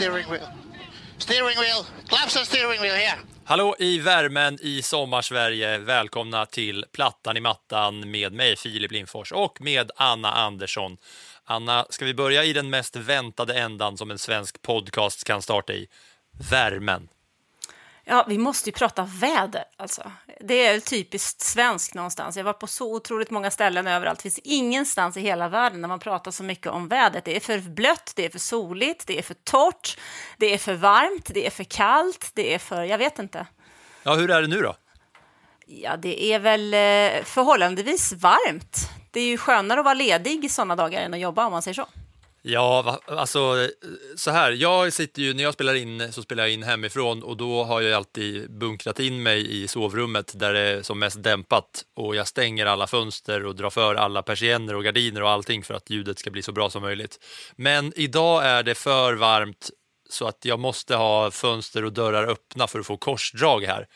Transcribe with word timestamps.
steering 0.00 0.30
wheel. 0.30 0.48
Steering 1.18 1.56
wheel. 1.60 1.84
Claps 2.08 2.36
on 2.36 2.44
steering 2.44 2.80
wheel 2.82 2.94
here. 2.94 3.18
Hallå 3.44 3.76
i 3.78 3.98
värmen 3.98 4.58
i 4.60 4.82
sommarsverige. 4.82 5.78
Välkomna 5.78 6.46
till 6.46 6.84
Plattan 6.92 7.36
i 7.36 7.40
mattan 7.40 8.10
med 8.10 8.32
mig 8.32 8.56
Filip 8.56 8.92
Lindfors 8.92 9.32
och 9.32 9.60
med 9.60 9.90
Anna 9.96 10.32
Andersson. 10.32 10.96
Anna, 11.44 11.86
ska 11.90 12.04
vi 12.04 12.14
börja 12.14 12.44
i 12.44 12.52
den 12.52 12.70
mest 12.70 12.96
väntade 12.96 13.54
ändan 13.54 13.96
som 13.96 14.10
en 14.10 14.18
svensk 14.18 14.62
podcast 14.62 15.24
kan 15.24 15.42
starta 15.42 15.72
i? 15.72 15.88
Värmen. 16.50 17.08
Ja, 18.10 18.24
vi 18.28 18.38
måste 18.38 18.68
ju 18.70 18.72
prata 18.72 19.08
väder. 19.20 19.64
Alltså. 19.76 20.12
Det 20.40 20.66
är 20.66 20.80
typiskt 20.80 21.40
svenskt 21.40 21.94
någonstans. 21.94 22.36
Jag 22.36 22.44
var 22.44 22.52
på 22.52 22.66
så 22.66 22.94
otroligt 22.94 23.30
många 23.30 23.50
ställen 23.50 23.86
överallt. 23.86 24.18
Det 24.18 24.22
finns 24.22 24.38
ingenstans 24.38 25.16
i 25.16 25.20
hela 25.20 25.48
världen 25.48 25.82
där 25.82 25.88
man 25.88 25.98
pratar 25.98 26.30
så 26.30 26.42
mycket 26.42 26.66
om 26.66 26.88
vädret. 26.88 27.24
Det 27.24 27.36
är 27.36 27.40
för 27.40 27.58
blött, 27.58 28.12
det 28.16 28.24
är 28.24 28.30
för 28.30 28.38
soligt, 28.38 29.06
det 29.06 29.18
är 29.18 29.22
för 29.22 29.34
torrt, 29.34 29.98
det 30.36 30.54
är 30.54 30.58
för 30.58 30.74
varmt, 30.74 31.30
det 31.34 31.46
är 31.46 31.50
för 31.50 31.64
kallt, 31.64 32.30
det 32.34 32.54
är 32.54 32.58
för... 32.58 32.82
Jag 32.82 32.98
vet 32.98 33.18
inte. 33.18 33.46
Ja, 34.02 34.14
hur 34.14 34.30
är 34.30 34.42
det 34.42 34.48
nu 34.48 34.60
då? 34.60 34.76
Ja, 35.66 35.96
det 35.96 36.24
är 36.24 36.38
väl 36.38 36.74
eh, 36.74 37.24
förhållandevis 37.24 38.12
varmt. 38.12 38.76
Det 39.10 39.20
är 39.20 39.26
ju 39.26 39.38
skönare 39.38 39.80
att 39.80 39.84
vara 39.84 39.94
ledig 39.94 40.50
sådana 40.50 40.76
dagar 40.76 41.00
än 41.00 41.14
att 41.14 41.20
jobba 41.20 41.46
om 41.46 41.52
man 41.52 41.62
säger 41.62 41.74
så. 41.74 41.86
Ja, 42.42 43.00
alltså 43.06 43.68
så 44.16 44.30
här. 44.30 44.52
Jag 44.52 44.92
sitter 44.92 45.22
ju, 45.22 45.34
när 45.34 45.42
jag 45.42 45.54
spelar 45.54 45.74
in 45.74 46.12
så 46.12 46.22
spelar 46.22 46.42
jag 46.42 46.52
in 46.52 46.62
hemifrån 46.62 47.22
och 47.22 47.36
då 47.36 47.64
har 47.64 47.80
jag 47.80 47.92
alltid 47.92 48.58
bunkrat 48.58 49.00
in 49.00 49.22
mig 49.22 49.62
i 49.62 49.68
sovrummet 49.68 50.32
där 50.38 50.52
det 50.52 50.60
är 50.60 50.82
som 50.82 50.98
mest 50.98 51.22
dämpat 51.22 51.84
och 51.96 52.16
jag 52.16 52.28
stänger 52.28 52.66
alla 52.66 52.86
fönster 52.86 53.46
och 53.46 53.56
drar 53.56 53.70
för 53.70 53.94
alla 53.94 54.22
persienner 54.22 54.76
och 54.76 54.84
gardiner 54.84 55.22
och 55.22 55.30
allting 55.30 55.62
för 55.62 55.74
att 55.74 55.90
ljudet 55.90 56.18
ska 56.18 56.30
bli 56.30 56.42
så 56.42 56.52
bra 56.52 56.70
som 56.70 56.82
möjligt. 56.82 57.18
Men 57.56 57.92
idag 57.96 58.44
är 58.44 58.62
det 58.62 58.74
för 58.74 59.14
varmt 59.14 59.70
så 60.10 60.26
att 60.26 60.44
jag 60.44 60.58
måste 60.60 60.96
ha 60.96 61.30
fönster 61.30 61.84
och 61.84 61.92
dörrar 61.92 62.28
öppna 62.28 62.66
för 62.66 62.78
att 62.78 62.86
få 62.86 62.96
korsdrag 62.96 63.64
här. 63.64 63.86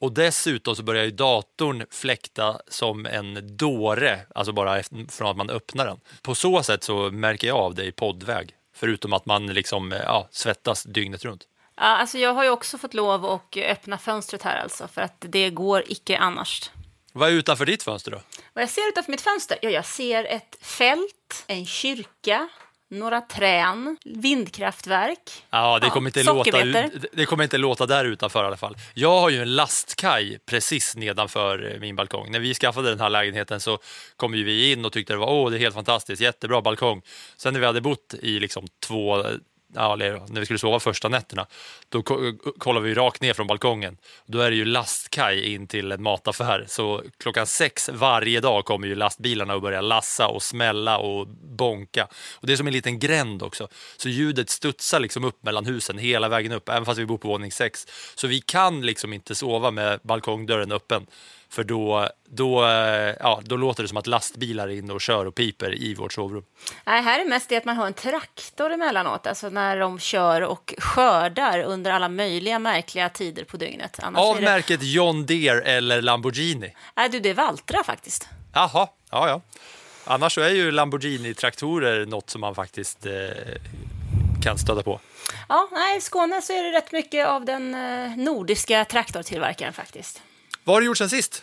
Och 0.00 0.12
dessutom 0.12 0.76
så 0.76 0.82
börjar 0.82 1.04
ju 1.04 1.10
datorn 1.10 1.86
fläkta 1.90 2.60
som 2.68 3.06
en 3.06 3.56
dåre, 3.56 4.20
alltså 4.34 4.52
bara 4.52 4.82
från 5.08 5.28
att 5.28 5.36
man 5.36 5.50
öppnar 5.50 5.86
den. 5.86 6.00
På 6.22 6.34
så 6.34 6.62
sätt 6.62 6.84
så 6.84 7.10
märker 7.10 7.48
jag 7.48 7.56
av 7.56 7.74
det 7.74 7.84
i 7.84 7.92
poddväg, 7.92 8.54
förutom 8.74 9.12
att 9.12 9.26
man 9.26 9.46
liksom 9.46 9.92
ja, 9.92 10.28
svettas 10.30 10.82
dygnet 10.82 11.24
runt. 11.24 11.44
Ja, 11.76 11.82
alltså 11.82 12.18
jag 12.18 12.34
har 12.34 12.44
ju 12.44 12.50
också 12.50 12.78
fått 12.78 12.94
lov 12.94 13.26
att 13.26 13.56
öppna 13.56 13.98
fönstret 13.98 14.42
här 14.42 14.62
alltså, 14.62 14.88
för 14.88 15.02
att 15.02 15.16
det 15.18 15.50
går 15.50 15.82
icke 15.86 16.18
annars. 16.18 16.70
Vad 17.12 17.28
är 17.28 17.32
utanför 17.32 17.66
ditt 17.66 17.82
fönster 17.82 18.10
då? 18.10 18.20
Vad 18.52 18.62
jag 18.62 18.70
ser 18.70 18.88
utanför 18.88 19.10
mitt 19.10 19.20
fönster? 19.20 19.58
Ja, 19.62 19.70
jag 19.70 19.86
ser 19.86 20.24
ett 20.24 20.56
fält, 20.60 21.44
en 21.46 21.66
kyrka, 21.66 22.48
några 22.90 23.20
trän, 23.20 23.96
vindkraftverk. 24.04 25.18
Ja, 25.50 25.78
det 25.78 25.86
Ja, 25.86 25.92
kommer, 25.92 26.08
inte 26.08 26.22
låta, 26.22 26.50
sockerbetor. 26.50 26.96
ut- 26.96 27.04
det 27.12 27.26
kommer 27.26 27.44
inte 27.44 27.58
låta 27.58 27.86
där 27.86 28.04
utanför 28.04 28.42
i 28.44 28.46
alla 28.46 28.56
fall. 28.56 28.76
Jag 28.94 29.20
har 29.20 29.30
ju 29.30 29.42
en 29.42 29.54
lastkaj 29.56 30.38
precis 30.46 30.96
nedanför 30.96 31.72
eh, 31.74 31.80
min 31.80 31.96
balkong. 31.96 32.30
När 32.30 32.38
vi 32.40 32.54
skaffade 32.54 32.88
den 32.88 33.00
här 33.00 33.10
lägenheten 33.10 33.60
så 33.60 33.78
kom 34.16 34.34
ju 34.34 34.44
vi 34.44 34.72
in 34.72 34.84
och 34.84 34.92
tyckte 34.92 35.12
det 35.12 35.16
var 35.18 35.30
åh, 35.32 35.50
det 35.50 35.56
är 35.56 35.58
helt 35.58 35.74
fantastiskt, 35.74 36.22
jättebra 36.22 36.62
balkong. 36.62 37.02
Sen 37.36 37.52
när 37.52 37.60
vi 37.60 37.66
hade 37.66 37.80
bott 37.80 38.14
i 38.22 38.38
liksom 38.40 38.66
två 38.86 39.24
ja, 39.74 39.92
eller 39.92 40.22
när 40.28 40.40
vi 40.40 40.46
skulle 40.46 40.58
sova 40.58 40.80
första 40.80 41.08
nätterna, 41.08 41.46
då 41.88 42.02
kollar 42.58 42.80
vi 42.80 42.94
rakt 42.94 43.20
ner 43.20 43.32
från 43.32 43.46
balkongen. 43.46 43.96
Då 44.26 44.40
är 44.40 44.50
det 44.50 44.56
ju 44.56 44.64
lastkaj 44.64 45.54
in 45.54 45.66
till 45.66 45.92
en 45.92 46.02
mataffär. 46.02 46.64
Så 46.68 47.02
klockan 47.18 47.46
sex 47.46 47.90
varje 47.92 48.40
dag 48.40 48.64
kommer 48.64 48.88
ju 48.88 48.94
lastbilarna 48.94 49.54
och 49.54 49.62
börjar 49.62 49.82
lassa 49.82 50.28
och 50.28 50.42
smälla 50.42 50.98
och 50.98 51.28
bonka. 51.28 52.08
Och 52.34 52.46
det 52.46 52.52
är 52.52 52.56
som 52.56 52.66
en 52.66 52.72
liten 52.72 52.98
gränd 52.98 53.42
också. 53.42 53.68
Så 53.96 54.08
ljudet 54.08 54.50
studsar 54.50 55.00
liksom 55.00 55.24
upp 55.24 55.42
mellan 55.42 55.66
husen 55.66 55.98
hela 55.98 56.28
vägen 56.28 56.52
upp, 56.52 56.68
även 56.68 56.84
fast 56.84 56.98
vi 56.98 57.06
bor 57.06 57.18
på 57.18 57.28
våning 57.28 57.52
sex. 57.52 57.86
Så 58.14 58.26
vi 58.26 58.40
kan 58.40 58.86
liksom 58.86 59.12
inte 59.12 59.34
sova 59.34 59.70
med 59.70 60.00
balkongdörren 60.02 60.72
öppen. 60.72 61.06
För 61.56 61.64
då, 61.64 62.08
då, 62.28 62.64
eh, 62.64 63.14
ja, 63.20 63.40
då 63.44 63.56
låter 63.56 63.82
det 63.82 63.88
som 63.88 63.98
att 63.98 64.06
lastbilar 64.06 64.68
är 64.68 64.72
inne 64.72 64.92
och 64.92 65.00
kör 65.00 65.26
och 65.26 65.34
piper 65.34 65.74
i 65.74 65.94
vårt 65.94 66.12
sovrum. 66.12 66.44
Nej, 66.84 67.02
här 67.02 67.20
är 67.20 67.24
mest 67.24 67.48
det 67.48 67.56
att 67.56 67.64
man 67.64 67.76
har 67.76 67.86
en 67.86 67.94
traktor 67.94 68.72
emellanåt, 68.72 69.26
alltså 69.26 69.48
när 69.48 69.80
de 69.80 69.98
kör 69.98 70.42
och 70.42 70.74
skördar 70.78 71.62
under 71.62 71.90
alla 71.90 72.08
möjliga 72.08 72.58
märkliga 72.58 73.08
tider 73.08 73.44
på 73.44 73.56
dygnet. 73.56 73.98
Annars 74.02 74.20
Av 74.20 74.36
det... 74.36 74.42
märket 74.42 74.82
John 74.82 75.26
Deere 75.26 75.60
eller 75.60 76.02
Lamborghini. 76.02 76.74
Nej, 76.96 77.08
du, 77.08 77.20
det 77.20 77.30
är 77.30 77.34
Valtra 77.34 77.84
faktiskt. 77.84 78.28
Jaha, 78.52 78.88
ja, 79.10 79.28
ja. 79.28 79.40
Annars 80.04 80.34
så 80.34 80.40
är 80.40 80.50
ju 80.50 80.70
Lamborghini-traktorer 80.70 82.06
något 82.06 82.30
som 82.30 82.40
man 82.40 82.54
faktiskt 82.54 83.06
eh, 83.06 83.12
kan 84.42 84.58
stöta 84.58 84.82
på. 84.82 85.00
Ja, 85.48 85.68
nej, 85.72 85.98
i 85.98 86.00
Skåne 86.00 86.42
så 86.42 86.52
är 86.52 86.62
det 86.62 86.78
rätt 86.78 86.92
mycket 86.92 87.26
av 87.26 87.44
den 87.44 87.74
eh, 87.74 88.16
nordiska 88.16 88.84
traktortillverkaren 88.84 89.72
faktiskt. 89.72 90.22
Vad 90.66 90.76
har 90.76 90.80
du 90.80 90.86
gjort 90.86 90.98
sen 90.98 91.10
sist? 91.10 91.42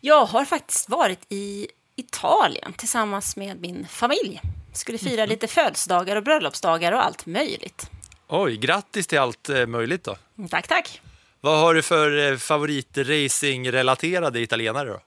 Jag 0.00 0.26
har 0.26 0.44
faktiskt 0.44 0.88
varit 0.88 1.18
i 1.28 1.66
Italien 1.96 2.72
tillsammans 2.72 3.36
med 3.36 3.60
min 3.60 3.86
familj. 3.88 4.40
Skulle 4.72 4.98
fira 4.98 5.26
lite 5.26 5.48
födelsedagar 5.48 6.16
och 6.16 6.22
bröllopsdagar 6.22 6.92
och 6.92 7.04
allt 7.04 7.26
möjligt. 7.26 7.90
Oj, 8.28 8.56
grattis 8.56 9.06
till 9.06 9.18
allt 9.18 9.48
eh, 9.48 9.66
möjligt 9.66 10.04
då. 10.04 10.16
Tack, 10.50 10.68
tack. 10.68 11.00
Vad 11.40 11.58
har 11.60 11.74
du 11.74 11.82
för 11.82 12.32
eh, 12.32 12.36
favoritracing-relaterade 12.36 14.40
italienare 14.40 14.88
då? 14.88 15.00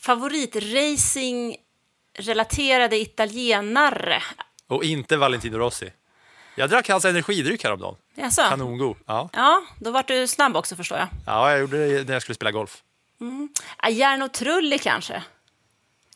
Favoritracing-relaterade 0.00 2.96
italienare. 2.96 4.22
Och 4.68 4.84
inte 4.84 5.16
Valentino 5.16 5.58
Rossi. 5.58 5.92
Jag 6.56 6.70
drack 6.70 6.88
hans 6.88 7.04
energidryck 7.04 7.64
häromdagen. 7.64 7.96
Jaså? 8.14 8.42
Kanongod. 8.42 8.96
Ja. 9.06 9.30
Ja, 9.32 9.62
då 9.78 9.90
vart 9.90 10.08
du 10.08 10.26
snabb 10.26 10.56
också 10.56 10.76
förstår 10.76 10.98
jag. 10.98 11.08
ja, 11.26 11.50
jag 11.50 11.60
gjorde 11.60 11.88
det 11.88 12.04
när 12.06 12.12
jag 12.12 12.22
skulle 12.22 12.34
spela 12.34 12.50
golf. 12.50 12.82
Järn 13.90 14.22
och 14.22 14.32
Trulli 14.32 14.78
kanske? 14.78 15.22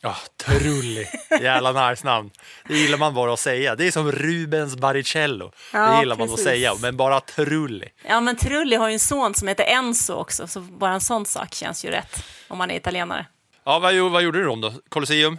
Ja, 0.00 0.16
Trulli. 0.36 1.06
Jävla 1.42 1.90
nice 1.90 2.06
namn. 2.06 2.30
Det 2.68 2.74
gillar 2.74 2.98
man 2.98 3.14
bara 3.14 3.32
att 3.32 3.40
säga. 3.40 3.76
Det 3.76 3.86
är 3.86 3.90
som 3.90 4.12
Rubens 4.12 4.76
Baricello. 4.76 5.52
det 5.72 5.78
Ja, 5.78 6.00
gillar 6.00 6.16
man 6.16 6.24
att 6.24 6.30
precis. 6.30 6.44
säga, 6.46 6.74
men 6.80 6.96
bara 6.96 7.20
Trulli. 7.20 7.88
Ja, 8.08 8.20
men 8.20 8.36
Trulli 8.36 8.76
har 8.76 8.88
ju 8.88 8.92
en 8.92 9.00
son 9.00 9.34
som 9.34 9.48
heter 9.48 9.64
Enzo 9.64 10.14
också, 10.14 10.46
så 10.46 10.60
bara 10.60 10.92
en 10.94 11.00
sån 11.00 11.26
sak 11.26 11.54
känns 11.54 11.84
ju 11.84 11.90
rätt 11.90 12.24
om 12.48 12.58
man 12.58 12.70
är 12.70 12.76
italienare. 12.76 13.26
Ja, 13.64 13.78
vad, 13.78 13.94
vad 14.10 14.22
gjorde 14.22 14.38
du 14.42 14.48
om 14.48 14.60
då? 14.60 14.72
Colosseum? 14.88 15.38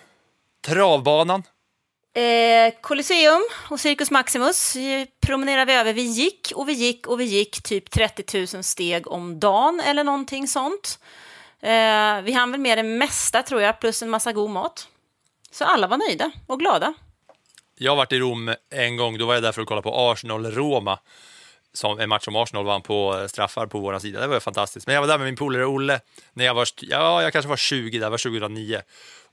Travbanan? 0.67 1.43
Eh, 2.15 2.73
Colosseum 2.81 3.41
och 3.69 3.79
Circus 3.79 4.11
Maximus 4.11 4.77
promenerade 5.25 5.65
vi 5.65 5.77
över. 5.79 5.93
Vi 5.93 6.01
gick 6.01 6.51
och 6.55 6.69
vi 6.69 6.73
gick 6.73 7.07
och 7.07 7.19
vi 7.19 7.23
gick 7.23 7.63
typ 7.63 7.91
30 7.91 8.45
000 8.55 8.63
steg 8.63 9.07
om 9.07 9.39
dagen 9.39 9.79
eller 9.85 10.03
någonting 10.03 10.47
sånt. 10.47 10.99
Eh, 11.65 12.21
vi 12.21 12.31
hann 12.31 12.51
väl 12.51 12.59
med 12.59 12.77
det 12.77 12.83
mesta 12.83 13.43
tror 13.43 13.61
jag, 13.61 13.79
plus 13.79 14.01
en 14.01 14.09
massa 14.09 14.31
god 14.31 14.49
mat. 14.49 14.87
Så 15.51 15.63
alla 15.63 15.87
var 15.87 15.97
nöjda 15.97 16.31
och 16.47 16.59
glada. 16.59 16.93
Jag 17.77 17.91
har 17.91 17.97
varit 17.97 18.11
i 18.11 18.19
Rom 18.19 18.55
en 18.69 18.97
gång, 18.97 19.17
då 19.17 19.25
var 19.25 19.33
jag 19.33 19.43
där 19.43 19.51
för 19.51 19.61
att 19.61 19.67
kolla 19.67 19.81
på 19.81 20.11
Arsenal-Roma. 20.11 20.99
som 21.73 21.99
en 21.99 22.09
match 22.09 22.25
som 22.25 22.35
Arsenal 22.35 22.65
vann 22.65 22.81
på 22.81 23.19
eh, 23.19 23.27
straffar 23.27 23.67
på 23.67 23.79
vår 23.79 23.99
sida. 23.99 24.21
Det 24.21 24.27
var 24.27 24.39
fantastiskt. 24.39 24.87
Men 24.87 24.93
jag 24.93 25.01
var 25.01 25.07
där 25.07 25.17
med 25.17 25.25
min 25.25 25.35
polare 25.35 25.65
Olle 25.65 25.99
när 26.33 26.45
jag 26.45 26.53
var, 26.53 26.67
ja, 26.81 27.23
jag 27.23 27.33
kanske 27.33 27.49
var 27.49 27.57
20, 27.57 27.99
det 27.99 28.09
var 28.09 28.17
2009. 28.17 28.81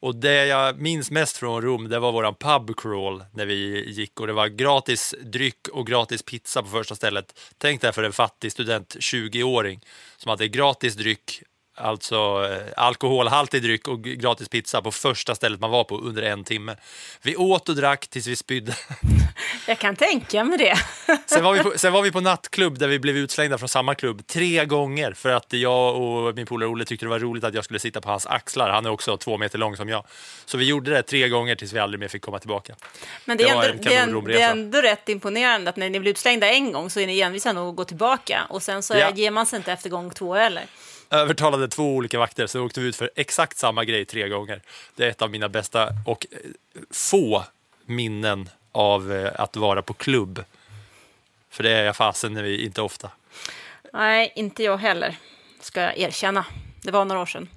Och 0.00 0.17
det 0.17 0.46
jag 0.46 0.79
minns 0.79 1.11
mest 1.11 1.37
från 1.37 1.62
Rom, 1.62 1.88
det 1.88 1.99
var 1.99 2.12
våran 2.12 2.34
pub 2.34 2.76
crawl 2.76 3.25
när 3.32 3.46
vi 3.46 3.90
gick 3.90 4.20
och 4.20 4.26
det 4.26 4.32
var 4.32 4.49
gratis 4.49 5.14
dryck 5.23 5.69
och 5.73 5.87
gratis 5.87 6.23
pizza 6.23 6.62
på 6.62 6.69
första 6.69 6.94
stället. 6.94 7.38
Tänk 7.58 7.81
dig 7.81 7.93
för 7.93 8.02
en 8.02 8.12
fattig 8.12 8.52
student, 8.52 8.96
20-åring, 9.00 9.81
som 10.17 10.31
hade 10.31 10.49
gratis 10.49 10.94
dryck, 10.94 11.43
alltså 11.74 12.48
eh, 12.50 12.72
alkoholhaltig 12.76 13.62
dryck 13.62 13.88
och 13.88 14.02
gratis 14.04 14.48
pizza 14.48 14.82
på 14.82 14.90
första 14.90 15.34
stället 15.34 15.60
man 15.60 15.70
var 15.70 15.84
på 15.84 15.98
under 15.98 16.22
en 16.22 16.44
timme. 16.44 16.76
Vi 17.22 17.36
åt 17.36 17.69
och 17.69 17.76
drack 17.76 18.06
tills 18.08 18.26
vi 18.26 18.36
spydde. 18.36 18.74
Jag 19.66 19.78
kan 19.78 19.96
tänka 19.96 20.44
mig 20.44 20.58
det. 20.58 20.76
Sen 21.26 21.44
var, 21.44 21.52
vi 21.52 21.62
på, 21.62 21.72
sen 21.76 21.92
var 21.92 22.02
vi 22.02 22.12
på 22.12 22.20
nattklubb 22.20 22.78
där 22.78 22.88
vi 22.88 22.98
blev 22.98 23.16
utslängda 23.16 23.58
från 23.58 23.69
samma 23.69 23.94
klubb 23.94 24.26
tre 24.26 24.64
gånger 24.64 25.12
för 25.12 25.28
att 25.28 25.52
jag 25.52 25.96
och 25.96 26.34
min 26.34 26.46
polare 26.46 26.69
Olle 26.69 26.84
tyckte 26.84 27.06
det 27.06 27.10
var 27.10 27.19
roligt 27.19 27.44
att 27.44 27.54
jag 27.54 27.64
skulle 27.64 27.78
sitta 27.78 28.00
på 28.00 28.08
hans 28.08 28.26
axlar. 28.26 28.70
Han 28.70 28.86
är 28.86 28.90
också 28.90 29.16
två 29.16 29.38
meter 29.38 29.58
lång 29.58 29.76
som 29.76 29.88
jag. 29.88 30.04
Så 30.44 30.58
vi 30.58 30.64
gjorde 30.64 30.90
det 30.90 31.02
tre 31.02 31.28
gånger 31.28 31.54
tills 31.56 31.72
vi 31.72 31.78
aldrig 31.78 32.00
mer 32.00 32.08
fick 32.08 32.22
komma 32.22 32.38
tillbaka. 32.38 32.74
Men 33.24 33.36
det 33.38 33.44
är, 33.44 33.72
Det 33.72 33.94
ändå, 33.94 34.20
det, 34.20 34.32
är, 34.34 34.38
det 34.38 34.42
är 34.42 34.50
ändå 34.50 34.80
rätt 34.80 35.08
imponerande 35.08 35.70
att 35.70 35.76
när 35.76 35.90
ni 35.90 36.00
blir 36.00 36.10
utslängda 36.10 36.48
en 36.48 36.72
gång 36.72 36.90
så 36.90 37.00
är 37.00 37.06
ni 37.06 37.20
envisa 37.20 37.52
nog 37.52 37.69
att 37.69 37.76
gå 37.76 37.84
tillbaka 37.84 38.46
och 38.48 38.62
sen 38.62 38.82
så 38.82 38.94
Ja. 38.94 39.10
ger 39.14 39.30
man 39.30 39.46
sig 39.46 39.56
inte 39.56 39.72
efter 39.72 39.90
gång 39.90 40.10
två 40.10 40.34
eller? 40.34 40.64
Övertalade 41.12 41.69
två 41.69 41.94
olika 41.94 42.19
vakter 42.19 42.47
så 42.47 42.64
åkte 42.64 42.81
vi 42.81 42.88
ut 42.88 42.97
för 42.97 43.11
exakt 43.17 43.59
samma 43.59 43.85
grej 43.85 44.05
tre 44.05 44.29
gånger. 44.29 44.61
Det 44.97 45.05
är 45.05 45.09
ett 45.09 45.23
av 45.23 45.31
mina 45.31 45.49
bästa 45.49 45.88
och 46.06 46.26
eh, 46.31 46.38
få 46.91 47.44
minnen 47.87 48.49
av 48.73 49.12
eh, 49.12 49.31
att 49.35 49.56
vara 49.56 49.82
på 49.82 49.94
klubb. 49.94 50.44
För 51.50 51.62
det 51.62 51.70
är 51.70 51.85
jag 51.85 51.97
fasen 51.97 52.47
inte 52.47 52.82
ofta. 52.82 53.11
Nej, 53.93 54.32
inte 54.37 54.62
jag 54.62 54.76
heller, 54.76 55.17
ska 55.61 55.81
jag 55.81 55.99
erkänna. 55.99 56.44
Det 56.82 56.91
var 56.91 57.05
några 57.05 57.23
år 57.23 57.26
sedan. 57.26 57.49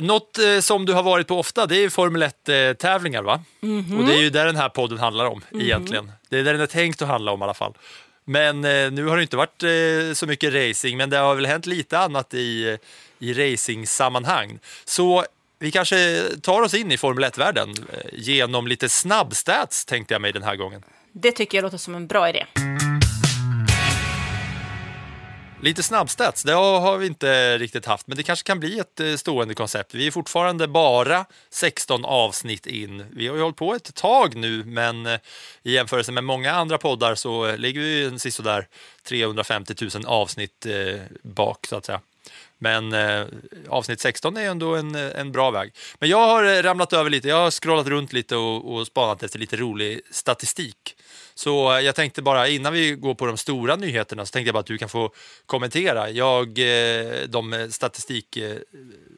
Något 0.00 0.38
eh, 0.38 0.60
som 0.60 0.86
du 0.86 0.92
har 0.92 1.02
varit 1.02 1.26
på 1.26 1.38
ofta, 1.38 1.66
det 1.66 1.76
är 1.76 1.88
Formel 1.88 2.22
1-tävlingar 2.22 3.22
va? 3.22 3.42
Mhm. 3.60 3.98
Och 3.98 4.06
det 4.06 4.14
är 4.14 4.22
ju 4.22 4.30
där 4.30 4.46
den 4.46 4.56
här 4.56 4.68
podden 4.68 4.98
handlar 4.98 5.24
om 5.24 5.44
egentligen. 5.52 6.12
Det 6.28 6.38
är 6.38 6.44
där 6.44 6.52
den 6.52 6.62
är 6.62 6.66
tänkt 6.66 7.02
att 7.02 7.08
handla 7.08 7.32
om 7.32 7.40
i 7.40 7.44
alla 7.44 7.54
fall. 7.54 7.74
Men 8.24 8.64
eh, 8.64 8.90
nu 8.92 9.06
har 9.06 9.16
det 9.16 9.22
inte 9.22 9.36
varit 9.36 9.62
eh, 9.62 10.14
så 10.14 10.26
mycket 10.26 10.54
racing, 10.54 10.96
men 10.96 11.10
det 11.10 11.16
har 11.16 11.34
väl 11.34 11.46
hänt 11.46 11.66
lite 11.66 11.98
annat 11.98 12.34
i, 12.34 12.78
i 13.18 13.34
racingsammanhang. 13.34 14.58
Så 14.84 15.24
vi 15.58 15.70
kanske 15.70 16.22
tar 16.42 16.62
oss 16.62 16.74
in 16.74 16.92
i 16.92 16.96
Formel 16.96 17.24
1-världen 17.24 17.70
eh, 17.92 17.98
genom 18.12 18.66
lite 18.66 18.88
snabbstats 18.88 19.84
tänkte 19.84 20.14
jag 20.14 20.22
mig 20.22 20.32
den 20.32 20.42
här 20.42 20.56
gången. 20.56 20.82
Det 21.12 21.32
tycker 21.32 21.58
jag 21.58 21.62
låter 21.62 21.78
som 21.78 21.94
en 21.94 22.06
bra 22.06 22.28
idé. 22.28 22.46
Lite 25.62 25.82
snabbstats, 25.82 26.42
det 26.42 26.52
har 26.52 26.98
vi 26.98 27.06
inte 27.06 27.58
riktigt 27.58 27.86
haft, 27.86 28.06
men 28.06 28.16
det 28.16 28.22
kanske 28.22 28.46
kan 28.46 28.60
bli 28.60 28.78
ett 28.78 29.00
eh, 29.00 29.14
stående 29.14 29.54
koncept. 29.54 29.94
Vi 29.94 30.06
är 30.06 30.10
fortfarande 30.10 30.68
bara 30.68 31.24
16 31.50 32.04
avsnitt 32.04 32.66
in. 32.66 33.06
Vi 33.12 33.28
har 33.28 33.36
ju 33.36 33.42
hållit 33.42 33.56
på 33.56 33.74
ett 33.74 33.94
tag 33.94 34.34
nu, 34.34 34.64
men 34.64 35.06
eh, 35.06 35.20
i 35.62 35.72
jämförelse 35.72 36.12
med 36.12 36.24
många 36.24 36.52
andra 36.52 36.78
poddar 36.78 37.14
så 37.14 37.46
eh, 37.46 37.56
ligger 37.56 37.80
vi 37.80 38.04
en 38.04 38.18
sisådär 38.18 38.68
350 39.08 39.74
000 39.94 40.06
avsnitt 40.06 40.66
bak, 41.22 41.66
så 41.66 41.76
att 41.76 41.84
säga. 41.84 42.00
Men 42.58 42.92
eh, 42.92 43.26
avsnitt 43.68 44.00
16 44.00 44.36
är 44.36 44.50
ändå 44.50 44.76
en, 44.76 44.94
en 44.94 45.32
bra 45.32 45.50
väg. 45.50 45.74
Men 45.98 46.08
jag 46.08 46.26
har 46.26 46.62
ramlat 46.62 46.92
över 46.92 47.10
lite, 47.10 47.28
jag 47.28 47.36
har 47.36 47.50
scrollat 47.50 47.86
runt 47.86 48.12
lite 48.12 48.36
och, 48.36 48.74
och 48.74 48.86
spanat 48.86 49.22
efter 49.22 49.38
lite 49.38 49.56
rolig 49.56 50.00
statistik. 50.10 50.96
Så 51.34 51.72
eh, 51.72 51.80
jag 51.80 51.94
tänkte 51.94 52.22
bara 52.22 52.48
innan 52.48 52.72
vi 52.72 52.90
går 52.90 53.14
på 53.14 53.26
de 53.26 53.36
stora 53.36 53.76
nyheterna 53.76 54.26
så 54.26 54.30
tänkte 54.30 54.48
jag 54.48 54.54
bara 54.54 54.60
att 54.60 54.66
du 54.66 54.78
kan 54.78 54.88
få 54.88 55.12
kommentera. 55.46 56.10
Jag, 56.10 56.58
eh, 56.58 57.22
de 57.28 57.68
statistik, 57.70 58.36
eh, 58.36 58.56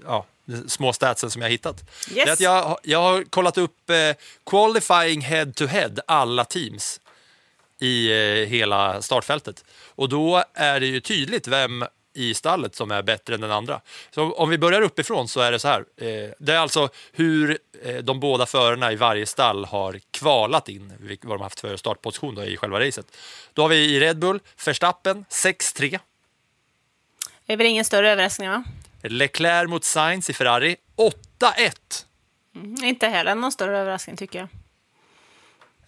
ja, 0.04 0.26
de 0.44 0.68
små 0.68 0.92
statsen 0.92 1.30
som 1.30 1.42
jag 1.42 1.46
har 1.46 1.52
hittat. 1.52 1.84
Det 2.14 2.20
är 2.20 2.32
att 2.32 2.40
jag, 2.40 2.78
jag 2.82 3.02
har 3.02 3.22
kollat 3.22 3.58
upp 3.58 3.90
qualifying 4.50 5.20
head 5.20 5.52
to 5.54 5.66
head, 5.66 5.92
alla 6.06 6.44
teams 6.44 7.00
i 7.80 8.08
hela 8.44 9.02
startfältet. 9.02 9.64
Och 9.84 10.08
då 10.08 10.44
är 10.54 10.80
det 10.80 10.86
ju 10.86 11.00
tydligt 11.00 11.48
vem 11.48 11.84
i 12.16 12.34
stallet 12.34 12.74
som 12.74 12.90
är 12.90 13.02
bättre 13.02 13.34
än 13.34 13.40
den 13.40 13.50
andra. 13.50 13.80
Så 14.10 14.32
om 14.32 14.48
vi 14.50 14.58
börjar 14.58 14.82
uppifrån 14.82 15.28
så 15.28 15.40
är 15.40 15.52
det 15.52 15.58
så 15.58 15.68
här. 15.68 15.84
Eh, 15.96 16.30
det 16.38 16.52
är 16.52 16.58
alltså 16.58 16.88
hur 17.12 17.58
eh, 17.82 17.96
de 17.96 18.20
båda 18.20 18.46
förarna 18.46 18.92
i 18.92 18.96
varje 18.96 19.26
stall 19.26 19.64
har 19.64 20.00
kvalat 20.10 20.68
in, 20.68 21.18
vad 21.22 21.38
de 21.38 21.42
haft 21.42 21.60
för 21.60 21.76
startposition 21.76 22.34
då 22.34 22.44
i 22.44 22.56
själva 22.56 22.80
racet. 22.80 23.06
Då 23.52 23.62
har 23.62 23.68
vi 23.68 23.76
i 23.76 24.00
Red 24.00 24.18
Bull 24.18 24.40
Verstappen 24.66 25.24
6-3, 25.30 25.98
Det 27.46 27.52
är 27.52 27.56
väl 27.56 27.66
ingen 27.66 27.84
större 27.84 28.10
överraskning, 28.10 28.50
va? 28.50 28.64
Leclerc 29.02 29.68
mot 29.68 29.84
Sainz 29.84 30.30
i 30.30 30.32
Ferrari 30.32 30.76
8-1. 30.96 32.04
Mm, 32.54 32.84
Inte 32.84 33.06
heller 33.08 33.34
någon 33.34 33.52
större 33.52 33.78
överraskning, 33.78 34.16
tycker 34.16 34.38
jag. 34.38 34.48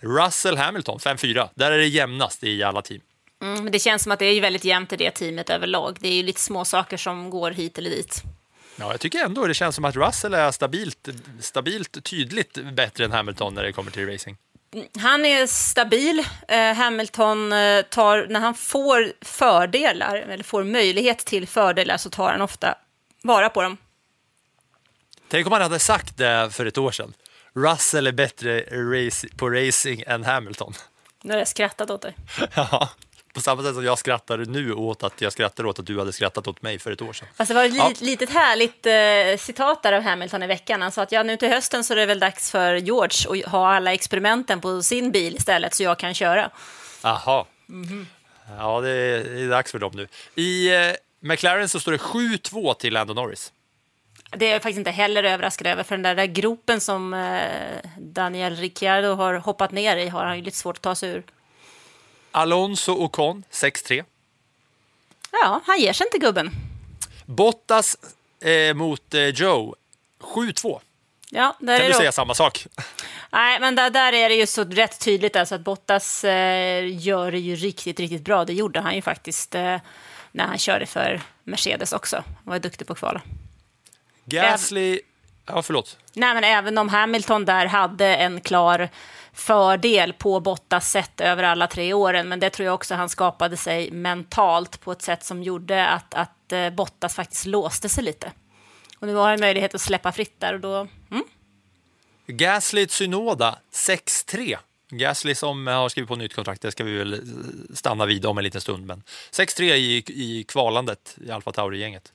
Russell 0.01 0.57
Hamilton 0.57 0.99
5-4. 0.99 1.49
Där 1.55 1.71
är 1.73 1.79
det 1.79 1.87
jämnast 1.87 2.45
i 2.45 2.63
alla 2.63 2.83
team. 2.83 3.01
Mm, 3.43 3.65
men 3.65 3.73
det 3.73 3.79
känns 3.79 4.03
som 4.03 4.13
att 4.13 4.19
det 4.19 4.25
är 4.27 4.35
ju 4.35 4.41
väldigt 4.41 4.65
jämnt 4.65 4.93
i 4.93 4.97
det 4.97 5.11
teamet 5.11 5.51
överlag. 5.51 5.97
Det 6.01 6.09
är 6.09 6.13
ju 6.13 6.23
lite 6.23 6.41
små 6.41 6.65
saker 6.65 6.97
som 6.97 7.31
går 7.31 7.51
hit 7.51 7.79
eller 7.79 7.91
dit. 7.91 8.23
Ja, 8.77 8.91
jag 8.91 9.01
tycker 9.01 9.25
ändå 9.25 9.47
det 9.47 9.55
känns 9.55 9.75
som 9.75 9.85
att 9.85 9.97
Russell 9.97 10.35
är 10.35 10.51
stabilt, 10.51 11.09
stabilt 11.41 12.05
tydligt 12.05 12.59
bättre 12.73 13.05
än 13.05 13.13
Hamilton 13.13 13.55
när 13.55 13.63
det 13.63 13.73
kommer 13.73 13.91
till 13.91 14.07
racing. 14.07 14.37
Han 14.99 15.25
är 15.25 15.47
stabil. 15.47 16.25
Eh, 16.49 16.75
Hamilton 16.75 17.53
eh, 17.53 17.83
tar, 17.83 18.27
när 18.29 18.41
han 18.41 18.55
får 18.55 19.13
fördelar, 19.21 20.17
eller 20.17 20.45
får 20.45 20.65
möjlighet 20.65 21.19
till 21.19 21.49
fördelar, 21.49 21.97
så 21.97 22.11
tar 22.11 22.31
han 22.31 22.43
ofta 22.43 22.75
vara 23.23 23.49
på 23.49 23.63
dem. 23.63 23.77
Tänk 25.29 25.47
om 25.47 25.53
han 25.53 25.63
hade 25.63 25.79
sagt 25.79 26.17
det 26.17 26.51
för 26.51 26.67
ett 26.67 26.79
år 26.79 26.91
sedan. 26.91 27.13
Russell 27.55 28.07
är 28.07 28.13
bättre 28.13 28.61
race, 28.61 29.29
på 29.37 29.51
racing 29.51 30.03
än 30.07 30.25
Hamilton. 30.25 30.75
Nu 31.23 31.33
har 31.33 31.39
jag 31.39 31.49
skrattat 31.49 31.91
åt 31.91 32.03
dig. 32.03 32.15
Ja, 32.55 32.91
på 33.39 33.43
samma 33.43 33.63
sätt 33.63 33.75
som 33.75 33.85
jag 33.85 33.99
skrattar 33.99 34.39
nu 34.39 34.73
åt 34.73 35.03
att 35.03 35.21
jag 35.21 35.33
skrattar 35.33 35.67
åt 35.67 35.79
att 35.79 35.87
du 35.87 35.99
hade 35.99 36.13
skrattat 36.13 36.47
åt 36.49 36.63
mig 36.63 36.79
för 36.79 36.91
ett 36.93 37.03
år 37.03 37.13
sedan. 37.13 37.29
Fast 37.37 37.49
det 37.49 37.55
var 37.55 37.65
ett 37.65 37.75
Ja. 37.75 37.89
lit, 37.89 38.01
litet 38.01 38.31
härligt 38.31 38.87
eh, 38.87 39.45
citat 39.45 39.83
där 39.83 39.93
av 39.93 40.03
Hamilton 40.03 40.43
i 40.43 40.47
veckan. 40.47 40.83
Han 40.83 40.93
sa 40.93 41.03
att 41.03 41.13
ja, 41.13 41.23
nu 41.23 41.37
till 41.37 41.49
hösten 41.49 41.85
så 41.85 41.93
är 41.93 41.97
det 41.97 42.07
väl 42.07 42.19
dags 42.21 42.51
för 42.51 42.75
George 42.75 43.45
att 43.47 43.53
ha 43.53 43.75
alla 43.75 43.93
experimenten 43.95 44.61
på 44.61 44.83
sin 44.83 45.11
bil 45.11 45.37
istället 45.37 45.75
så 45.75 45.83
jag 45.83 45.99
kan 45.99 46.15
köra. 46.15 46.51
Aha. 47.03 47.47
Ja, 48.59 48.81
det 48.81 48.91
är, 48.91 49.25
det 49.25 49.41
är 49.41 49.49
dags 49.49 49.73
för 49.73 49.79
dem 49.79 49.93
nu. 49.95 50.09
I 50.35 50.75
eh, 50.75 50.93
McLaren 51.21 51.69
så 51.69 51.81
står 51.81 51.93
det 51.93 51.99
7-2 51.99 52.75
till 52.75 52.93
Lando 52.93 53.15
Norris. 53.15 53.53
Det 54.31 54.47
är 54.47 54.53
jag 54.53 54.63
faktiskt 54.63 54.79
inte 54.79 54.91
heller 54.91 55.25
överraskad 55.25 55.67
över, 55.67 55.83
för 55.83 55.95
den 55.97 56.03
där, 56.03 56.15
där 56.15 56.27
gropen 56.27 56.81
som 56.81 57.15
eh, 57.15 57.41
Daniel 57.99 58.57
Ricciardo 58.57 59.15
har 59.15 59.35
hoppat 59.35 59.73
ner 59.73 59.97
i 59.97 60.09
har 60.09 60.25
han 60.25 60.37
ju 60.37 60.43
lite 60.45 60.57
svårt 60.57 60.77
att 60.77 60.83
ta 60.83 60.95
sig 60.95 61.11
ur. 61.11 61.23
Alonso 62.39 62.93
Ocon 62.93 63.45
6-3. 63.51 64.05
Ja, 65.31 65.61
han 65.67 65.81
ger 65.81 65.93
sig 65.93 66.07
inte 66.07 66.19
gubben. 66.19 66.51
Bottas 67.27 67.97
eh, 68.41 68.75
mot 68.75 69.15
eh, 69.15 69.23
Joe 69.23 69.75
7-2. 70.21 70.81
Ja, 71.31 71.57
Kan 71.59 71.69
är 71.69 71.83
du 71.83 71.89
det 71.89 71.95
säga 71.95 72.13
samma 72.13 72.35
sak? 72.35 72.67
Nej, 73.31 73.61
men 73.61 73.75
där, 73.75 73.91
där 73.91 74.13
är 74.13 74.29
det 74.29 74.35
ju 74.35 74.47
så 74.47 74.65
rätt 74.65 75.01
tydligt 75.01 75.37
alltså 75.37 75.55
att 75.55 75.61
Bottas 75.61 76.25
eh, 76.25 76.99
gör 76.99 77.33
det 77.33 77.39
ju 77.39 77.57
riktigt, 77.57 78.01
riktigt 78.01 78.23
bra. 78.23 78.45
Det 78.45 78.53
gjorde 78.53 78.81
han 78.81 78.95
ju 78.95 79.03
faktiskt 79.03 79.55
eh, 79.55 79.77
när 80.33 80.45
han 80.47 80.59
körde 80.59 80.87
för 80.87 81.21
Mercedes 81.45 81.93
också. 81.93 82.17
Han 82.17 82.53
var 82.53 82.59
duktig 82.59 82.87
på 82.87 82.93
att 82.93 82.99
kvala. 82.99 83.21
Gasly... 84.25 85.01
Ja, 85.47 85.63
förlåt. 85.63 85.97
Nej, 86.13 86.35
men 86.35 86.45
även 86.45 86.79
om 86.79 86.89
Hamilton 86.89 87.45
där 87.45 87.67
hade 87.67 88.17
en 88.17 88.41
klar 88.41 88.89
fördel 89.39 90.13
på 90.13 90.41
Bottas 90.41 90.91
sätt 90.91 91.21
över 91.21 91.43
alla 91.43 91.67
tre 91.67 91.93
åren, 91.93 92.29
men 92.29 92.41
det 92.41 92.51
tror 92.51 92.67
jag 92.67 92.75
också 92.75 92.95
han 92.95 93.09
skapade 93.09 93.57
sig 93.57 93.91
mentalt 93.91 94.81
på 94.81 94.93
ett 94.93 95.03
sätt 95.03 95.25
som 95.25 95.43
gjorde 95.43 95.87
att, 95.87 96.15
att 96.15 96.53
eh, 96.53 96.71
Bottas 96.71 97.15
faktiskt 97.15 97.47
låste 97.47 97.89
sig 97.89 98.05
lite. 98.05 98.33
Och 98.99 99.07
nu 99.07 99.15
har 99.15 99.31
han 99.31 99.41
möjlighet 99.41 99.75
att 99.75 99.81
släppa 99.81 100.13
fritt 100.13 100.41
där 100.41 100.55
och 100.55 100.61
då... 100.61 100.89
Mm. 101.11 101.25
Gasly 102.27 102.89
Synoda 102.89 103.59
6-3. 103.73 104.59
Gasly 104.91 105.35
som 105.35 105.67
har 105.67 105.89
skrivit 105.89 106.09
på 106.09 106.17
nytt 106.17 106.35
kontrakt, 106.35 106.63
det 106.63 106.73
ska 106.73 106.85
vi 106.85 106.99
väl 106.99 107.13
eh, 107.13 107.19
stanna 107.75 108.07
vid 108.07 108.27
om 108.27 108.39
en 108.39 108.45
liten 108.45 108.61
stund. 108.61 108.87
Men 108.87 109.03
6-3 109.33 109.63
i, 109.63 110.05
i 110.07 110.45
kvalandet 110.49 111.17
i 111.27 111.31
Alfa 111.31 111.53
Tauri-gänget. 111.53 112.13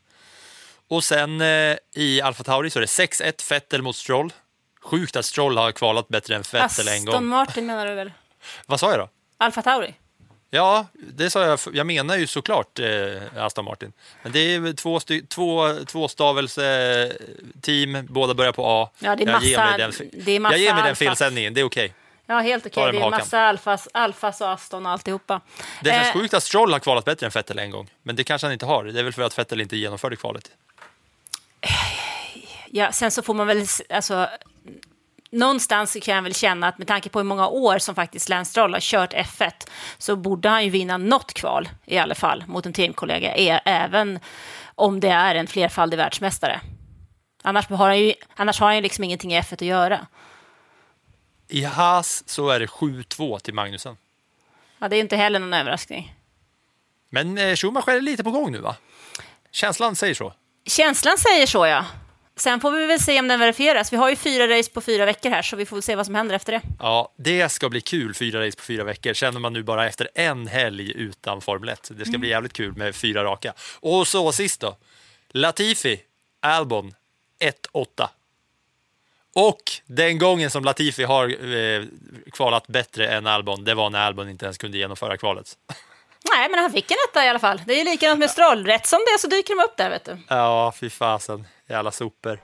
Och 0.87 1.03
sen 1.03 1.41
eh, 1.41 1.77
i 1.95 2.21
Alfa 2.21 2.43
Tauri 2.43 2.69
så 2.69 2.79
är 2.79 2.81
det 2.81 2.87
6-1 2.87 3.49
Vettel 3.49 3.81
mot 3.81 3.95
Stroll. 3.95 4.33
Sjukt 4.83 5.15
att 5.15 5.25
Stroll 5.25 5.57
har 5.57 5.71
kvalat 5.71 6.07
bättre 6.07 6.35
än 6.35 6.41
Vettel 6.41 6.87
en 6.87 6.93
Aston 6.93 7.05
gång. 7.05 7.25
Martin 7.25 7.65
menar 7.65 7.85
du 7.87 7.93
väl? 7.93 8.11
Vad 8.65 8.79
sa 8.79 8.89
jag 8.91 8.99
då? 8.99 9.09
Alfa 9.37 9.61
Tauri? 9.61 9.95
Ja, 10.49 10.85
det 10.93 11.29
sa 11.29 11.45
jag. 11.45 11.59
Jag 11.73 11.87
menar 11.87 12.17
ju 12.17 12.27
såklart 12.27 12.79
eh, 12.79 13.21
Aston 13.37 13.65
Martin. 13.65 13.93
Men 14.23 14.31
det 14.31 14.39
är 14.39 14.73
två, 14.73 14.99
två, 15.29 15.75
tvåstavelse 15.85 17.11
team, 17.61 18.07
båda 18.09 18.33
börjar 18.33 18.51
på 18.51 18.65
A. 18.67 18.89
Ja, 18.99 19.15
det 19.15 19.23
är 19.23 19.27
jag 19.27 19.43
ger 19.43 19.57
massa- 19.57 19.69
mig 19.69 19.77
den, 19.77 20.09
det 20.25 20.31
är 20.31 20.39
massa 20.39 20.53
jag 20.55 20.61
ger 20.61 20.73
mig 20.73 20.83
den 20.83 20.95
felsändningen, 20.95 21.53
det 21.53 21.61
är 21.61 21.65
okej. 21.65 21.93
Ja, 22.25 22.33
Ja, 22.35 22.39
helt 22.39 22.65
okej. 22.65 22.85
det 22.85 22.91
Det 22.91 22.97
är 23.05 23.09
massa 23.09 23.39
alfas, 23.39 23.87
alfas 23.93 24.41
och 24.41 24.51
Aston 24.51 24.85
och 24.85 24.91
alltihopa. 24.91 25.41
Det 25.81 25.89
känns 25.89 26.07
Eh, 26.07 26.13
sjukt 26.13 26.33
att 26.33 26.43
Stroll 26.43 26.71
har 26.73 26.79
kvalat 26.79 27.05
bättre 27.05 27.25
än 27.25 27.31
Vettel 27.35 27.59
en 27.59 27.71
gång, 27.71 27.89
men 28.03 28.15
det 28.15 28.23
kanske 28.23 28.47
han 28.47 28.53
inte 28.53 28.65
har. 28.65 28.83
Det 28.83 28.99
är 28.99 29.03
väl 29.03 29.13
för 29.13 29.21
att 29.21 29.37
Vettel 29.39 29.61
inte 29.61 29.77
genomförde 29.77 30.15
kvalet. 30.15 30.51
Ja, 32.71 32.91
sen 32.91 33.11
så 33.11 33.21
får 33.21 33.33
man 33.33 33.47
väl, 33.47 33.65
alltså, 33.89 34.29
någonstans 35.33 35.97
kan 36.01 36.15
jag 36.15 36.21
väl 36.21 36.33
känna 36.35 36.67
att 36.67 36.77
med 36.77 36.87
tanke 36.87 37.09
på 37.09 37.19
hur 37.19 37.23
många 37.23 37.47
år 37.47 37.77
som 37.79 37.95
faktiskt 37.95 38.29
Lance 38.29 38.51
Stroll 38.51 38.73
har 38.73 38.79
kört 38.81 39.13
F1 39.13 39.51
så 39.97 40.15
borde 40.15 40.49
han 40.49 40.63
ju 40.63 40.69
vinna 40.69 40.97
något 40.97 41.33
kval 41.33 41.69
i 41.85 41.97
alla 41.97 42.15
fall 42.15 42.43
mot 42.47 42.65
en 42.65 42.73
teamkollega, 42.73 43.35
ä- 43.35 43.61
även 43.65 44.19
om 44.75 44.99
det 44.99 45.09
är 45.09 45.35
en 45.35 45.47
flerfaldig 45.47 45.97
världsmästare. 45.97 46.61
Annars 47.43 47.67
har 47.69 47.87
han 47.87 47.99
ju, 47.99 48.13
annars 48.35 48.59
har 48.59 48.67
han 48.67 48.75
ju 48.75 48.81
liksom 48.81 49.03
ingenting 49.03 49.33
i 49.33 49.41
F1 49.41 49.53
att 49.53 49.61
göra. 49.61 50.07
I 51.47 51.63
Haas 51.63 52.23
så 52.29 52.49
är 52.49 52.59
det 52.59 52.65
7-2 52.65 53.39
till 53.39 53.53
Magnusen. 53.53 53.97
Ja, 54.79 54.87
det 54.89 54.95
är 54.95 54.97
ju 54.97 55.01
inte 55.03 55.15
heller 55.15 55.39
någon 55.39 55.53
överraskning. 55.53 56.13
Men 57.09 57.37
eh, 57.37 57.55
Schumacher 57.55 57.89
är 57.95 58.01
lite 58.01 58.23
på 58.23 58.31
gång 58.31 58.51
nu 58.51 58.59
va? 58.59 58.75
Känslan 59.51 59.95
säger 59.95 60.13
så. 60.13 60.33
Känslan 60.65 61.17
säger 61.17 61.45
så, 61.47 61.65
ja. 61.65 61.85
Sen 62.35 62.59
får 62.59 62.71
vi 62.71 62.85
väl 62.85 62.99
se 62.99 63.19
om 63.19 63.27
den 63.27 63.39
verifieras. 63.39 63.93
Vi 63.93 63.97
har 63.97 64.09
ju 64.09 64.15
fyra 64.15 64.57
race 64.57 64.71
på 64.71 64.81
fyra 64.81 65.05
veckor 65.05 65.29
här, 65.29 65.41
så 65.41 65.55
vi 65.55 65.65
får 65.65 65.81
se 65.81 65.95
vad 65.95 66.05
som 66.05 66.15
händer 66.15 66.35
efter 66.35 66.51
det. 66.51 66.61
Ja, 66.79 67.13
det 67.17 67.49
ska 67.49 67.69
bli 67.69 67.81
kul, 67.81 68.13
fyra 68.13 68.47
race 68.47 68.57
på 68.57 68.63
fyra 68.63 68.83
veckor. 68.83 69.13
Känner 69.13 69.39
man 69.39 69.53
nu 69.53 69.63
bara 69.63 69.87
efter 69.87 70.09
en 70.15 70.47
helg 70.47 70.91
utan 70.95 71.41
Formel 71.41 71.69
1. 71.69 71.91
Det 71.93 72.05
ska 72.05 72.17
bli 72.17 72.29
jävligt 72.29 72.53
kul 72.53 72.77
med 72.77 72.95
fyra 72.95 73.23
raka. 73.23 73.53
Och 73.79 74.07
så 74.07 74.31
sist 74.31 74.61
då. 74.61 74.77
Latifi, 75.29 76.01
Albon, 76.39 76.93
1-8. 77.73 78.07
Och 79.35 79.71
den 79.85 80.17
gången 80.17 80.49
som 80.49 80.63
Latifi 80.63 81.03
har 81.03 81.53
eh, 81.55 81.83
kvalat 82.31 82.67
bättre 82.67 83.07
än 83.07 83.27
Albon, 83.27 83.63
det 83.63 83.73
var 83.73 83.89
när 83.89 83.99
Albon 83.99 84.29
inte 84.29 84.45
ens 84.45 84.57
kunde 84.57 84.77
genomföra 84.77 85.17
kvalet. 85.17 85.57
Nej, 86.31 86.49
men 86.49 86.59
han 86.59 86.71
fick 86.71 86.91
en 86.91 86.97
etta 87.09 87.25
i 87.25 87.29
alla 87.29 87.39
fall. 87.39 87.61
Det 87.65 87.73
är 87.73 87.77
ju 87.77 87.83
likadant 87.83 88.19
med 88.19 88.29
Stroll. 88.29 88.65
Rätt 88.65 88.87
som 88.87 88.99
det 89.05 89.11
är 89.11 89.17
så 89.17 89.27
dyker 89.27 89.55
de 89.55 89.63
upp 89.63 89.77
där, 89.77 89.89
vet 89.89 90.05
du. 90.05 90.17
Ja, 90.27 90.73
fy 90.79 90.89
fasen. 90.89 91.47
Jävla 91.69 91.91
sopor. 91.91 92.39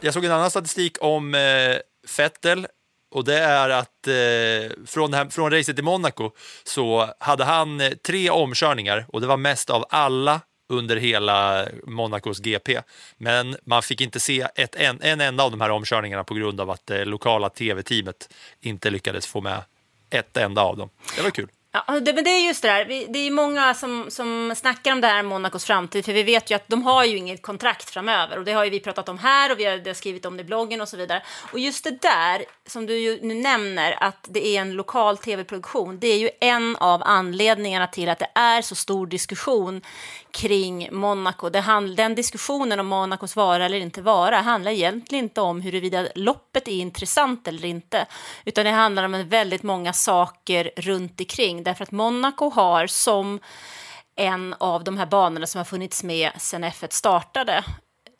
Jag 0.00 0.14
såg 0.14 0.24
en 0.24 0.32
annan 0.32 0.50
statistik 0.50 0.96
om 1.00 1.34
eh, 1.34 1.76
Vettel 2.16 2.66
och 3.10 3.24
det 3.24 3.38
är 3.38 3.70
att 3.70 4.06
eh, 4.06 4.86
från, 4.86 5.14
här, 5.14 5.30
från 5.30 5.50
racet 5.50 5.78
i 5.78 5.82
Monaco 5.82 6.30
så 6.64 7.10
hade 7.20 7.44
han 7.44 7.80
eh, 7.80 7.90
tre 7.90 8.30
omkörningar 8.30 9.06
och 9.08 9.20
det 9.20 9.26
var 9.26 9.36
mest 9.36 9.70
av 9.70 9.84
alla 9.90 10.40
under 10.68 10.96
hela 10.96 11.66
Monacos 11.86 12.38
GP. 12.38 12.80
Men 13.16 13.56
man 13.64 13.82
fick 13.82 14.00
inte 14.00 14.20
se 14.20 14.46
ett, 14.54 14.74
en, 14.74 15.02
en 15.02 15.20
enda 15.20 15.44
av 15.44 15.50
de 15.50 15.60
här 15.60 15.70
omkörningarna 15.70 16.24
på 16.24 16.34
grund 16.34 16.60
av 16.60 16.70
att 16.70 16.86
det 16.86 17.04
lokala 17.04 17.48
tv-teamet 17.48 18.34
inte 18.60 18.90
lyckades 18.90 19.26
få 19.26 19.40
med 19.40 19.62
ett 20.10 20.36
enda 20.36 20.62
av 20.62 20.76
dem. 20.76 20.90
Det 21.16 21.22
var 21.22 21.30
kul. 21.30 21.48
Ja, 21.86 22.00
det, 22.00 22.12
men 22.12 22.24
det 22.24 22.30
är 22.30 22.46
just 22.46 22.62
det 22.62 22.68
där. 22.68 22.84
Vi, 22.84 23.06
det 23.08 23.18
är 23.18 23.30
många 23.30 23.74
som, 23.74 24.06
som 24.08 24.52
snackar 24.56 24.92
om 24.92 25.00
det 25.00 25.06
här 25.06 25.22
Monacos 25.22 25.64
framtid, 25.64 26.04
för 26.04 26.12
vi 26.12 26.22
vet 26.22 26.50
ju 26.50 26.54
att 26.54 26.68
de 26.68 26.82
har 26.82 27.04
ju 27.04 27.16
inget 27.16 27.42
kontrakt 27.42 27.90
framöver. 27.90 28.38
Och 28.38 28.44
det 28.44 28.52
har 28.52 28.64
ju 28.64 28.70
vi 28.70 28.80
pratat 28.80 29.08
om 29.08 29.18
här 29.18 29.52
och 29.52 29.58
vi 29.58 29.64
har, 29.64 29.76
det 29.76 29.90
har 29.90 29.94
skrivit 29.94 30.26
om 30.26 30.36
det 30.36 30.40
i 30.40 30.44
bloggen 30.44 30.80
och 30.80 30.88
så 30.88 30.96
vidare. 30.96 31.22
Och 31.52 31.58
just 31.58 31.84
det 31.84 32.02
där, 32.02 32.44
som 32.66 32.86
du 32.86 32.98
ju 32.98 33.18
nu 33.22 33.34
nämner, 33.34 33.96
att 34.00 34.26
det 34.28 34.46
är 34.46 34.60
en 34.60 34.72
lokal 34.72 35.18
tv-produktion, 35.18 35.98
det 35.98 36.06
är 36.06 36.18
ju 36.18 36.30
en 36.40 36.76
av 36.76 37.02
anledningarna 37.04 37.86
till 37.86 38.08
att 38.08 38.18
det 38.18 38.30
är 38.34 38.62
så 38.62 38.74
stor 38.74 39.06
diskussion 39.06 39.82
kring 40.36 40.88
Monaco. 40.92 41.50
Det 41.50 41.60
hand, 41.60 41.96
den 41.96 42.14
diskussionen 42.14 42.80
om 42.80 42.86
Monacos 42.86 43.36
vara 43.36 43.64
eller 43.64 43.78
inte 43.78 44.02
vara 44.02 44.36
handlar 44.36 44.70
egentligen 44.70 45.24
inte 45.24 45.40
om 45.40 45.60
huruvida 45.60 46.08
loppet 46.14 46.68
är 46.68 46.72
intressant 46.72 47.48
eller 47.48 47.64
inte, 47.64 48.06
utan 48.44 48.64
det 48.64 48.70
handlar 48.70 49.04
om 49.04 49.28
väldigt 49.28 49.62
många 49.62 49.92
saker 49.92 50.70
runt 50.76 51.20
omkring. 51.20 51.62
Därför 51.62 51.82
att 51.82 51.90
Monaco 51.90 52.50
har 52.50 52.86
som 52.86 53.40
en 54.16 54.54
av 54.58 54.84
de 54.84 54.98
här 54.98 55.06
banorna 55.06 55.46
som 55.46 55.58
har 55.58 55.64
funnits 55.64 56.04
med 56.04 56.30
sedan 56.38 56.64
F1 56.64 56.88
startade 56.90 57.64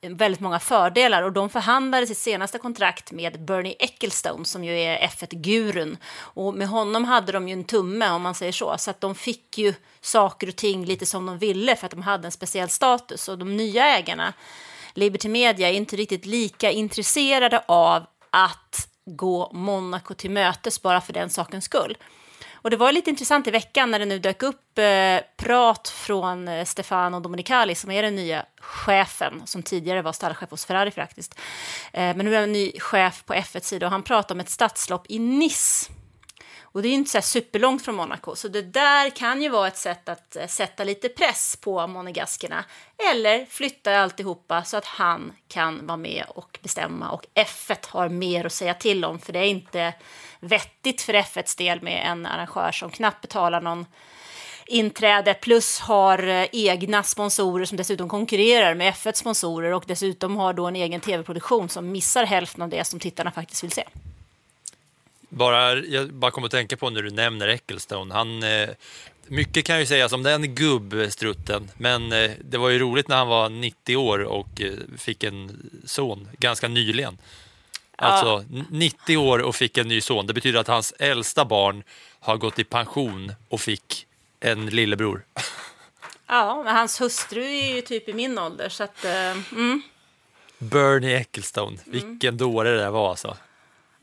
väldigt 0.00 0.40
många 0.40 0.58
fördelar 0.58 1.22
och 1.22 1.32
de 1.32 1.50
förhandlade 1.50 2.06
sitt 2.06 2.18
senaste 2.18 2.58
kontrakt 2.58 3.12
med 3.12 3.44
Bernie 3.44 3.76
Ecclestone 3.78 4.44
som 4.44 4.64
ju 4.64 4.78
är 4.78 5.08
F1-gurun 5.08 5.96
och 6.18 6.54
med 6.54 6.68
honom 6.68 7.04
hade 7.04 7.32
de 7.32 7.48
ju 7.48 7.52
en 7.52 7.64
tumme 7.64 8.10
om 8.10 8.22
man 8.22 8.34
säger 8.34 8.52
så. 8.52 8.78
Så 8.78 8.90
att 8.90 9.00
de 9.00 9.14
fick 9.14 9.58
ju 9.58 9.74
saker 10.00 10.48
och 10.48 10.56
ting 10.56 10.84
lite 10.84 11.06
som 11.06 11.26
de 11.26 11.38
ville 11.38 11.76
för 11.76 11.86
att 11.86 11.92
de 11.92 12.02
hade 12.02 12.28
en 12.28 12.32
speciell 12.32 12.68
status. 12.68 13.28
Och 13.28 13.38
de 13.38 13.56
nya 13.56 13.84
ägarna 13.84 14.32
Liberty 14.94 15.28
Media 15.28 15.68
är 15.68 15.72
inte 15.72 15.96
riktigt 15.96 16.26
lika 16.26 16.70
intresserade 16.70 17.62
av 17.68 18.06
att 18.30 18.88
gå 19.04 19.50
Monaco 19.52 20.14
till 20.14 20.30
mötes 20.30 20.82
bara 20.82 21.00
för 21.00 21.12
den 21.12 21.30
sakens 21.30 21.64
skull. 21.64 21.96
Och 22.66 22.70
det 22.70 22.76
var 22.76 22.92
lite 22.92 23.10
intressant 23.10 23.46
i 23.46 23.50
veckan 23.50 23.90
när 23.90 23.98
det 23.98 24.04
nu 24.04 24.18
dök 24.18 24.42
upp 24.42 24.78
eh, 24.78 25.18
prat 25.36 25.88
från 25.88 26.48
eh, 26.48 26.64
Stefano 26.64 27.20
Dominicali 27.20 27.74
som 27.74 27.90
är 27.90 28.02
den 28.02 28.16
nya 28.16 28.46
chefen, 28.60 29.42
som 29.44 29.62
tidigare 29.62 30.02
var 30.02 30.12
stallchef 30.12 30.50
hos 30.50 30.64
Ferrari 30.64 30.90
faktiskt. 30.90 31.34
Eh, 31.92 32.16
men 32.16 32.18
nu 32.18 32.34
är 32.34 32.40
han 32.40 32.52
ny 32.52 32.72
chef 32.78 33.24
på 33.24 33.34
F1 33.34 33.60
sida 33.60 33.86
och 33.86 33.92
han 33.92 34.02
pratar 34.02 34.34
om 34.34 34.40
ett 34.40 34.48
stadslopp 34.48 35.06
i 35.08 35.18
Nice. 35.18 35.92
Och 36.76 36.82
det 36.82 36.88
är 36.88 36.90
ju 36.90 36.96
inte 36.96 37.10
så 37.10 37.18
här 37.18 37.22
superlångt 37.22 37.84
från 37.84 37.94
Monaco, 37.94 38.36
så 38.36 38.48
det 38.48 38.62
där 38.62 39.10
kan 39.10 39.42
ju 39.42 39.48
vara 39.48 39.68
ett 39.68 39.76
sätt 39.76 40.08
att 40.08 40.36
eh, 40.36 40.46
sätta 40.46 40.84
lite 40.84 41.08
press 41.08 41.58
på 41.60 41.86
monegaskerna. 41.86 42.64
Eller 43.12 43.44
flytta 43.44 43.98
alltihopa 43.98 44.64
så 44.64 44.76
att 44.76 44.84
han 44.84 45.32
kan 45.48 45.86
vara 45.86 45.96
med 45.96 46.24
och 46.28 46.58
bestämma 46.62 47.10
och 47.10 47.26
F1 47.34 47.88
har 47.88 48.08
mer 48.08 48.46
att 48.46 48.52
säga 48.52 48.74
till 48.74 49.04
om, 49.04 49.18
för 49.18 49.32
det 49.32 49.38
är 49.38 49.44
inte 49.44 49.94
vettigt 50.40 51.02
för 51.02 51.12
F1s 51.12 51.58
del 51.58 51.82
med 51.82 52.10
en 52.10 52.26
arrangör 52.26 52.72
som 52.72 52.90
knappt 52.90 53.22
betalar 53.22 53.60
någon 53.60 53.86
inträde 54.66 55.34
plus 55.34 55.80
har 55.80 56.28
eh, 56.28 56.46
egna 56.52 57.02
sponsorer 57.02 57.64
som 57.64 57.76
dessutom 57.76 58.08
konkurrerar 58.08 58.74
med 58.74 58.94
F1 58.94 59.12
sponsorer 59.12 59.72
och 59.72 59.84
dessutom 59.86 60.36
har 60.36 60.52
då 60.52 60.66
en 60.66 60.76
egen 60.76 61.00
tv-produktion 61.00 61.68
som 61.68 61.92
missar 61.92 62.24
hälften 62.24 62.62
av 62.62 62.68
det 62.68 62.84
som 62.84 63.00
tittarna 63.00 63.30
faktiskt 63.30 63.64
vill 63.64 63.72
se. 63.72 63.84
Bara, 65.36 65.74
jag 65.74 66.12
bara 66.12 66.30
kommer 66.30 66.46
att 66.46 66.52
tänka 66.52 66.76
på 66.76 66.90
när 66.90 67.02
du 67.02 67.10
nämner 67.10 67.48
Ecclestone. 67.48 68.14
Han, 68.14 68.42
eh, 68.42 68.68
mycket 69.26 69.64
kan 69.64 69.80
ju 69.80 69.86
sägas 69.86 70.12
om 70.12 70.22
den 70.22 70.54
gubbstrutten, 70.54 71.70
men 71.76 72.12
eh, 72.12 72.30
det 72.44 72.58
var 72.58 72.68
ju 72.68 72.78
roligt 72.78 73.08
när 73.08 73.16
han 73.16 73.28
var 73.28 73.48
90 73.48 73.96
år 73.96 74.18
och 74.18 74.60
eh, 74.60 74.72
fick 74.98 75.24
en 75.24 75.70
son 75.84 76.28
ganska 76.38 76.68
nyligen. 76.68 77.18
Alltså 77.96 78.44
90 78.70 79.16
år 79.16 79.38
och 79.38 79.56
fick 79.56 79.78
en 79.78 79.88
ny 79.88 80.00
son. 80.00 80.26
Det 80.26 80.34
betyder 80.34 80.60
att 80.60 80.68
hans 80.68 80.92
äldsta 80.98 81.44
barn 81.44 81.82
har 82.20 82.36
gått 82.36 82.58
i 82.58 82.64
pension 82.64 83.32
och 83.48 83.60
fick 83.60 84.06
en 84.40 84.66
lillebror. 84.66 85.24
Ja, 86.26 86.62
men 86.64 86.76
hans 86.76 87.00
hustru 87.00 87.44
är 87.44 87.74
ju 87.74 87.80
typ 87.80 88.08
i 88.08 88.12
min 88.12 88.38
ålder, 88.38 88.68
så 88.68 88.84
att... 88.84 89.04
Mm, 89.04 89.82
Bernie 90.58 91.16
Ecclestone, 91.16 91.76
vilken 91.84 92.36
dåre 92.36 92.70
det 92.70 92.76
där 92.76 92.90
var 92.90 93.10
alltså. 93.10 93.36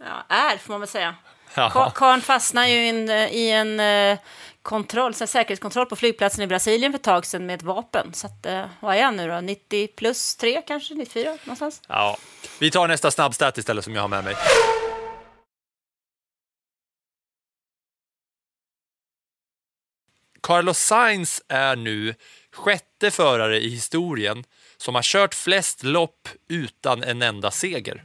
Ja, 0.05 0.35
är, 0.35 0.57
får 0.57 0.73
man 0.73 0.79
väl 0.79 0.89
säga. 0.89 1.15
Ja. 1.55 1.69
Ka- 1.73 1.91
Karln 1.95 2.21
fastnade 2.21 2.69
ju 2.69 2.85
i 2.85 2.89
en, 2.89 3.09
eh, 3.09 3.27
i 3.27 3.51
en 3.51 3.79
eh, 3.79 4.19
kontroll, 4.61 5.13
så 5.13 5.27
säkerhetskontroll 5.27 5.85
på 5.85 5.95
flygplatsen 5.95 6.43
i 6.43 6.47
Brasilien 6.47 6.91
för 6.91 6.97
ett 6.99 7.03
tag 7.03 7.25
sedan 7.25 7.45
med 7.45 7.55
ett 7.55 7.61
vapen. 7.63 8.13
Så 8.13 8.27
att, 8.27 8.45
eh, 8.45 8.65
vad 8.79 8.95
är 8.95 9.03
han 9.03 9.15
nu 9.17 9.27
då? 9.27 9.41
90 9.41 9.87
plus 9.87 10.35
3 10.35 10.61
kanske? 10.61 10.93
94 10.93 11.37
någonstans? 11.43 11.81
Ja. 11.87 12.17
Vi 12.59 12.71
tar 12.71 12.87
nästa 12.87 13.11
snabbstat 13.11 13.57
istället 13.57 13.83
som 13.85 13.95
jag 13.95 14.01
har 14.01 14.07
med 14.09 14.23
mig. 14.23 14.35
Carlos 20.41 20.77
Sainz 20.79 21.41
är 21.47 21.75
nu 21.75 22.15
sjätte 22.51 23.11
förare 23.11 23.59
i 23.59 23.69
historien 23.69 24.43
som 24.77 24.95
har 24.95 25.01
kört 25.01 25.33
flest 25.35 25.83
lopp 25.83 26.27
utan 26.49 27.03
en 27.03 27.21
enda 27.21 27.51
seger. 27.51 28.03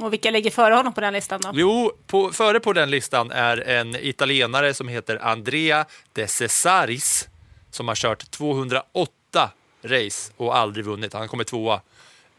Och 0.00 0.12
vilka 0.12 0.30
ligger 0.30 0.50
före 0.50 0.74
honom 0.74 0.92
på 0.92 1.00
den 1.00 1.12
listan 1.12 1.40
då? 1.40 1.50
Jo, 1.54 1.92
på, 2.06 2.32
före 2.32 2.60
på 2.60 2.72
den 2.72 2.90
listan 2.90 3.30
är 3.30 3.56
en 3.68 3.96
italienare 3.96 4.74
som 4.74 4.88
heter 4.88 5.16
Andrea 5.24 5.84
De 6.12 6.26
Cesaris 6.28 7.28
som 7.70 7.88
har 7.88 7.94
kört 7.94 8.30
208 8.30 9.10
race 9.82 10.32
och 10.36 10.56
aldrig 10.56 10.84
vunnit. 10.84 11.12
Han 11.12 11.28
kommer 11.28 11.44
tvåa 11.44 11.80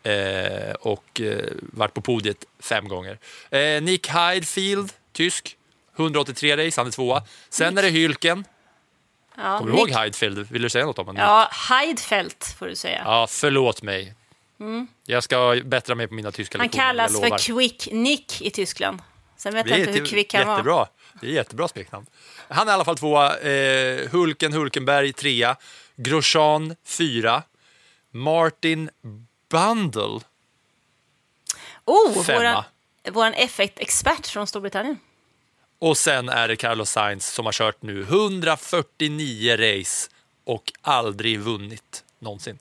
eh, 0.04 0.72
och 0.80 1.22
eh, 1.22 1.52
varit 1.62 1.94
på 1.94 2.02
podiet 2.02 2.46
fem 2.60 2.88
gånger. 2.88 3.18
Eh, 3.50 3.82
Nick 3.82 4.08
Heidfield, 4.08 4.94
tysk, 5.14 5.58
183 5.98 6.68
race, 6.68 6.82
han 6.82 6.88
är 6.88 6.92
tvåa. 6.92 7.24
Sen 7.50 7.78
är 7.78 7.82
det 7.82 7.90
Hylken. 7.90 8.46
Ja, 9.38 9.58
Kommer 9.58 9.72
du 9.72 9.78
ihåg 9.78 9.90
Nick- 9.90 9.98
Heidfield? 9.98 10.52
Vill 10.52 10.62
du 10.62 10.70
säga 10.70 10.86
något 10.86 11.00
om 11.00 11.06
honom? 11.08 11.22
Ja, 11.22 11.50
Heidfeld 11.70 12.34
får 12.60 12.66
du 12.68 12.76
säga. 12.76 13.02
ja 13.06 13.28
förlåt 13.30 13.82
mig. 13.82 14.14
Jag 15.06 15.24
ska 15.24 15.62
bättra 15.66 15.96
mig 15.96 16.08
på 16.08 16.14
mina 16.14 16.32
tyska 16.32 16.58
Han 16.58 16.66
lektioner, 16.66 16.84
jag 16.84 16.90
kallas 16.90 17.14
lovar. 17.14 17.30
för 17.30 17.38
Quick 17.38 17.88
Nick 17.92 18.42
i 18.42 18.52
Tyskland. 18.52 19.00
Sen 19.38 19.54
vet 19.54 19.70
jag 19.70 19.80
är 19.80 19.88
inte 19.88 20.00
hur 20.00 20.06
kvick 20.06 20.34
han 20.34 20.48
var. 20.48 20.54
jättebra. 20.54 20.88
Det 21.22 21.28
är 21.28 21.32
jättebra 21.32 21.68
smeknamn. 21.68 22.06
Han 22.50 22.68
är 22.68 22.72
i 22.72 22.74
alla 22.74 22.86
fall 22.86 22.98
tvåa. 22.98 23.38
Eh, 23.40 24.10
Hulken 24.10 24.54
Hulkenberg 24.54 25.14
trea. 25.14 25.56
Grosjean 25.96 26.76
fyra. 26.86 27.44
Martin 28.12 28.90
Bundle 29.50 30.20
Oh, 31.86 32.24
femma. 32.24 32.38
våran, 32.40 32.64
vår 33.12 33.32
F1-expert 33.32 34.28
från 34.28 34.48
Storbritannien. 34.48 35.00
Och 35.80 35.98
sen 35.98 36.30
är 36.30 36.48
det 36.48 36.56
Carlos 36.56 36.90
Sainz 36.92 37.28
som 37.34 37.46
har 37.46 37.54
kört 37.54 37.82
nu 37.82 38.02
149 38.02 39.58
race 39.58 40.10
och 40.46 40.72
aldrig 40.82 41.40
vunnit 41.40 42.04
någonsin. 42.20 42.60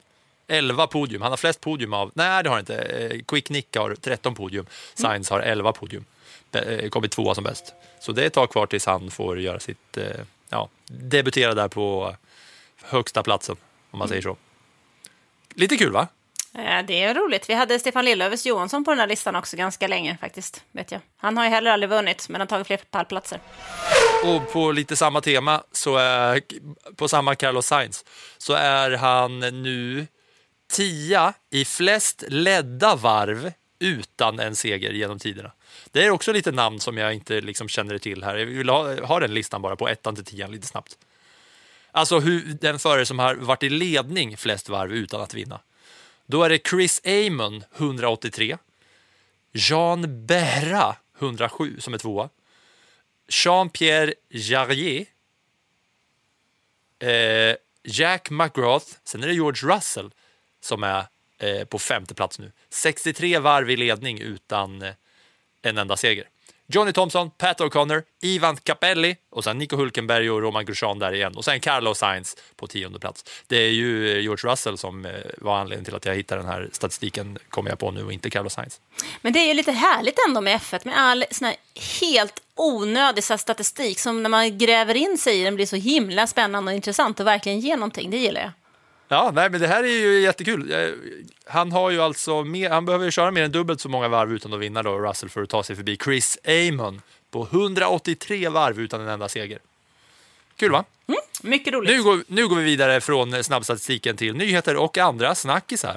11 0.49 0.87
podium. 0.87 1.23
Han 1.23 1.33
har 1.33 1.37
flest 1.37 1.61
podium 1.61 1.93
av... 1.93 2.11
Nej, 2.15 2.43
det 2.43 2.49
har 2.49 2.55
han 2.57 2.61
inte. 2.61 2.77
Eh, 2.79 3.21
Quick 3.29 3.51
Nick 3.51 3.77
har 3.77 3.95
13 3.95 4.35
podium. 4.35 4.67
Sainz 4.95 5.31
har 5.31 5.41
11 5.41 5.73
podium. 5.73 6.05
Eh, 6.53 6.89
Kommit 6.89 7.13
tvåa 7.13 7.35
som 7.35 7.45
bäst. 7.45 7.75
Så 8.01 8.13
det 8.13 8.23
är 8.23 8.27
ett 8.27 8.33
tag 8.33 8.51
kvar 8.51 8.67
tills 8.67 8.87
han 8.87 9.11
får 9.11 9.41
göra 9.41 9.61
sitt... 9.61 9.97
eh, 9.97 10.05
Ja, 10.49 10.69
debutera 10.87 11.55
där 11.55 11.69
på 11.69 12.17
högsta 12.83 13.23
platsen, 13.23 13.57
om 13.91 13.99
man 13.99 14.09
säger 14.09 14.23
så. 14.23 14.37
Lite 15.55 15.77
kul, 15.77 15.93
va? 15.93 16.09
Det 16.87 17.03
är 17.03 17.15
roligt. 17.15 17.49
Vi 17.51 17.55
hade 17.55 17.79
Stefan 17.79 18.05
Lillövers 18.05 18.47
Johansson 18.47 18.85
på 18.85 18.91
den 18.91 19.01
här 19.01 19.07
listan 19.07 19.37
också 19.37 19.57
ganska 19.57 19.87
länge 19.89 20.17
faktiskt, 20.21 20.65
vet 20.73 20.91
jag. 20.93 21.01
Han 21.17 21.37
har 21.37 21.45
ju 21.45 21.51
heller 21.51 21.71
aldrig 21.71 21.91
vunnit, 21.91 22.29
men 22.29 22.41
har 22.41 22.47
tagit 22.49 22.67
fler 22.67 22.77
pallplatser. 22.91 23.41
Och 24.25 24.53
på 24.53 24.73
lite 24.73 24.97
samma 24.97 25.21
tema, 25.21 25.63
så 25.73 25.97
är, 25.97 26.41
på 26.97 27.09
samma 27.09 27.35
Carlos 27.35 27.67
Sainz, 27.67 28.05
så 28.39 28.53
är 28.53 28.91
han 28.91 29.39
nu 29.41 30.07
tia 30.67 31.35
i 31.51 31.65
flest 31.65 32.25
ledda 32.29 32.97
varv 32.97 33.53
utan 33.79 34.41
en 34.41 34.57
seger 34.57 34.93
genom 34.93 35.19
tiderna. 35.19 35.53
Det 35.91 36.05
är 36.05 36.11
också 36.11 36.33
lite 36.33 36.53
namn 36.53 36.81
som 36.81 36.99
jag 36.99 37.15
inte 37.15 37.41
liksom 37.41 37.69
känner 37.69 37.99
till 37.99 38.25
här. 38.25 38.37
Jag 38.37 38.47
vill 38.47 38.69
ha, 38.69 39.07
ha 39.07 39.21
den 39.21 39.35
listan 39.35 39.63
bara 39.63 39.77
på 39.77 39.89
ettan 39.89 40.15
till 40.15 40.25
tian 40.25 40.53
lite 40.53 40.67
snabbt. 40.67 40.99
Alltså 41.91 42.19
hur, 42.19 42.43
den 42.61 42.79
förare 42.79 43.07
som 43.07 43.19
har 43.19 43.35
varit 43.35 43.63
i 43.63 43.69
ledning 43.69 44.37
flest 44.37 44.69
varv 44.69 44.93
utan 44.93 45.21
att 45.21 45.35
vinna. 45.35 45.61
Då 46.27 46.43
är 46.43 46.49
det 46.49 46.69
Chris 46.69 47.01
Amon 47.05 47.65
183, 47.77 48.57
Jean 49.53 50.27
Berra 50.27 50.97
107 51.19 51.81
som 51.81 51.95
är 51.95 51.99
tvåa, 51.99 52.29
Jean-Pierre 53.29 54.15
Jarrier. 54.31 55.07
eh, 56.99 57.57
Jack 57.83 58.31
McGrath, 58.31 58.87
sen 59.05 59.23
är 59.23 59.27
det 59.27 59.35
George 59.35 59.77
Russell 59.77 60.11
som 60.67 60.83
är 60.83 61.05
eh, 61.39 61.65
på 61.65 61.79
femte 61.79 62.15
plats 62.15 62.39
nu. 62.39 62.53
63 62.71 63.39
varv 63.39 63.71
i 63.71 63.77
ledning 63.77 64.21
utan 64.21 64.83
eh, 64.83 64.93
en 65.63 65.79
enda 65.79 65.97
seger. 65.97 66.29
Johnny 66.69 66.93
Thompson, 66.93 67.31
Pat 67.31 67.61
O'Connor, 67.61 68.03
Ivan 68.23 68.57
Capelli 68.57 69.17
och 69.31 69.45
sen 69.45 69.59
Nico 69.59 69.77
Hulkenberg 69.77 70.31
och 70.31 70.43
Roman 70.43 70.67
Grosjean 70.67 70.99
där 70.99 71.15
igen. 71.15 71.37
Och 71.37 71.45
sen 71.45 71.61
Carlos 71.61 71.99
Sainz 71.99 72.37
på 72.57 72.67
tionde 72.67 72.99
plats. 72.99 73.25
Det 73.47 73.57
är 73.57 73.71
ju 73.71 74.13
eh, 74.13 74.21
George 74.21 74.53
Russell 74.53 74.79
som 74.79 75.05
eh, 75.07 75.13
var 75.39 75.59
anledningen 75.59 75.85
till 75.85 75.95
att 75.95 76.05
jag 76.05 76.15
hittade 76.15 76.41
den 76.41 76.51
här 76.51 76.69
statistiken, 76.73 77.39
kommer 77.49 77.71
jag 77.71 77.79
på 77.79 77.91
nu, 77.91 78.05
och 78.05 78.13
inte 78.13 78.31
Carlos 78.31 78.53
Sainz. 78.53 78.81
Men 79.21 79.33
det 79.33 79.39
är 79.39 79.47
ju 79.47 79.55
lite 79.55 79.73
härligt 79.73 80.19
ändå 80.29 80.41
med 80.41 80.61
F1 80.61 80.81
med 80.85 80.99
all 80.99 81.25
sån 81.31 81.47
här 81.47 81.57
helt 82.01 82.43
onödig 82.55 83.25
så 83.25 83.33
här 83.33 83.39
statistik 83.39 84.01
som 84.01 84.23
när 84.23 84.31
man 84.31 84.59
gräver 84.59 84.95
in 84.95 85.19
sig 85.19 85.41
i 85.41 85.45
den 85.45 85.55
blir 85.55 85.67
så 85.67 85.77
himla 85.77 86.27
spännande 86.27 86.73
och 86.73 86.77
intressant 86.77 87.21
och 87.21 87.27
verkligen 87.27 87.61
ger 87.61 87.77
någonting. 87.77 88.11
Det 88.11 88.17
gillar 88.17 88.41
jag. 88.41 88.51
Ja, 89.09 89.31
nej, 89.35 89.51
men 89.51 89.61
det 89.61 89.67
här 89.67 89.85
är 89.85 89.89
ju 89.89 90.21
jättekul. 90.21 90.75
Han 91.45 91.73
har 91.73 91.91
ju 91.91 92.01
alltså 92.01 92.45
mer, 92.45 92.71
han 92.71 92.85
behöver 92.85 93.05
ju 93.05 93.11
köra 93.11 93.31
mer 93.31 93.43
än 93.43 93.53
dubbelt 93.53 93.81
så 93.81 93.89
många 93.89 94.09
varv 94.09 94.33
utan 94.33 94.53
att 94.53 94.61
vinna 94.61 94.83
då, 94.83 94.99
Russell, 94.99 95.29
för 95.29 95.43
att 95.43 95.51
ta 95.51 95.63
sig 95.63 95.77
förbi 95.77 95.99
Chris 96.05 96.39
Amon 96.45 97.03
på 97.31 97.43
183 97.43 98.49
varv 98.49 98.81
utan 98.81 99.01
en 99.01 99.09
enda 99.09 99.29
seger. 99.29 99.59
Kul 100.57 100.73
va? 100.73 100.85
Mycket 101.43 101.73
roligt. 101.73 101.91
Nu 101.91 102.03
går, 102.03 102.23
nu 102.27 102.49
går 102.49 102.57
vi 102.57 102.65
vidare 102.65 103.01
från 103.01 103.45
snabbstatistiken 103.45 104.17
till 104.17 104.35
nyheter 104.37 104.77
och 104.77 104.99
andra 104.99 105.35
snackisar. 105.35 105.97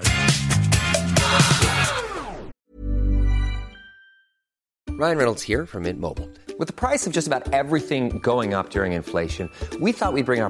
Ryan 5.00 5.18
Reynolds 5.18 5.44
here 5.44 5.66
from 5.66 5.84
Mint 5.84 6.00
Mobile. 6.00 6.28
With 6.60 6.68
the 6.68 6.74
price 6.74 7.08
of 7.08 7.16
just 7.16 7.28
about 7.28 7.54
everything 7.54 8.20
going 8.20 8.54
up 8.54 8.70
during 8.70 8.94
inflation, 8.94 9.50
we 9.80 9.94
thought 9.94 10.14
we'd 10.14 10.26
bring 10.26 10.42
our 10.42 10.50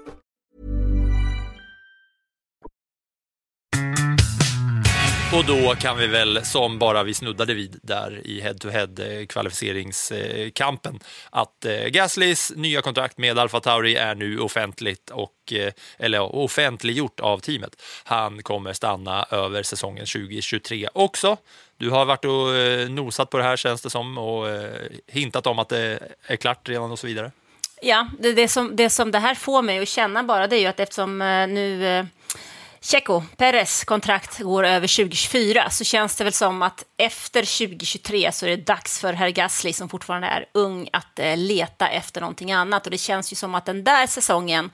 Och 5.33 5.45
då 5.45 5.75
kan 5.75 5.97
vi 5.97 6.07
väl, 6.07 6.45
som 6.45 6.79
bara 6.79 7.03
vi 7.03 7.13
snuddade 7.13 7.53
vid 7.53 7.79
där 7.83 8.21
i 8.27 8.41
head-to-head 8.41 9.19
eh, 9.19 9.25
kvalificeringskampen, 9.25 10.99
att 11.29 11.65
eh, 11.65 11.85
Gaslys 11.85 12.51
nya 12.55 12.81
kontrakt 12.81 13.17
med 13.17 13.39
Alfa 13.39 13.59
Tauri 13.59 13.95
är 13.95 14.15
nu 14.15 14.39
offentligt 14.39 15.09
och, 15.09 15.53
eh, 15.53 15.71
eller 15.99 16.35
offentliggjort 16.35 17.19
av 17.19 17.39
teamet. 17.39 17.81
Han 18.03 18.43
kommer 18.43 18.73
stanna 18.73 19.25
över 19.29 19.63
säsongen 19.63 20.05
2023 20.05 20.89
också. 20.93 21.37
Du 21.77 21.89
har 21.89 22.05
varit 22.05 22.25
och 22.25 22.91
nosat 22.91 23.29
på 23.29 23.37
det 23.37 23.43
här 23.43 23.57
känns 23.57 23.81
det 23.81 23.89
som 23.89 24.17
och 24.17 24.47
hintat 25.07 25.47
om 25.47 25.59
att 25.59 25.69
det 25.69 25.99
är 26.27 26.35
klart 26.35 26.69
redan 26.69 26.91
och 26.91 26.99
så 26.99 27.07
vidare. 27.07 27.31
Ja, 27.81 28.07
det, 28.19 28.33
det, 28.33 28.47
som, 28.47 28.75
det 28.75 28.89
som 28.89 29.11
det 29.11 29.19
här 29.19 29.35
får 29.35 29.61
mig 29.61 29.79
att 29.79 29.87
känna 29.87 30.23
bara 30.23 30.47
det 30.47 30.55
är 30.55 30.59
ju 30.59 30.65
att 30.65 30.79
eftersom 30.79 31.17
nu 31.49 32.07
Checo 32.83 33.23
Perez 33.37 33.83
kontrakt 33.83 34.39
går 34.39 34.65
över 34.65 34.87
2024 34.87 35.69
så 35.69 35.83
känns 35.83 36.15
det 36.15 36.23
väl 36.23 36.33
som 36.33 36.61
att 36.61 36.85
efter 36.97 37.67
2023 37.67 38.31
så 38.31 38.45
är 38.45 38.49
det 38.49 38.65
dags 38.65 38.99
för 38.99 39.13
herr 39.13 39.29
Gasly 39.29 39.73
som 39.73 39.89
fortfarande 39.89 40.27
är 40.27 40.45
ung 40.51 40.89
att 40.93 41.19
eh, 41.19 41.37
leta 41.37 41.89
efter 41.89 42.21
någonting 42.21 42.51
annat 42.51 42.85
och 42.85 42.91
det 42.91 42.97
känns 42.97 43.31
ju 43.31 43.35
som 43.35 43.55
att 43.55 43.65
den 43.65 43.83
där 43.83 44.07
säsongen 44.07 44.71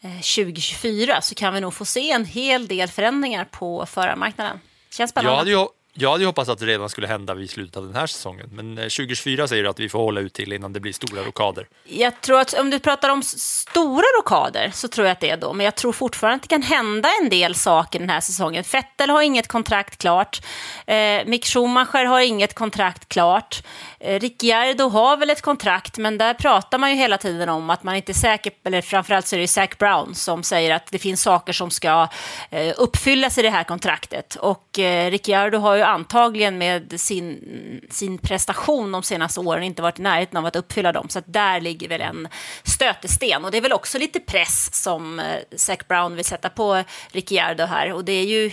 eh, 0.00 0.10
2024 0.10 1.20
så 1.20 1.34
kan 1.34 1.54
vi 1.54 1.60
nog 1.60 1.74
få 1.74 1.84
se 1.84 2.10
en 2.10 2.24
hel 2.24 2.66
del 2.66 2.88
förändringar 2.88 3.44
på 3.44 3.86
förarmarknaden. 3.86 4.60
Känns 4.90 5.10
spännande. 5.10 5.32
Jag 5.32 5.38
hade, 5.38 5.50
ju, 5.50 5.66
jag 5.94 6.10
hade 6.10 6.22
ju 6.22 6.26
hoppats 6.26 6.48
att 6.48 6.58
det 6.58 6.66
redan 6.66 6.88
skulle 6.88 7.06
hända 7.06 7.34
vid 7.34 7.50
slutet 7.50 7.76
av 7.76 7.86
den 7.86 7.94
här 7.94 8.06
säsongen, 8.06 8.48
men 8.52 8.78
eh, 8.78 8.82
2024 8.82 9.48
säger 9.48 9.62
du 9.62 9.68
att 9.68 9.80
vi 9.80 9.88
får 9.88 9.98
hålla 9.98 10.20
ut 10.20 10.32
till 10.32 10.52
innan 10.52 10.72
det 10.72 10.80
blir 10.80 10.92
stora 10.92 11.22
rockader. 11.22 11.68
Jag 11.84 12.20
tror 12.20 12.40
att 12.40 12.54
om 12.54 12.70
du 12.70 12.78
pratar 12.78 13.08
om 13.08 13.22
stora 13.22 14.06
rockader 14.18 14.70
så 14.74 14.88
tror 14.88 15.06
jag 15.06 15.12
att 15.12 15.20
det 15.20 15.30
är 15.30 15.36
då. 15.36 15.52
Men 15.52 15.64
jag 15.64 15.74
tror 15.74 15.92
fortfarande 15.92 16.36
att 16.36 16.42
det 16.42 16.48
kan 16.48 16.62
hända 16.62 17.08
en 17.22 17.28
del 17.28 17.54
saker 17.54 17.98
den 17.98 18.10
här 18.10 18.20
säsongen. 18.20 18.64
Vettel 18.72 19.10
har 19.10 19.22
inget 19.22 19.48
kontrakt 19.48 19.98
klart. 19.98 20.40
Eh, 20.86 20.96
Mick 21.26 21.46
Schumacher 21.46 22.04
har 22.04 22.20
inget 22.20 22.54
kontrakt 22.54 23.08
klart. 23.08 23.62
Eh, 24.00 24.20
Ricciardo 24.20 24.88
har 24.88 25.16
väl 25.16 25.30
ett 25.30 25.42
kontrakt, 25.42 25.98
men 25.98 26.18
där 26.18 26.34
pratar 26.34 26.78
man 26.78 26.90
ju 26.90 26.96
hela 26.96 27.18
tiden 27.18 27.48
om 27.48 27.70
att 27.70 27.82
man 27.82 27.96
inte 27.96 28.12
är 28.12 28.14
säker, 28.14 28.52
eller 28.64 28.82
framförallt 28.82 29.26
så 29.26 29.36
är 29.36 29.40
det 29.40 29.48
Zac 29.48 29.78
Brown 29.78 30.14
som 30.14 30.42
säger 30.42 30.74
att 30.74 30.86
det 30.90 30.98
finns 30.98 31.22
saker 31.22 31.52
som 31.52 31.70
ska 31.70 32.08
eh, 32.50 32.74
uppfyllas 32.76 33.38
i 33.38 33.42
det 33.42 33.50
här 33.50 33.64
kontraktet. 33.64 34.34
Och 34.34 34.78
eh, 34.78 35.10
Ricciardo 35.10 35.58
har 35.58 35.74
ju 35.74 35.79
antagligen 35.82 36.58
med 36.58 37.00
sin, 37.00 37.80
sin 37.90 38.18
prestation 38.18 38.92
de 38.92 39.02
senaste 39.02 39.40
åren 39.40 39.62
inte 39.62 39.82
varit 39.82 39.98
i 39.98 40.02
närheten 40.02 40.36
av 40.36 40.46
att 40.46 40.56
uppfylla 40.56 40.92
dem. 40.92 41.08
Så 41.08 41.22
där 41.26 41.60
ligger 41.60 41.88
väl 41.88 42.00
en 42.00 42.28
stötesten. 42.64 43.44
Och 43.44 43.50
det 43.50 43.56
är 43.56 43.62
väl 43.62 43.72
också 43.72 43.98
lite 43.98 44.20
press 44.20 44.82
som 44.82 45.20
eh, 45.20 45.26
Zac 45.56 45.78
Brown 45.88 46.16
vill 46.16 46.24
sätta 46.24 46.48
på 46.48 46.84
Ricciardo 47.10 47.64
här. 47.64 47.92
Och 47.92 48.04
det 48.04 48.12
är 48.12 48.26
ju... 48.26 48.50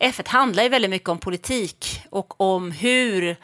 F1 0.00 0.28
handlar 0.28 0.62
ju 0.62 0.68
väldigt 0.68 0.90
mycket 0.90 1.08
om 1.08 1.18
politik 1.18 2.00
och 2.10 2.40
om 2.40 2.70
hur 2.70 3.36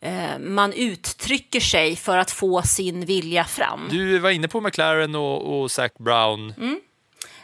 eh, 0.00 0.38
man 0.38 0.72
uttrycker 0.72 1.60
sig 1.60 1.96
för 1.96 2.18
att 2.18 2.30
få 2.30 2.62
sin 2.62 3.04
vilja 3.04 3.44
fram. 3.44 3.88
Du 3.90 4.18
var 4.18 4.30
inne 4.30 4.48
på 4.48 4.60
McLaren 4.60 5.14
och, 5.14 5.60
och 5.60 5.70
Zac 5.70 5.92
Brown. 5.98 6.54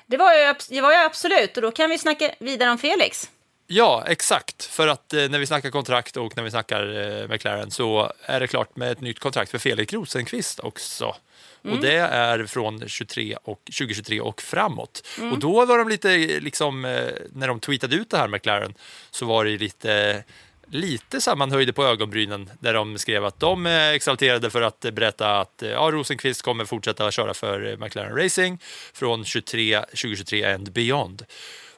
Det 0.07 0.17
var, 0.17 0.35
ju, 0.35 0.41
abs- 0.41 0.71
det 0.71 0.81
var 0.81 0.91
ju 0.93 0.97
absolut, 0.99 1.57
och 1.57 1.63
då 1.63 1.71
kan 1.71 1.91
vi 1.91 1.99
snacka 1.99 2.31
vidare 2.39 2.71
om 2.71 2.79
Felix. 2.79 3.31
Ja, 3.73 4.05
exakt. 4.07 4.65
För 4.65 4.89
att 4.89 5.15
eh, 5.15 5.29
när 5.29 5.39
vi 5.39 5.47
snackar 5.47 5.71
kontrakt 5.71 6.17
och 6.17 6.37
när 6.37 6.45
vi 6.45 6.51
snackar 6.51 7.21
eh, 7.23 7.29
McLaren 7.29 7.71
så 7.71 8.13
är 8.23 8.41
det 8.41 8.47
klart 8.47 8.77
med 8.77 8.93
ett 8.93 9.01
nytt 9.01 9.19
kontrakt 9.19 9.51
för 9.51 9.59
Felix 9.59 9.93
Rosenqvist 9.93 10.61
också. 10.61 11.17
Och 11.63 11.81
det 11.81 11.97
är 11.97 12.47
från 12.47 12.89
23 12.89 13.37
och, 13.45 13.61
2023 13.65 14.21
och 14.21 14.43
framåt. 14.43 15.07
Och 15.33 15.39
då 15.39 15.67
var 15.67 15.79
de 15.79 15.89
lite, 15.89 16.17
liksom, 16.41 16.85
eh, 16.85 17.09
när 17.33 17.49
de 17.49 17.61
tweetade 17.61 17.97
ut 17.97 18.11
det 18.11 18.17
här 18.17 18.29
McLaren, 18.29 18.75
så 19.11 19.27
var 19.27 19.45
det 19.45 19.59
lite 19.59 20.25
lite 20.73 21.21
sammanhöjde 21.21 21.73
på 21.73 21.85
ögonbrynen 21.85 22.51
där 22.61 22.75
de 22.75 22.99
skrev 22.99 23.25
att 23.25 23.41
de 23.41 23.67
är 23.67 23.93
exalterade 23.93 24.51
för 24.51 24.63
att 24.63 24.81
berätta 24.81 25.41
att 25.41 25.63
eh, 25.63 25.71
ja, 25.71 25.91
Rosenqvist 25.93 26.43
kommer 26.43 26.65
fortsätta 26.65 27.11
köra 27.11 27.35
för 27.35 27.67
eh, 27.67 27.77
McLaren 27.79 28.17
Racing 28.17 28.63
från 28.93 29.25
23, 29.25 29.81
2023 29.81 30.45
and 30.45 30.73
beyond. 30.73 31.25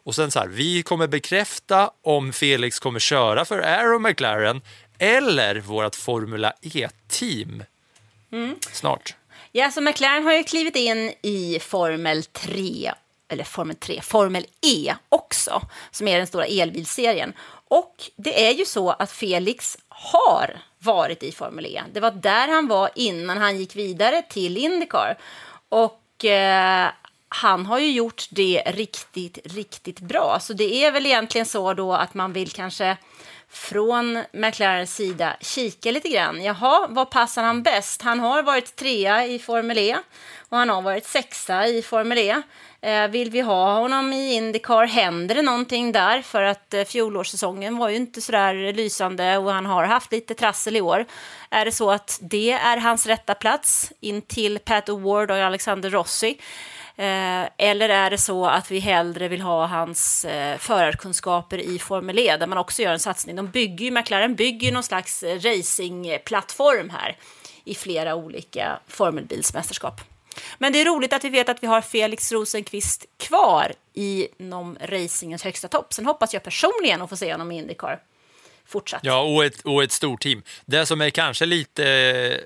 Och 0.04 0.14
sen 0.14 0.30
så 0.30 0.38
här, 0.38 0.46
vi 0.46 0.82
kommer 0.82 1.06
bekräfta 1.06 1.90
om 2.02 2.32
Felix 2.32 2.78
kommer 2.78 2.98
köra 2.98 3.44
för 3.44 3.58
Aero 3.58 3.98
McLaren 3.98 4.60
eller 4.98 5.60
vårt 5.60 5.96
Formula 5.96 6.52
E-team 6.62 7.64
snart. 8.72 9.14
Ja, 9.52 9.70
så 9.70 9.80
McLaren 9.80 10.24
har 10.24 10.32
ju 10.32 10.44
klivit 10.44 10.76
in 10.76 11.12
i 11.22 11.58
Formel 11.60 12.24
3, 12.24 12.92
eller 13.28 13.44
Formel 13.44 13.76
3, 13.76 14.00
Formel 14.02 14.46
E 14.60 14.94
också, 15.08 15.62
som 15.90 16.08
är 16.08 16.18
den 16.18 16.26
stora 16.26 16.46
elbilserien. 16.46 17.32
Och 17.68 17.94
det 18.16 18.46
är 18.46 18.52
ju 18.52 18.64
så 18.64 18.90
att 18.90 19.12
Felix 19.12 19.78
har 19.88 20.56
varit 20.78 21.22
i 21.22 21.32
Formel 21.32 21.66
E. 21.66 21.82
Det 21.92 22.00
var 22.00 22.10
där 22.10 22.48
han 22.48 22.68
var 22.68 22.90
innan 22.94 23.38
han 23.38 23.58
gick 23.58 23.76
vidare 23.76 24.22
till 24.22 24.56
Indycar. 24.56 25.18
Och 25.68 26.24
eh, 26.24 26.90
han 27.34 27.66
har 27.66 27.78
ju 27.78 27.92
gjort 27.92 28.26
det 28.30 28.62
riktigt, 28.66 29.38
riktigt 29.44 30.00
bra. 30.00 30.38
Så 30.40 30.52
det 30.52 30.84
är 30.84 30.92
väl 30.92 31.06
egentligen 31.06 31.46
så 31.46 31.74
då 31.74 31.92
att 31.92 32.14
man 32.14 32.32
vill 32.32 32.50
kanske 32.50 32.96
från 33.52 34.24
McLarens 34.32 34.94
sida 34.94 35.36
kika 35.40 35.90
lite 35.90 36.08
grann. 36.08 36.42
Jaha, 36.42 36.86
vad 36.90 37.10
passar 37.10 37.42
han 37.42 37.62
bäst? 37.62 38.02
Han 38.02 38.20
har 38.20 38.42
varit 38.42 38.76
trea 38.76 39.26
i 39.26 39.38
Formel 39.38 39.78
E 39.78 39.96
och 40.48 40.58
han 40.58 40.68
har 40.68 40.82
varit 40.82 41.06
sexa 41.06 41.66
i 41.66 41.82
Formel 41.82 42.18
E. 42.18 42.42
Eh, 42.80 43.08
vill 43.08 43.30
vi 43.30 43.40
ha 43.40 43.74
honom 43.80 44.12
i 44.12 44.34
Indycar? 44.34 44.86
Händer 44.86 45.34
det 45.34 45.42
någonting 45.42 45.92
där? 45.92 46.22
För 46.22 46.42
att 46.42 46.74
eh, 46.74 46.84
fjolårssäsongen 46.84 47.78
var 47.78 47.88
ju 47.88 47.96
inte 47.96 48.20
så 48.20 48.32
där 48.32 48.72
lysande 48.72 49.38
och 49.38 49.52
han 49.52 49.66
har 49.66 49.84
haft 49.84 50.12
lite 50.12 50.34
trassel 50.34 50.76
i 50.76 50.80
år. 50.80 51.06
Är 51.50 51.64
det 51.64 51.72
så 51.72 51.90
att 51.90 52.18
det 52.22 52.52
är 52.52 52.76
hans 52.76 53.06
rätta 53.06 53.34
plats 53.34 53.92
in 54.00 54.22
till 54.22 54.58
Pat 54.58 54.88
Award 54.88 55.30
och 55.30 55.36
Alexander 55.36 55.90
Rossi? 55.90 56.38
Eh, 56.96 57.48
eller 57.58 57.88
är 57.88 58.10
det 58.10 58.18
så 58.18 58.46
att 58.46 58.70
vi 58.70 58.78
hellre 58.78 59.28
vill 59.28 59.40
ha 59.40 59.66
hans 59.66 60.24
eh, 60.24 60.58
förarkunskaper 60.58 61.58
i 61.58 61.78
Formel 61.78 62.18
E, 62.18 62.36
där 62.36 62.46
man 62.46 62.58
också 62.58 62.82
gör 62.82 62.92
en 62.92 63.00
satsning? 63.00 63.36
De 63.36 63.50
bygger 63.50 63.84
ju, 63.84 63.90
McLaren 63.90 64.34
bygger 64.34 64.66
ju 64.66 64.74
någon 64.74 64.82
slags 64.82 65.22
eh, 65.22 65.40
racingplattform 65.40 66.90
här 66.90 67.16
i 67.64 67.74
flera 67.74 68.14
olika 68.14 68.78
formelbilsmästerskap. 68.88 70.00
Men 70.58 70.72
det 70.72 70.80
är 70.80 70.84
roligt 70.84 71.12
att 71.12 71.24
vi 71.24 71.28
vet 71.28 71.48
att 71.48 71.62
vi 71.62 71.66
har 71.66 71.80
Felix 71.80 72.32
Rosenqvist 72.32 73.06
kvar 73.18 73.72
inom 73.92 74.78
racingens 74.80 75.44
högsta 75.44 75.68
topp. 75.68 75.92
Sen 75.92 76.06
hoppas 76.06 76.34
jag 76.34 76.42
personligen 76.42 77.02
att 77.02 77.10
få 77.10 77.16
se 77.16 77.32
honom 77.32 77.52
i 77.52 77.58
Indycar 77.58 78.00
fortsatt. 78.66 79.00
Ja, 79.04 79.20
och 79.20 79.44
ett, 79.44 79.60
och 79.60 79.82
ett 79.82 79.92
stort 79.92 80.22
team. 80.22 80.42
Det 80.64 80.86
som 80.86 81.00
är 81.00 81.10
kanske 81.10 81.46
lite 81.46 82.40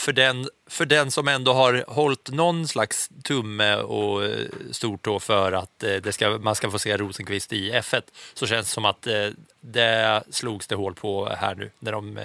för 0.00 0.12
den, 0.12 0.48
för 0.66 0.86
den 0.86 1.10
som 1.10 1.28
ändå 1.28 1.52
har 1.52 1.84
hållit 1.88 2.30
någon 2.30 2.68
slags 2.68 3.10
tumme 3.24 3.76
och 3.76 4.24
eh, 4.24 4.46
stortå 4.70 5.20
för 5.20 5.52
att 5.52 5.82
eh, 5.82 5.94
det 5.94 6.12
ska, 6.12 6.38
man 6.38 6.54
ska 6.54 6.70
få 6.70 6.78
se 6.78 6.96
Rosenqvist 6.96 7.52
i 7.52 7.72
F1 7.72 8.02
så 8.34 8.46
känns 8.46 8.66
det 8.66 8.72
som 8.72 8.84
att 8.84 9.06
eh, 9.06 9.26
det 9.60 10.22
slogs 10.30 10.66
det 10.66 10.74
hål 10.74 10.94
på 10.94 11.28
här 11.28 11.54
nu 11.54 11.70
när 11.78 11.92
de 11.92 12.20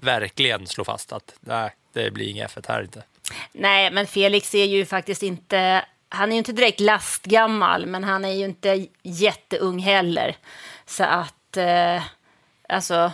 verkligen 0.00 0.66
slår 0.66 0.84
fast 0.84 1.12
att 1.12 1.34
nej, 1.40 1.74
det 1.92 2.10
blir 2.10 2.28
inget 2.28 2.56
F1 2.56 2.64
här 2.68 2.82
inte. 2.82 3.02
Nej, 3.52 3.90
men 3.90 4.06
Felix 4.06 4.54
är 4.54 4.64
ju 4.64 4.86
faktiskt 4.86 5.22
inte 5.22 5.84
han 6.08 6.28
är 6.28 6.32
ju 6.32 6.38
inte 6.38 6.52
direkt 6.52 6.80
lastgammal, 6.80 7.86
men 7.86 8.04
han 8.04 8.24
är 8.24 8.32
ju 8.32 8.44
inte 8.44 8.86
jätteung 9.02 9.78
heller. 9.78 10.36
Så 10.86 11.04
att, 11.04 11.56
eh, 11.56 12.02
alltså, 12.68 13.12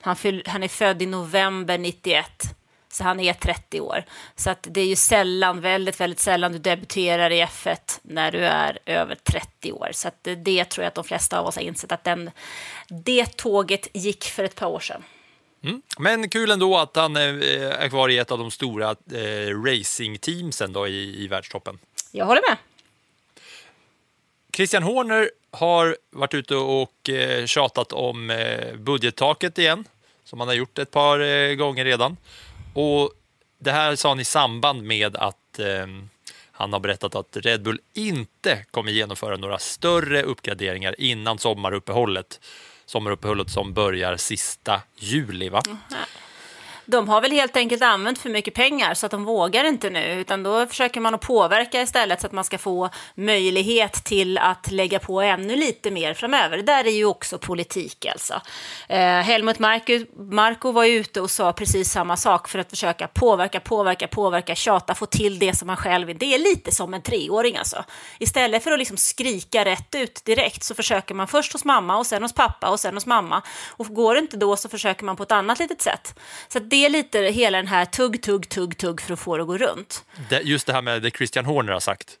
han, 0.00 0.16
fyll, 0.16 0.42
han 0.46 0.62
är 0.62 0.68
född 0.68 1.02
i 1.02 1.06
november 1.06 1.78
91. 1.78 2.56
Så 2.94 3.04
han 3.04 3.20
är 3.20 3.32
30 3.32 3.80
år. 3.80 4.04
Så 4.36 4.50
att 4.50 4.66
det 4.70 4.80
är 4.80 4.86
ju 4.86 4.96
sällan, 4.96 5.60
väldigt, 5.60 6.00
väldigt 6.00 6.20
sällan 6.20 6.52
du 6.52 6.58
debuterar 6.58 7.30
i 7.30 7.42
F1 7.42 8.00
när 8.02 8.32
du 8.32 8.38
är 8.38 8.78
över 8.86 9.14
30 9.14 9.72
år. 9.72 9.88
Så 9.92 10.08
att 10.08 10.14
det, 10.22 10.34
det 10.34 10.64
tror 10.64 10.82
jag 10.82 10.88
att 10.88 10.94
de 10.94 11.04
flesta 11.04 11.38
av 11.38 11.46
oss 11.46 11.56
har 11.56 11.62
insett 11.62 11.92
att 11.92 12.04
den, 12.04 12.30
det 12.88 13.36
tåget 13.36 13.88
gick 13.92 14.24
för 14.24 14.44
ett 14.44 14.54
par 14.54 14.66
år 14.66 14.80
sedan. 14.80 15.02
Mm. 15.64 15.82
Men 15.98 16.28
kul 16.28 16.50
ändå 16.50 16.78
att 16.78 16.96
han 16.96 17.16
är 17.16 17.88
kvar 17.88 18.08
i 18.08 18.18
ett 18.18 18.30
av 18.30 18.38
de 18.38 18.50
stora 18.50 18.90
eh, 18.90 19.62
racingteamsen 19.64 20.72
då 20.72 20.88
i, 20.88 21.24
i 21.24 21.28
världstoppen. 21.28 21.78
Jag 22.12 22.26
håller 22.26 22.42
med. 22.50 22.56
Christian 24.56 24.82
Horner 24.82 25.30
har 25.50 25.96
varit 26.10 26.34
ute 26.34 26.56
och 26.56 27.10
eh, 27.10 27.46
tjatat 27.46 27.92
om 27.92 28.30
eh, 28.30 28.74
budgettaket 28.76 29.58
igen, 29.58 29.84
som 30.24 30.40
han 30.40 30.48
har 30.48 30.54
gjort 30.54 30.78
ett 30.78 30.90
par 30.90 31.20
eh, 31.20 31.54
gånger 31.54 31.84
redan. 31.84 32.16
Och 32.74 33.10
det 33.58 33.70
här 33.70 33.96
sa 33.96 34.08
han 34.08 34.20
i 34.20 34.24
samband 34.24 34.82
med 34.82 35.16
att 35.16 35.58
eh, 35.58 35.86
han 36.52 36.72
har 36.72 36.80
berättat 36.80 37.14
att 37.14 37.36
Red 37.36 37.62
Bull 37.62 37.80
inte 37.94 38.64
kommer 38.70 38.92
genomföra 38.92 39.36
några 39.36 39.58
större 39.58 40.22
uppgraderingar 40.22 40.94
innan 41.00 41.38
sommaruppehållet. 41.38 42.40
Sommaruppehållet 42.86 43.50
som 43.50 43.72
börjar 43.72 44.16
sista 44.16 44.82
juli. 44.96 45.48
Va? 45.48 45.62
Mm 45.66 45.78
de 46.86 47.08
har 47.08 47.20
väl 47.20 47.32
helt 47.32 47.56
enkelt 47.56 47.82
använt 47.82 48.18
för 48.18 48.30
mycket 48.30 48.54
pengar 48.54 48.94
så 48.94 49.06
att 49.06 49.12
de 49.12 49.24
vågar 49.24 49.64
inte 49.64 49.90
nu, 49.90 50.20
utan 50.20 50.42
då 50.42 50.66
försöker 50.66 51.00
man 51.00 51.14
att 51.14 51.20
påverka 51.20 51.82
istället 51.82 52.20
så 52.20 52.26
att 52.26 52.32
man 52.32 52.44
ska 52.44 52.58
få 52.58 52.90
möjlighet 53.14 53.92
till 53.92 54.38
att 54.38 54.70
lägga 54.70 54.98
på 54.98 55.20
ännu 55.20 55.56
lite 55.56 55.90
mer 55.90 56.14
framöver. 56.14 56.56
Det 56.56 56.62
där 56.62 56.84
är 56.86 56.90
ju 56.90 57.04
också 57.04 57.38
politik 57.38 58.06
alltså. 58.06 58.40
Eh, 58.88 58.98
Helmut 58.98 59.58
Marko, 59.58 59.92
Marko 60.16 60.72
var 60.72 60.84
ute 60.84 61.20
och 61.20 61.30
sa 61.30 61.52
precis 61.52 61.90
samma 61.90 62.16
sak 62.16 62.48
för 62.48 62.58
att 62.58 62.70
försöka 62.70 63.08
påverka, 63.08 63.60
påverka, 63.60 64.08
påverka, 64.08 64.54
tjata, 64.54 64.94
få 64.94 65.06
till 65.06 65.38
det 65.38 65.54
som 65.54 65.66
man 65.66 65.76
själv 65.76 66.06
vill. 66.06 66.18
Det 66.18 66.34
är 66.34 66.38
lite 66.38 66.72
som 66.72 66.94
en 66.94 67.02
treåring 67.02 67.56
alltså. 67.56 67.84
Istället 68.18 68.64
för 68.64 68.72
att 68.72 68.78
liksom 68.78 68.96
skrika 68.96 69.64
rätt 69.64 69.94
ut 69.94 70.24
direkt 70.24 70.62
så 70.62 70.74
försöker 70.74 71.14
man 71.14 71.28
först 71.28 71.52
hos 71.52 71.64
mamma 71.64 71.96
och 71.96 72.06
sen 72.06 72.22
hos 72.22 72.32
pappa 72.32 72.70
och 72.70 72.80
sen 72.80 72.94
hos 72.94 73.06
mamma. 73.06 73.42
Och 73.70 73.86
går 73.86 74.14
det 74.14 74.20
inte 74.20 74.36
då 74.36 74.56
så 74.56 74.68
försöker 74.68 75.04
man 75.04 75.16
på 75.16 75.22
ett 75.22 75.32
annat 75.32 75.58
litet 75.58 75.82
sätt. 75.82 76.20
Så 76.48 76.58
det 76.58 76.73
det 76.74 76.84
är 76.84 76.90
lite 76.90 77.18
hela 77.18 77.58
den 77.58 77.66
här 77.66 77.84
tugg, 77.84 78.22
tugg, 78.22 78.48
tugg, 78.48 78.78
tugg 78.78 79.00
för 79.00 79.12
att 79.12 79.20
få 79.20 79.36
det 79.36 79.42
att 79.42 79.46
gå 79.46 79.58
runt. 79.58 80.04
Det, 80.28 80.40
just 80.40 80.66
det 80.66 80.72
här 80.72 80.82
med 80.82 81.02
det 81.02 81.10
Christian 81.10 81.44
Horner 81.44 81.72
har 81.72 81.80
sagt 81.80 82.18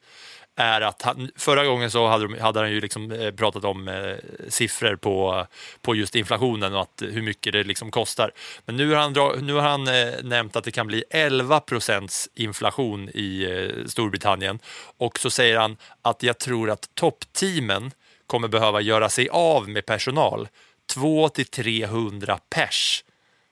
är 0.56 0.80
att 0.80 1.02
han, 1.02 1.30
förra 1.36 1.64
gången 1.64 1.90
så 1.90 2.06
hade, 2.06 2.28
de, 2.28 2.40
hade 2.40 2.60
han 2.60 2.70
ju 2.70 2.80
liksom 2.80 3.12
eh, 3.12 3.30
pratat 3.30 3.64
om 3.64 3.88
eh, 3.88 4.16
siffror 4.48 4.96
på, 4.96 5.46
på 5.82 5.94
just 5.94 6.16
inflationen 6.16 6.74
och 6.74 6.80
att, 6.80 7.02
hur 7.02 7.22
mycket 7.22 7.52
det 7.52 7.64
liksom 7.64 7.90
kostar. 7.90 8.30
Men 8.66 8.76
nu 8.76 8.90
har 8.90 8.96
han, 8.96 9.46
nu 9.46 9.52
har 9.52 9.68
han 9.68 9.88
eh, 9.88 10.14
nämnt 10.22 10.56
att 10.56 10.64
det 10.64 10.70
kan 10.70 10.86
bli 10.86 11.04
11 11.10 11.60
procents 11.60 12.28
inflation 12.34 13.08
i 13.14 13.44
eh, 13.44 13.86
Storbritannien 13.86 14.58
och 14.96 15.18
så 15.18 15.30
säger 15.30 15.58
han 15.58 15.76
att 16.02 16.22
jag 16.22 16.38
tror 16.38 16.70
att 16.70 16.94
toppteamen 16.94 17.90
kommer 18.26 18.48
behöva 18.48 18.80
göra 18.80 19.08
sig 19.08 19.28
av 19.28 19.68
med 19.68 19.86
personal, 19.86 20.48
2 20.94 21.28
till 21.28 21.46
300 21.46 22.38
pers 22.50 23.04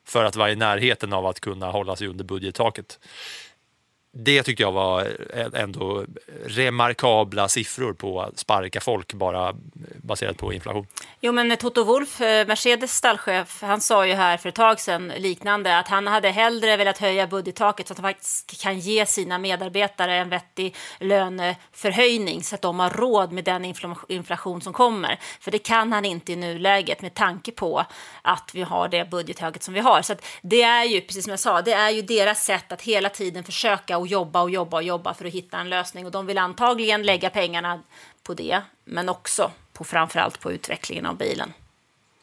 för 0.05 0.25
att 0.25 0.37
vara 0.37 0.53
i 0.53 0.57
närheten 0.57 1.13
av 1.13 1.27
att 1.27 1.41
kunna 1.41 1.71
hålla 1.71 1.97
sig 1.97 2.07
under 2.07 2.25
budgettaket 2.25 2.99
det 4.15 4.43
tyckte 4.43 4.63
jag 4.63 4.73
var 4.73 5.01
eh, 5.35 5.63
ändå 5.63 6.05
remarkabla 6.47 7.49
siffror 7.49 7.93
på 7.93 8.21
att 8.21 8.39
sparka 8.39 8.81
folk 8.81 9.13
bara 9.13 9.55
baserat 9.97 10.37
på 10.37 10.53
inflation. 10.53 10.87
Jo, 11.21 11.33
men 11.33 11.57
Toto 11.57 11.85
Wolf, 11.85 12.21
eh, 12.21 12.47
Mercedes 12.47 12.97
stallchef, 12.97 13.63
han 13.63 13.81
sa 13.81 14.07
ju 14.07 14.15
här 14.15 14.37
för 14.37 14.49
ett 14.49 14.55
tag 14.55 14.81
sedan 14.81 15.13
liknande 15.19 15.79
att 15.79 15.89
han 15.89 16.07
hade 16.07 16.31
hellre 16.31 16.77
velat 16.77 16.99
höja 16.99 17.27
budgettaket 17.27 17.89
så 17.89 17.93
att 17.93 17.99
han 17.99 18.11
faktiskt 18.11 18.63
kan 18.63 18.79
ge 18.79 19.07
sina 19.07 19.39
medarbetare 19.39 20.17
en 20.17 20.29
vettig 20.29 20.77
löneförhöjning 21.01 22.43
så 22.43 22.55
att 22.55 22.63
de 22.63 22.81
har 22.81 22.91
råd 22.91 23.33
med 23.33 23.45
den 23.45 23.75
inflation 24.09 24.61
som 24.61 24.73
kommer. 24.73 25.19
För 25.41 25.51
det 25.51 25.59
kan 25.59 25.93
han 25.93 26.05
inte 26.05 26.33
i 26.33 26.37
nuläget 26.37 27.03
med 27.03 27.15
tanke 27.15 27.53
på 27.53 27.85
att 28.23 28.51
vi 28.55 28.63
har 28.63 28.89
det 28.89 29.11
budgettaket 29.11 29.63
som 29.63 29.75
vi 29.75 29.81
har. 29.81 30.03
Så 30.03 30.15
det 30.43 30.63
är 30.63 30.85
ju, 30.85 31.01
precis 31.01 31.25
som 31.25 31.31
jag 31.31 31.41
sa, 31.41 31.63
det 31.63 31.73
är 31.73 31.91
ju 31.91 32.03
deras 32.03 32.45
sätt 32.45 32.73
att 32.73 32.83
hela 32.83 33.09
tiden 33.09 33.45
försöka 33.45 34.02
och 34.03 34.09
jobba 34.09 34.43
och 34.43 34.51
jobba 34.51 34.77
och 34.77 34.83
jobba 34.83 35.15
för 35.15 35.25
att 35.25 35.33
hitta 35.33 35.59
en 35.59 35.71
lösning. 35.71 36.07
Och 36.07 36.13
de 36.13 36.27
vill 36.27 36.39
antagligen 36.39 37.03
lägga 37.03 37.31
pengarna 37.31 37.83
på 38.23 38.35
det, 38.35 38.63
men 38.85 39.09
också 39.09 39.51
på 39.73 39.85
framförallt 39.85 40.41
på 40.41 40.53
utvecklingen 40.53 41.07
av 41.07 41.17
bilen. 41.17 41.53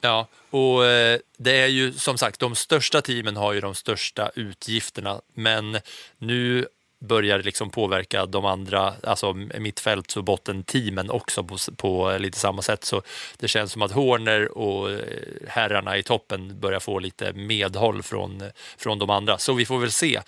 Ja, 0.02 0.28
och 0.50 0.86
eh, 0.86 1.20
det 1.38 1.62
är 1.62 1.68
ju 1.68 1.94
som 1.94 2.18
sagt, 2.18 2.40
de 2.40 2.56
största 2.56 3.02
teamen 3.02 3.38
har 3.38 3.54
ju 3.54 3.62
de 3.62 3.76
största 3.76 4.32
utgifterna, 4.36 5.22
men 5.34 5.80
nu 6.18 6.68
börjar 7.00 7.44
liksom 7.44 7.70
påverka 7.70 8.26
de 8.26 8.46
andra, 8.46 8.94
alltså 9.04 9.34
mittfälts 9.34 10.18
och 10.18 10.24
bottenteamen 10.24 11.10
också 11.10 11.44
på, 11.44 11.58
på 11.76 12.18
lite 12.20 12.40
samma 12.40 12.62
sätt. 12.62 12.84
Så 12.84 13.02
det 13.38 13.48
känns 13.48 13.72
som 13.72 13.82
att 13.82 13.92
Horner 13.92 14.58
och 14.58 14.92
eh, 14.92 15.00
herrarna 15.48 15.98
i 15.98 16.04
toppen 16.04 16.60
börjar 16.60 16.80
få 16.80 17.00
lite 17.00 17.34
medhåll 17.34 18.04
från, 18.04 18.44
från 18.78 19.00
de 19.00 19.10
andra. 19.10 19.38
Så 19.38 19.54
vi 19.54 19.66
får 19.66 19.80
väl 19.80 19.92
se. 19.92 20.22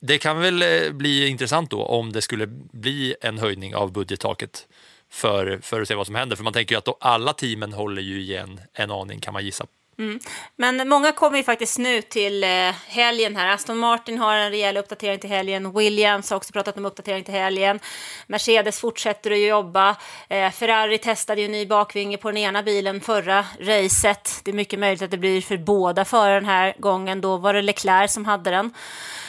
Det 0.00 0.18
kan 0.18 0.40
väl 0.40 0.62
eh, 0.62 0.90
bli 0.90 1.26
intressant 1.28 1.70
då 1.70 1.82
om 1.82 2.12
det 2.12 2.22
skulle 2.22 2.46
bli 2.72 3.14
en 3.20 3.38
höjning 3.38 3.74
av 3.74 3.92
budgettaket 3.92 4.66
för, 5.10 5.58
för 5.62 5.80
att 5.80 5.88
se 5.88 5.94
vad 5.94 6.06
som 6.06 6.14
händer. 6.14 6.36
För 6.36 6.44
man 6.44 6.52
tänker 6.52 6.74
ju 6.74 6.78
att 6.78 6.88
alla 7.00 7.32
teamen 7.32 7.72
håller 7.72 8.02
ju 8.02 8.20
igen 8.20 8.60
en 8.72 8.90
aning 8.90 9.20
kan 9.20 9.32
man 9.32 9.44
gissa. 9.44 9.66
Mm. 9.98 10.20
Men 10.56 10.88
många 10.88 11.12
kommer 11.12 11.36
ju 11.36 11.44
faktiskt 11.44 11.78
nu 11.78 12.02
till 12.02 12.44
eh, 12.44 12.48
helgen 12.86 13.36
här. 13.36 13.46
Aston 13.48 13.78
Martin 13.78 14.18
har 14.18 14.36
en 14.36 14.50
rejäl 14.50 14.76
uppdatering 14.76 15.18
till 15.18 15.30
helgen. 15.30 15.72
Williams 15.72 16.30
har 16.30 16.36
också 16.36 16.52
pratat 16.52 16.76
om 16.76 16.84
uppdatering 16.84 17.24
till 17.24 17.34
helgen. 17.34 17.80
Mercedes 18.26 18.80
fortsätter 18.80 19.30
att 19.30 19.38
jobba. 19.38 19.96
Eh, 20.28 20.50
Ferrari 20.50 20.98
testade 20.98 21.40
ju 21.40 21.44
en 21.44 21.52
ny 21.52 21.66
bakvinge 21.66 22.16
på 22.16 22.28
den 22.28 22.36
ena 22.36 22.62
bilen 22.62 23.00
förra 23.00 23.46
racet. 23.60 24.40
Det 24.44 24.50
är 24.50 24.54
mycket 24.54 24.78
möjligt 24.78 25.02
att 25.02 25.10
det 25.10 25.18
blir 25.18 25.40
för 25.40 25.56
båda 25.56 26.04
förare 26.04 26.34
den 26.34 26.44
här 26.44 26.74
gången. 26.78 27.20
Då 27.20 27.36
var 27.36 27.54
det 27.54 27.62
Leclerc 27.62 28.12
som 28.12 28.24
hade 28.24 28.50
den. 28.50 28.74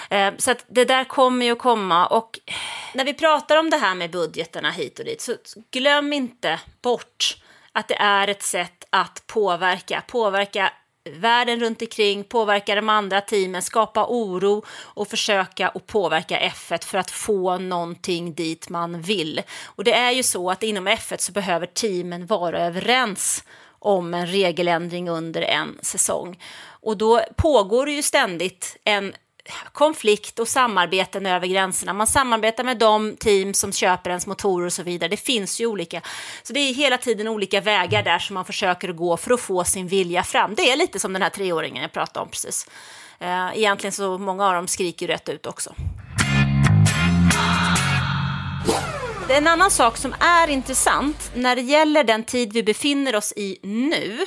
Eh, 0.10 0.34
Så 0.38 0.52
att 0.52 0.66
det 0.68 0.86
där 0.86 1.04
kommer 1.04 1.46
ju 1.46 1.52
att 1.52 1.60
komma. 1.60 2.08
Och 2.08 2.40
när 2.94 3.06
vi 3.06 3.14
pratar 3.14 3.58
om 3.58 3.70
det 3.70 3.78
här 3.78 3.96
med 3.96 4.12
budgeterna 4.12 4.72
hit 4.72 5.00
och 5.00 5.06
dit, 5.06 5.22
så 5.22 5.36
glöm 5.72 6.14
inte 6.14 6.60
bort 6.82 7.38
att 7.72 7.88
det 7.88 7.96
är 7.96 8.28
ett 8.28 8.44
sätt 8.44 8.83
att 8.94 9.24
påverka. 9.28 10.04
Påverka 10.08 10.72
världen 11.10 11.60
runt 11.60 11.82
omkring, 11.82 12.24
påverka 12.24 12.76
de 12.76 12.90
andra 12.90 13.22
teamen, 13.22 13.62
skapa 13.62 14.06
oro 14.10 14.66
och 14.84 15.08
försöka 15.08 15.68
att 15.68 15.88
påverka 15.88 16.40
F1 16.40 16.86
för 16.86 16.98
att 16.98 17.12
få 17.12 17.58
någonting 17.58 18.34
dit 18.34 18.70
man 18.70 19.02
vill. 19.02 19.42
Och 19.66 19.84
det 19.84 19.94
är 19.94 20.12
ju 20.12 20.24
så 20.24 20.52
att 20.52 20.64
inom 20.64 20.88
F1 20.88 21.18
så 21.18 21.32
behöver 21.32 21.66
teamen 21.66 22.26
vara 22.26 22.60
överens 22.60 23.44
om 23.80 24.14
en 24.14 24.28
regeländring 24.28 25.10
under 25.10 25.42
en 25.42 25.80
säsong. 25.82 26.40
Och 26.66 26.98
då 26.98 27.22
pågår 27.36 27.86
det 27.86 27.92
ju 27.92 28.02
ständigt 28.02 28.78
en 28.84 29.14
konflikt 29.72 30.40
och 30.40 30.48
samarbeten 30.48 31.26
över 31.26 31.48
gränserna. 31.48 31.94
Man 31.94 32.08
samarbetar 32.08 32.64
med 32.64 32.78
de 32.78 33.16
team 33.18 33.54
som 33.54 33.72
köper 33.72 34.10
ens 34.10 34.28
motorer 34.28 34.66
och 34.66 34.74
så 34.74 34.84
vidare. 34.84 35.10
Det 35.10 35.18
finns 35.18 35.62
ju 35.62 35.66
olika. 35.66 36.02
Så 36.44 36.54
det 36.54 36.60
är 36.60 36.74
hela 36.74 36.98
tiden 36.98 37.28
olika 37.28 37.62
vägar 37.62 38.04
där 38.04 38.20
som 38.20 38.34
man 38.34 38.46
försöker 38.46 38.94
gå 38.94 39.18
för 39.18 39.34
att 39.34 39.42
få 39.42 39.64
sin 39.64 39.88
vilja 39.88 40.24
fram. 40.24 40.56
Det 40.56 40.72
är 40.72 40.76
lite 40.76 41.00
som 41.00 41.14
den 41.14 41.22
här 41.22 41.30
treåringen 41.30 41.82
jag 41.82 41.92
pratade 41.92 42.24
om 42.24 42.30
precis. 42.30 42.68
Eh, 43.20 43.58
egentligen 43.58 43.92
så 43.92 44.18
många 44.18 44.48
av 44.48 44.54
dem 44.54 44.68
skriker 44.68 45.08
rätt 45.08 45.30
ut 45.30 45.46
också. 45.46 45.74
En 49.30 49.48
annan 49.48 49.72
sak 49.72 49.98
som 49.98 50.16
är 50.20 50.48
intressant 50.48 51.32
när 51.36 51.56
det 51.56 51.62
gäller 51.62 52.04
den 52.04 52.24
tid 52.24 52.54
vi 52.54 52.64
befinner 52.64 53.16
oss 53.16 53.34
i 53.36 53.60
nu. 53.64 54.26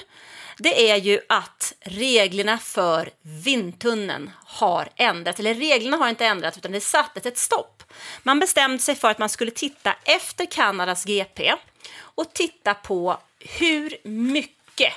Det 0.58 0.90
är 0.90 0.96
ju 0.96 1.20
att 1.28 1.72
reglerna 1.80 2.58
för 2.58 3.10
vindtunneln 3.22 4.30
har 4.44 4.88
ändrats. 4.96 5.40
Eller 5.40 5.54
reglerna 5.54 5.96
har 5.96 6.08
inte 6.08 6.26
ändrats 6.26 6.58
utan 6.58 6.72
det 6.72 6.80
sattes 6.80 7.26
ett 7.26 7.38
stopp. 7.38 7.82
Man 8.22 8.40
bestämde 8.40 8.78
sig 8.78 8.94
för 8.94 9.10
att 9.10 9.18
man 9.18 9.28
skulle 9.28 9.50
titta 9.50 9.94
efter 10.04 10.46
Kanadas 10.46 11.04
GP 11.04 11.54
och 11.98 12.32
titta 12.32 12.74
på 12.74 13.18
hur 13.40 13.96
mycket 14.08 14.92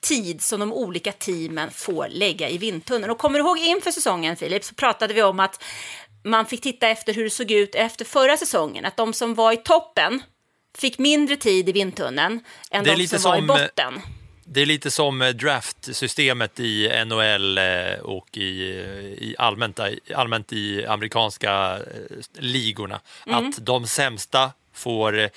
tid 0.00 0.42
som 0.42 0.60
de 0.60 0.72
olika 0.72 1.12
teamen 1.12 1.70
får 1.70 2.08
lägga 2.08 2.48
i 2.48 2.58
vindtunneln. 2.58 3.10
Och 3.10 3.18
kommer 3.18 3.38
du 3.38 3.44
ihåg 3.44 3.58
inför 3.58 3.90
säsongen, 3.90 4.36
Filip, 4.36 4.64
så 4.64 4.74
pratade 4.74 5.14
vi 5.14 5.22
om 5.22 5.40
att 5.40 5.64
man 6.24 6.46
fick 6.46 6.60
titta 6.60 6.88
efter 6.88 7.14
hur 7.14 7.24
det 7.24 7.30
såg 7.30 7.50
ut 7.50 7.74
efter 7.74 8.04
förra 8.04 8.36
säsongen. 8.36 8.84
Att 8.84 8.96
de 8.96 9.12
som 9.12 9.34
var 9.34 9.52
i 9.52 9.56
toppen 9.56 10.22
fick 10.78 10.98
mindre 10.98 11.36
tid 11.36 11.68
i 11.68 11.72
vindtunneln 11.72 12.40
än 12.70 12.84
de 12.84 13.06
som 13.06 13.22
var 13.22 13.36
i 13.36 13.38
som, 13.38 13.50
eh, 13.50 13.56
botten. 13.56 14.02
Det 14.50 14.60
är 14.62 14.66
lite 14.66 14.90
som 14.90 15.22
eh, 15.22 15.28
draftsystemet 15.28 16.60
i 16.60 17.04
NHL 17.06 17.58
eh, 17.58 17.64
och 18.02 18.36
i, 18.36 18.42
i 19.18 19.34
allmänt, 19.38 19.80
allmänt 20.14 20.52
i 20.52 20.86
amerikanska 20.86 21.76
eh, 21.78 22.16
ligorna. 22.38 23.00
Mm. 23.26 23.48
Att 23.48 23.66
de 23.66 23.86
sämsta 23.86 24.52
får 24.74 25.18
eh, 25.18 25.28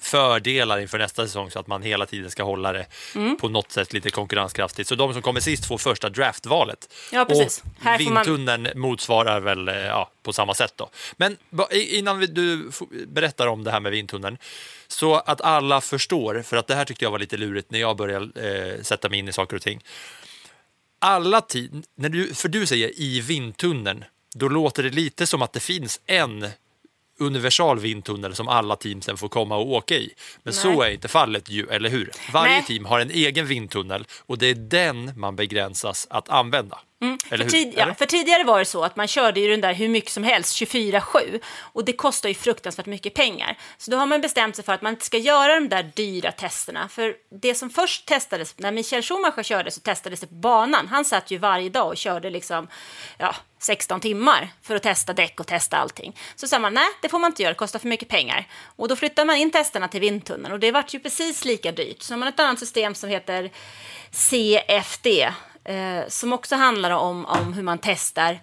fördelar 0.00 0.78
inför 0.78 0.98
nästa 0.98 1.26
säsong 1.26 1.50
så 1.50 1.58
att 1.58 1.66
man 1.66 1.82
hela 1.82 2.06
tiden 2.06 2.30
ska 2.30 2.42
hålla 2.42 2.72
det 2.72 2.86
Mm. 3.14 3.36
på 3.36 3.48
något 3.48 3.72
sätt 3.72 3.92
lite 3.92 4.10
konkurrenskraftigt. 4.10 4.88
Så 4.88 4.94
de 4.94 5.12
som 5.12 5.22
kommer 5.22 5.40
sist 5.40 5.66
får 5.66 5.78
första 5.78 6.08
draftvalet. 6.08 6.92
Ja, 7.12 7.24
precis. 7.24 7.62
Och 7.78 7.84
Här 7.84 7.98
får 7.98 8.10
man- 8.12 8.24
vindtunneln 8.26 8.68
motsvarar 8.80 9.40
väl 9.40 9.68
eh, 9.68 9.74
ja, 9.74 10.10
på 10.22 10.32
samma 10.32 10.54
sätt 10.54 10.72
då. 10.76 10.90
Men 11.16 11.36
innan 11.70 12.20
du 12.20 12.70
berättar 13.06 13.46
om 13.46 13.64
det 13.64 13.70
här 13.70 13.80
med 13.80 13.92
vindtunneln 13.92 14.38
så 14.94 15.14
att 15.14 15.40
alla 15.40 15.80
förstår, 15.80 16.42
för 16.42 16.56
att 16.56 16.66
det 16.66 16.74
här 16.74 16.84
tyckte 16.84 17.04
jag 17.04 17.10
var 17.10 17.18
lite 17.18 17.36
lurigt 17.36 17.70
när 17.70 17.80
jag 17.80 17.96
började 17.96 18.48
eh, 18.76 18.82
sätta 18.82 19.08
mig 19.08 19.18
in 19.18 19.28
i 19.28 19.32
saker 19.32 19.56
och 19.56 19.62
ting. 19.62 19.80
Alla 20.98 21.40
tid, 21.40 21.86
när 21.96 22.08
du, 22.08 22.34
för 22.34 22.48
du 22.48 22.66
säger 22.66 23.00
i 23.00 23.20
vindtunneln, 23.20 24.04
då 24.34 24.48
låter 24.48 24.82
det 24.82 24.90
lite 24.90 25.26
som 25.26 25.42
att 25.42 25.52
det 25.52 25.60
finns 25.60 26.00
en 26.06 26.46
universal 27.18 27.78
vindtunnel 27.78 28.34
som 28.34 28.48
alla 28.48 28.76
team 28.76 29.02
sen 29.02 29.16
får 29.16 29.28
komma 29.28 29.56
och 29.56 29.72
åka 29.72 29.94
i. 29.94 30.14
Men 30.42 30.52
så 30.52 30.68
Nej. 30.68 30.88
är 30.88 30.94
inte 30.94 31.08
fallet 31.08 31.50
ju, 31.50 31.66
eller 31.66 31.90
hur? 31.90 32.10
Varje 32.32 32.52
Nej. 32.52 32.64
team 32.64 32.84
har 32.84 33.00
en 33.00 33.10
egen 33.10 33.46
vindtunnel 33.46 34.06
och 34.26 34.38
det 34.38 34.46
är 34.46 34.54
den 34.54 35.12
man 35.16 35.36
begränsas 35.36 36.06
att 36.10 36.28
använda. 36.28 36.78
Mm. 37.04 37.18
För, 37.28 37.50
tid, 37.50 37.74
ja, 37.76 37.94
för 37.94 38.06
tidigare 38.06 38.44
var 38.44 38.58
det 38.58 38.64
så 38.64 38.84
att 38.84 38.96
man 38.96 39.08
körde 39.08 39.40
ju 39.40 39.48
den 39.48 39.60
där 39.60 39.74
hur 39.74 39.88
mycket 39.88 40.10
som 40.10 40.24
helst, 40.24 40.56
24-7. 40.56 41.40
Och 41.58 41.84
det 41.84 41.92
kostar 41.92 42.28
ju 42.28 42.34
fruktansvärt 42.34 42.86
mycket 42.86 43.14
pengar. 43.14 43.58
Så 43.78 43.90
då 43.90 43.96
har 43.96 44.06
man 44.06 44.20
bestämt 44.20 44.56
sig 44.56 44.64
för 44.64 44.72
att 44.72 44.82
man 44.82 44.92
inte 44.92 45.04
ska 45.04 45.18
göra 45.18 45.54
de 45.54 45.68
där 45.68 45.82
dyra 45.94 46.32
testerna. 46.32 46.88
För 46.88 47.14
det 47.40 47.54
som 47.54 47.70
först 47.70 48.06
testades, 48.06 48.58
när 48.58 48.72
Michael 48.72 49.02
Schumacher 49.02 49.42
körde 49.42 49.70
så 49.70 49.80
testades 49.80 50.20
det 50.20 50.26
på 50.26 50.34
banan. 50.34 50.88
Han 50.88 51.04
satt 51.04 51.30
ju 51.30 51.38
varje 51.38 51.68
dag 51.68 51.88
och 51.88 51.96
körde 51.96 52.30
liksom, 52.30 52.68
ja, 53.18 53.34
16 53.58 54.00
timmar 54.00 54.48
för 54.62 54.76
att 54.76 54.82
testa 54.82 55.12
däck 55.12 55.40
och 55.40 55.46
testa 55.46 55.76
allting. 55.76 56.16
Så 56.36 56.48
sa 56.48 56.58
man, 56.58 56.74
nej, 56.74 56.88
det 57.02 57.08
får 57.08 57.18
man 57.18 57.30
inte 57.30 57.42
göra, 57.42 57.52
det 57.52 57.58
kostar 57.58 57.78
för 57.78 57.88
mycket 57.88 58.08
pengar. 58.08 58.48
Och 58.76 58.88
då 58.88 58.96
flyttade 58.96 59.26
man 59.26 59.36
in 59.36 59.50
testerna 59.50 59.88
till 59.88 60.00
vindtunneln 60.00 60.52
och 60.52 60.60
det 60.60 60.72
vart 60.72 60.94
ju 60.94 61.00
precis 61.00 61.44
lika 61.44 61.72
dyrt. 61.72 62.02
Så 62.02 62.12
har 62.14 62.18
man 62.18 62.28
ett 62.28 62.40
annat 62.40 62.58
system 62.58 62.94
som 62.94 63.10
heter 63.10 63.50
CFD, 64.10 65.32
eh, 65.64 66.08
som 66.08 66.32
också 66.32 66.56
handlar 66.56 66.90
om, 66.90 67.24
om 67.26 67.52
hur 67.52 67.62
man 67.62 67.78
testar 67.78 68.40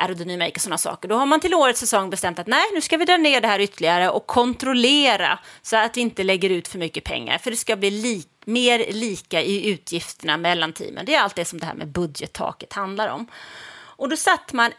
aerodynamik 0.00 0.56
och 0.56 0.62
sådana 0.62 0.78
saker. 0.78 1.08
Då 1.08 1.16
har 1.16 1.26
man 1.26 1.40
till 1.40 1.54
årets 1.54 1.80
säsong 1.80 2.10
bestämt 2.10 2.38
att 2.38 2.46
nej, 2.46 2.64
nu 2.74 2.80
ska 2.80 2.96
vi 2.96 3.04
dra 3.04 3.16
ner 3.16 3.40
det 3.40 3.48
här 3.48 3.60
ytterligare 3.60 4.10
och 4.10 4.26
kontrollera 4.26 5.38
så 5.62 5.76
att 5.76 5.96
vi 5.96 6.00
inte 6.00 6.22
lägger 6.24 6.50
ut 6.50 6.68
för 6.68 6.78
mycket 6.78 7.04
pengar, 7.04 7.38
för 7.38 7.50
det 7.50 7.56
ska 7.56 7.76
bli 7.76 7.90
li 7.90 8.24
mer 8.44 8.92
lika 8.92 9.42
i 9.42 9.70
utgifterna 9.70 10.36
mellan 10.36 10.72
teamen. 10.72 11.04
Det 11.06 11.14
är 11.14 11.20
allt 11.20 11.34
det 11.34 11.44
som 11.44 11.58
det 11.60 11.66
här 11.66 11.74
med 11.74 11.88
budgettaket 11.88 12.72
handlar 12.72 13.08
om. 13.08 13.26
Och 13.72 14.08
då 14.08 14.16
satte 14.16 14.56
man 14.56 14.72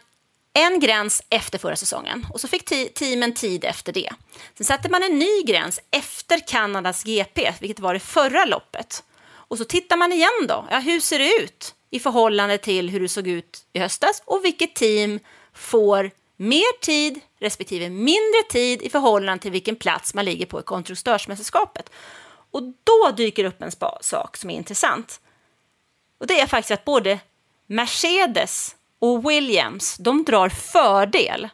en 0.54 0.80
gräns 0.80 1.22
efter 1.30 1.58
förra 1.58 1.76
säsongen 1.76 2.26
och 2.32 2.40
så 2.40 2.48
fick 2.48 2.64
te- 2.64 2.88
teamen 2.88 3.34
tid 3.34 3.64
efter 3.64 3.92
det. 3.92 4.10
Sen 4.54 4.64
satte 4.66 4.88
man 4.88 5.02
en 5.02 5.18
ny 5.18 5.42
gräns 5.42 5.80
efter 5.90 6.48
Kanadas 6.48 7.04
GP, 7.04 7.52
vilket 7.60 7.80
var 7.80 7.94
det 7.94 8.00
förra 8.00 8.44
loppet. 8.44 9.02
Och 9.32 9.58
så 9.58 9.64
tittar 9.64 9.96
man 9.96 10.12
igen 10.12 10.46
då, 10.48 10.66
ja, 10.70 10.78
hur 10.78 11.00
ser 11.00 11.18
det 11.18 11.42
ut 11.42 11.74
i 11.92 12.00
förhållande 12.00 12.58
till 12.58 12.90
hur 12.90 13.00
det 13.00 13.08
såg 13.08 13.28
ut 13.28 13.64
i 13.72 13.78
höstas 13.78 14.22
och 14.24 14.44
vilket 14.44 14.74
team 14.74 15.20
får 15.54 16.10
mer 16.36 16.80
tid 16.80 17.20
respektive 17.38 17.90
mindre 17.90 18.42
tid 18.50 18.82
i 18.82 18.90
förhållande 18.90 19.42
till 19.42 19.50
vilken 19.52 19.76
plats 19.76 20.14
man 20.14 20.24
ligger 20.24 20.46
på 20.46 20.60
i 20.60 20.62
konstruktörsmästerskapet. 20.62 21.90
Och 22.50 22.62
då 22.62 23.10
dyker 23.16 23.44
upp 23.44 23.62
en 23.62 23.72
sak 24.00 24.36
som 24.36 24.50
är 24.50 24.54
intressant. 24.54 25.20
Och 26.18 26.26
det 26.26 26.40
är 26.40 26.46
faktiskt 26.46 26.70
att 26.70 26.84
både 26.84 27.18
Mercedes 27.66 28.76
och 28.98 29.30
Williams, 29.30 29.96
de 29.96 30.24
drar 30.24 30.48
fördel. 30.48 31.48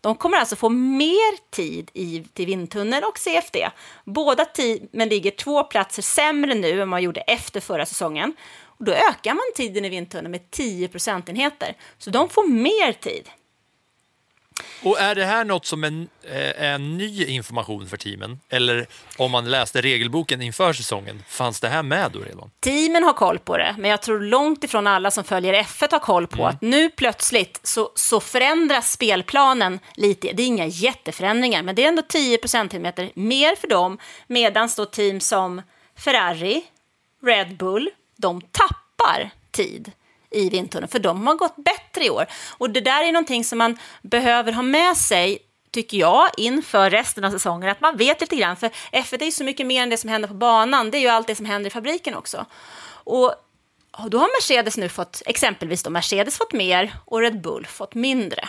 De 0.00 0.16
kommer 0.16 0.38
alltså 0.38 0.56
få 0.56 0.68
mer 0.68 1.50
tid 1.50 1.90
i, 1.94 2.24
till 2.32 2.46
vindtunnel 2.46 3.04
och 3.04 3.18
CFD. 3.18 3.70
Båda 4.04 4.44
teamen 4.44 5.08
ligger 5.08 5.30
två 5.30 5.64
platser 5.64 6.02
sämre 6.02 6.54
nu 6.54 6.70
än 6.70 6.78
vad 6.78 6.88
man 6.88 7.02
gjorde 7.02 7.20
efter 7.20 7.60
förra 7.60 7.86
säsongen. 7.86 8.34
Och 8.82 8.86
då 8.86 8.92
ökar 8.92 9.34
man 9.34 9.44
tiden 9.54 9.84
i 9.84 9.88
vindtunneln 9.88 10.30
med 10.30 10.50
10 10.50 10.88
procentenheter. 10.88 11.76
Så 11.98 12.10
de 12.10 12.28
får 12.28 12.48
mer 12.48 12.92
tid. 12.92 13.28
Och 14.82 15.00
är 15.00 15.14
det 15.14 15.24
här 15.24 15.44
något 15.44 15.66
som 15.66 15.84
eh, 15.84 16.62
är 16.62 16.78
ny 16.78 17.24
information 17.24 17.86
för 17.86 17.96
teamen? 17.96 18.40
Eller 18.48 18.86
om 19.16 19.30
man 19.30 19.50
läste 19.50 19.80
regelboken 19.80 20.42
inför 20.42 20.72
säsongen, 20.72 21.22
fanns 21.28 21.60
det 21.60 21.68
här 21.68 21.82
med 21.82 22.10
då 22.12 22.18
redan? 22.18 22.50
Teamen 22.60 23.04
har 23.04 23.12
koll 23.12 23.38
på 23.38 23.56
det, 23.56 23.74
men 23.78 23.90
jag 23.90 24.02
tror 24.02 24.20
långt 24.20 24.64
ifrån 24.64 24.86
alla 24.86 25.10
som 25.10 25.24
följer 25.24 25.62
F1 25.62 25.88
har 25.90 25.98
koll 25.98 26.26
på 26.26 26.46
att 26.46 26.60
nu 26.60 26.90
plötsligt 26.90 27.60
så, 27.62 27.92
så 27.94 28.20
förändras 28.20 28.92
spelplanen 28.92 29.78
lite. 29.94 30.32
Det 30.32 30.42
är 30.42 30.46
inga 30.46 30.66
jätteförändringar, 30.66 31.62
men 31.62 31.74
det 31.74 31.84
är 31.84 31.88
ändå 31.88 32.02
10 32.08 32.38
procentenheter 32.38 33.10
mer 33.14 33.56
för 33.56 33.68
dem, 33.68 33.98
medan 34.26 34.68
då 34.76 34.86
team 34.86 35.20
som 35.20 35.62
Ferrari, 35.96 36.64
Red 37.24 37.56
Bull, 37.56 37.90
de 38.22 38.40
tappar 38.40 39.30
tid 39.50 39.92
i 40.30 40.50
vindtunneln, 40.50 40.88
för 40.88 40.98
de 40.98 41.26
har 41.26 41.34
gått 41.34 41.56
bättre 41.56 42.04
i 42.04 42.10
år. 42.10 42.26
Och 42.58 42.70
det 42.70 42.80
där 42.80 43.04
är 43.04 43.12
någonting 43.12 43.44
som 43.44 43.58
man 43.58 43.78
behöver 44.02 44.52
ha 44.52 44.62
med 44.62 44.96
sig 44.96 45.38
tycker 45.70 45.98
jag, 45.98 46.28
inför 46.36 46.90
resten 46.90 47.24
av 47.24 47.30
säsongen, 47.30 47.70
att 47.70 47.80
man 47.80 47.96
vet 47.96 48.20
lite 48.20 48.36
grann. 48.36 48.56
För 48.56 48.70
F1 48.92 49.20
är 49.20 49.24
ju 49.24 49.32
så 49.32 49.44
mycket 49.44 49.66
mer 49.66 49.82
än 49.82 49.90
det 49.90 49.96
som 49.96 50.10
händer 50.10 50.28
på 50.28 50.34
banan, 50.34 50.90
det 50.90 50.98
är 50.98 51.00
ju 51.00 51.08
allt 51.08 51.26
det 51.26 51.34
som 51.34 51.46
händer 51.46 51.70
i 51.70 51.72
fabriken 51.72 52.14
också. 52.14 52.46
Och 53.04 53.34
då 54.08 54.18
har 54.18 54.40
Mercedes 54.40 54.76
nu 54.76 54.88
fått, 54.88 55.22
exempelvis 55.26 55.82
då 55.82 55.90
Mercedes 55.90 56.38
fått 56.38 56.52
mer 56.52 56.94
och 57.04 57.20
Red 57.20 57.40
Bull 57.40 57.66
fått 57.66 57.94
mindre. 57.94 58.48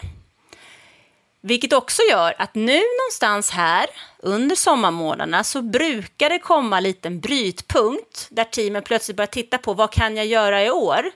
Vilket 1.45 1.73
också 1.73 2.01
gör 2.10 2.36
att 2.38 2.56
nu 2.56 2.82
någonstans 2.99 3.49
här 3.49 3.86
under 4.19 4.56
sommarmånaderna 4.56 5.43
så 5.43 5.62
brukar 5.62 6.29
det 6.29 6.39
komma 6.39 6.77
en 6.77 6.84
liten 6.84 7.19
brytpunkt 7.19 8.27
där 8.29 8.43
teamen 8.43 8.84
plötsligt 8.84 9.17
börjar 9.17 9.27
titta 9.27 9.58
på 9.58 9.73
vad 9.73 9.91
kan 9.91 10.15
jag 10.15 10.25
göra 10.25 10.63
i 10.63 10.69
år 10.69 11.12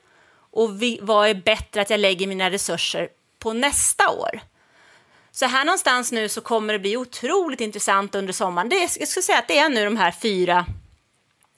och 0.52 0.70
vad 1.02 1.30
är 1.30 1.34
bättre 1.34 1.82
att 1.82 1.90
jag 1.90 2.00
lägger 2.00 2.28
mina 2.28 2.52
resurser 2.52 3.10
på 3.40 3.54
nästa 3.54 4.10
år. 4.10 4.40
Så 5.32 5.46
här 5.46 5.66
någonstans 5.66 6.12
nu 6.12 6.30
så 6.30 6.42
kommer 6.42 6.74
det 6.74 6.80
bli 6.80 6.98
otroligt 6.98 7.62
intressant 7.62 8.16
under 8.16 8.34
sommaren. 8.34 8.70
Det 8.70 8.76
är, 8.76 8.90
jag 9.00 9.08
skulle 9.08 9.24
säga 9.24 9.40
att 9.40 9.48
det 9.48 9.58
är 9.58 9.70
nu 9.70 9.86
de 9.86 9.98
här 9.98 10.12
fyra 10.12 10.66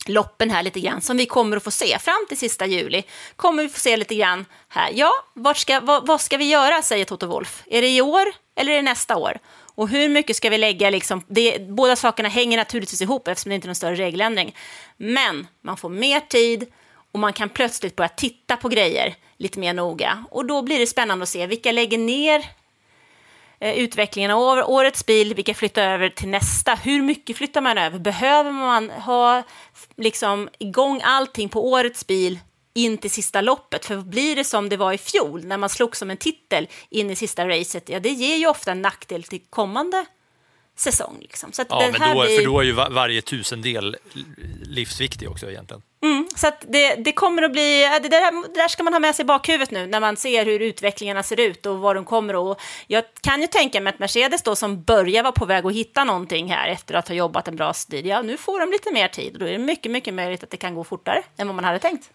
loppen 0.06 0.50
här 0.50 0.64
lite 0.64 0.80
grann 0.80 1.02
som 1.02 1.18
vi 1.18 1.26
kommer 1.26 1.58
att 1.58 1.64
få 1.64 1.72
se 1.72 2.00
fram 2.00 2.26
till 2.28 2.38
sista 2.38 2.66
juli. 2.66 3.04
Kommer 3.36 3.64
vi 3.64 3.70
få 3.70 3.80
se 3.80 3.98
lite 3.98 4.16
grann 4.16 4.46
här. 4.68 4.92
Ja, 4.94 5.12
vart 5.34 5.58
ska, 5.58 5.80
vad, 5.80 6.08
vad 6.08 6.22
ska 6.22 6.38
vi 6.38 6.50
göra, 6.50 6.82
säger 6.82 7.06
Toto 7.06 7.28
Wolf. 7.28 7.64
Är 7.66 7.82
det 7.82 7.90
i 7.90 8.02
år 8.02 8.34
eller 8.60 8.72
är 8.72 8.76
det 8.76 8.82
nästa 8.82 9.18
år? 9.18 9.40
Och 9.76 9.90
hur 9.90 10.10
mycket 10.10 10.36
ska 10.36 10.50
vi 10.50 10.58
lägga? 10.58 10.90
Liksom, 10.90 11.24
det, 11.28 11.62
båda 11.62 11.96
sakerna 11.96 12.30
hänger 12.30 12.58
naturligtvis 12.58 13.02
ihop 13.02 13.28
eftersom 13.28 13.50
det 13.50 13.56
inte 13.56 13.66
är 13.66 13.70
någon 13.70 13.76
större 13.76 13.96
regeländring. 13.96 14.56
Men 14.98 15.48
man 15.62 15.78
får 15.78 15.90
mer 15.90 16.20
tid 16.20 16.66
och 17.12 17.20
man 17.20 17.34
kan 17.34 17.50
plötsligt 17.50 17.96
börja 17.96 18.10
titta 18.10 18.58
på 18.58 18.70
grejer 18.70 19.16
lite 19.38 19.60
mer 19.60 19.74
noga. 19.74 20.26
Och 20.32 20.46
då 20.46 20.62
blir 20.62 20.80
det 20.80 20.88
spännande 20.88 21.24
att 21.24 21.30
se 21.30 21.48
vilka 21.48 21.72
lägger 21.72 21.98
ner 21.98 22.46
eh, 23.60 23.74
utvecklingen 23.74 24.32
av 24.32 24.70
årets 24.70 25.06
bil, 25.06 25.34
vilka 25.34 25.54
flyttar 25.54 25.84
över 25.84 26.10
till 26.10 26.30
nästa. 26.30 26.76
Hur 26.76 27.02
mycket 27.02 27.38
flyttar 27.38 27.62
man 27.62 27.78
över? 27.78 28.00
Behöver 28.00 28.52
man 28.52 28.90
ha 28.90 29.44
liksom, 29.96 30.50
igång 30.60 31.02
allting 31.04 31.50
på 31.50 31.70
årets 31.70 32.08
bil 32.08 32.40
in 32.74 32.98
till 32.98 33.12
sista 33.12 33.42
loppet? 33.42 33.86
För 33.86 33.98
blir 33.98 34.36
det 34.36 34.44
som 34.44 34.70
det 34.70 34.78
var 34.78 34.94
i 34.94 34.98
fjol, 34.98 35.46
när 35.46 35.58
man 35.58 35.70
slog 35.70 35.96
som 35.96 36.10
en 36.10 36.18
titel 36.18 36.68
in 36.90 37.10
i 37.10 37.16
sista 37.16 37.48
racet, 37.48 37.90
ja 37.90 38.00
det 38.00 38.10
ger 38.10 38.38
ju 38.38 38.48
ofta 38.48 38.72
en 38.72 38.82
nackdel 38.82 39.24
till 39.24 39.42
kommande 39.50 40.06
säsong. 40.76 41.18
Liksom. 41.22 41.52
Så 41.52 41.62
att 41.62 41.68
Ja, 41.70 41.90
men 41.92 42.02
här 42.02 42.16
då, 42.16 42.22
blir... 42.22 42.38
för 42.38 42.46
då 42.46 42.60
är 42.60 42.64
ju 42.64 42.72
va- 42.72 42.90
varje 42.92 43.22
tusendel 43.22 43.98
livsviktig 44.64 45.30
också 45.30 45.50
egentligen. 45.50 45.82
Så 46.36 46.48
att 46.48 46.66
det, 46.68 46.96
det 46.96 47.12
kommer 47.12 47.42
att 47.44 47.52
bli, 47.52 48.00
det 48.02 48.10
där, 48.10 48.48
det 48.48 48.60
där 48.62 48.68
ska 48.68 48.84
man 48.84 48.94
ha 48.94 49.00
med 49.00 49.16
sig 49.16 49.24
i 49.24 49.26
bakhuvudet 49.26 49.72
nu 49.72 49.88
när 49.88 50.00
man 50.00 50.18
ser 50.18 50.46
hur 50.46 50.60
utvecklingarna 50.60 51.24
ser 51.24 51.40
ut 51.40 51.66
och 51.66 51.80
vad 51.80 51.96
de 51.96 52.06
kommer 52.06 52.52
att... 52.52 52.62
Jag 52.88 53.04
kan 53.22 53.42
ju 53.42 53.48
tänka 53.48 53.82
mig 53.82 53.94
att 53.94 54.00
Mercedes 54.00 54.44
då 54.44 54.56
som 54.56 54.84
börjar 54.84 55.24
vara 55.24 55.32
på 55.32 55.46
väg 55.46 55.66
att 55.66 55.74
hitta 55.74 56.04
någonting 56.04 56.52
här 56.52 56.68
efter 56.68 56.96
att 56.96 57.08
ha 57.08 57.16
jobbat 57.16 57.48
en 57.48 57.56
bra 57.56 57.74
tid, 57.74 58.06
ja 58.06 58.22
nu 58.22 58.38
får 58.38 58.60
de 58.60 58.72
lite 58.72 58.92
mer 58.92 59.08
tid 59.08 59.34
och 59.34 59.40
då 59.40 59.46
är 59.46 59.52
det 59.52 59.58
mycket, 59.58 59.92
mycket 59.92 60.14
möjligt 60.14 60.44
att 60.44 60.50
det 60.50 60.58
kan 60.58 60.76
gå 60.76 60.84
fortare 60.84 61.24
än 61.38 61.48
vad 61.48 61.56
man 61.56 61.66
hade 61.66 61.80
tänkt. 61.80 62.10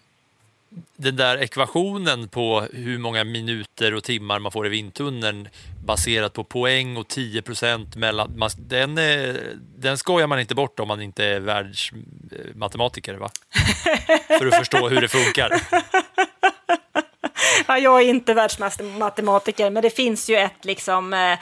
Den 0.97 1.15
där 1.15 1.37
ekvationen 1.37 2.27
på 2.27 2.61
hur 2.73 2.97
många 2.97 3.23
minuter 3.23 3.93
och 3.93 4.03
timmar 4.03 4.39
man 4.39 4.51
får 4.51 4.65
i 4.65 4.69
vindtunneln 4.69 5.47
baserat 5.85 6.33
på 6.33 6.43
poäng 6.43 6.97
och 6.97 7.07
10 7.07 7.41
procent 7.41 7.95
mellan... 7.95 8.37
man- 8.37 8.49
Den, 8.57 8.97
eh, 8.97 9.35
den 9.77 9.97
skojar 9.97 10.27
man 10.27 10.39
inte 10.39 10.55
bort 10.55 10.79
om 10.79 10.87
man 10.87 11.01
inte 11.01 11.25
är 11.25 11.39
världsmatematiker, 11.39 13.13
va? 13.13 13.29
För 14.39 14.47
att 14.47 14.55
förstå 14.55 14.89
hur 14.89 15.01
det 15.01 15.07
funkar. 15.07 15.61
Ja, 17.67 17.77
jag 17.77 18.01
är 18.01 18.05
inte 18.05 18.33
världsmatematiker, 18.33 19.69
men 19.69 19.83
det 19.83 19.89
finns 19.89 20.29
ju 20.29 20.35
ett 20.35 20.65
liksom... 20.65 21.13
Eh, 21.13 21.37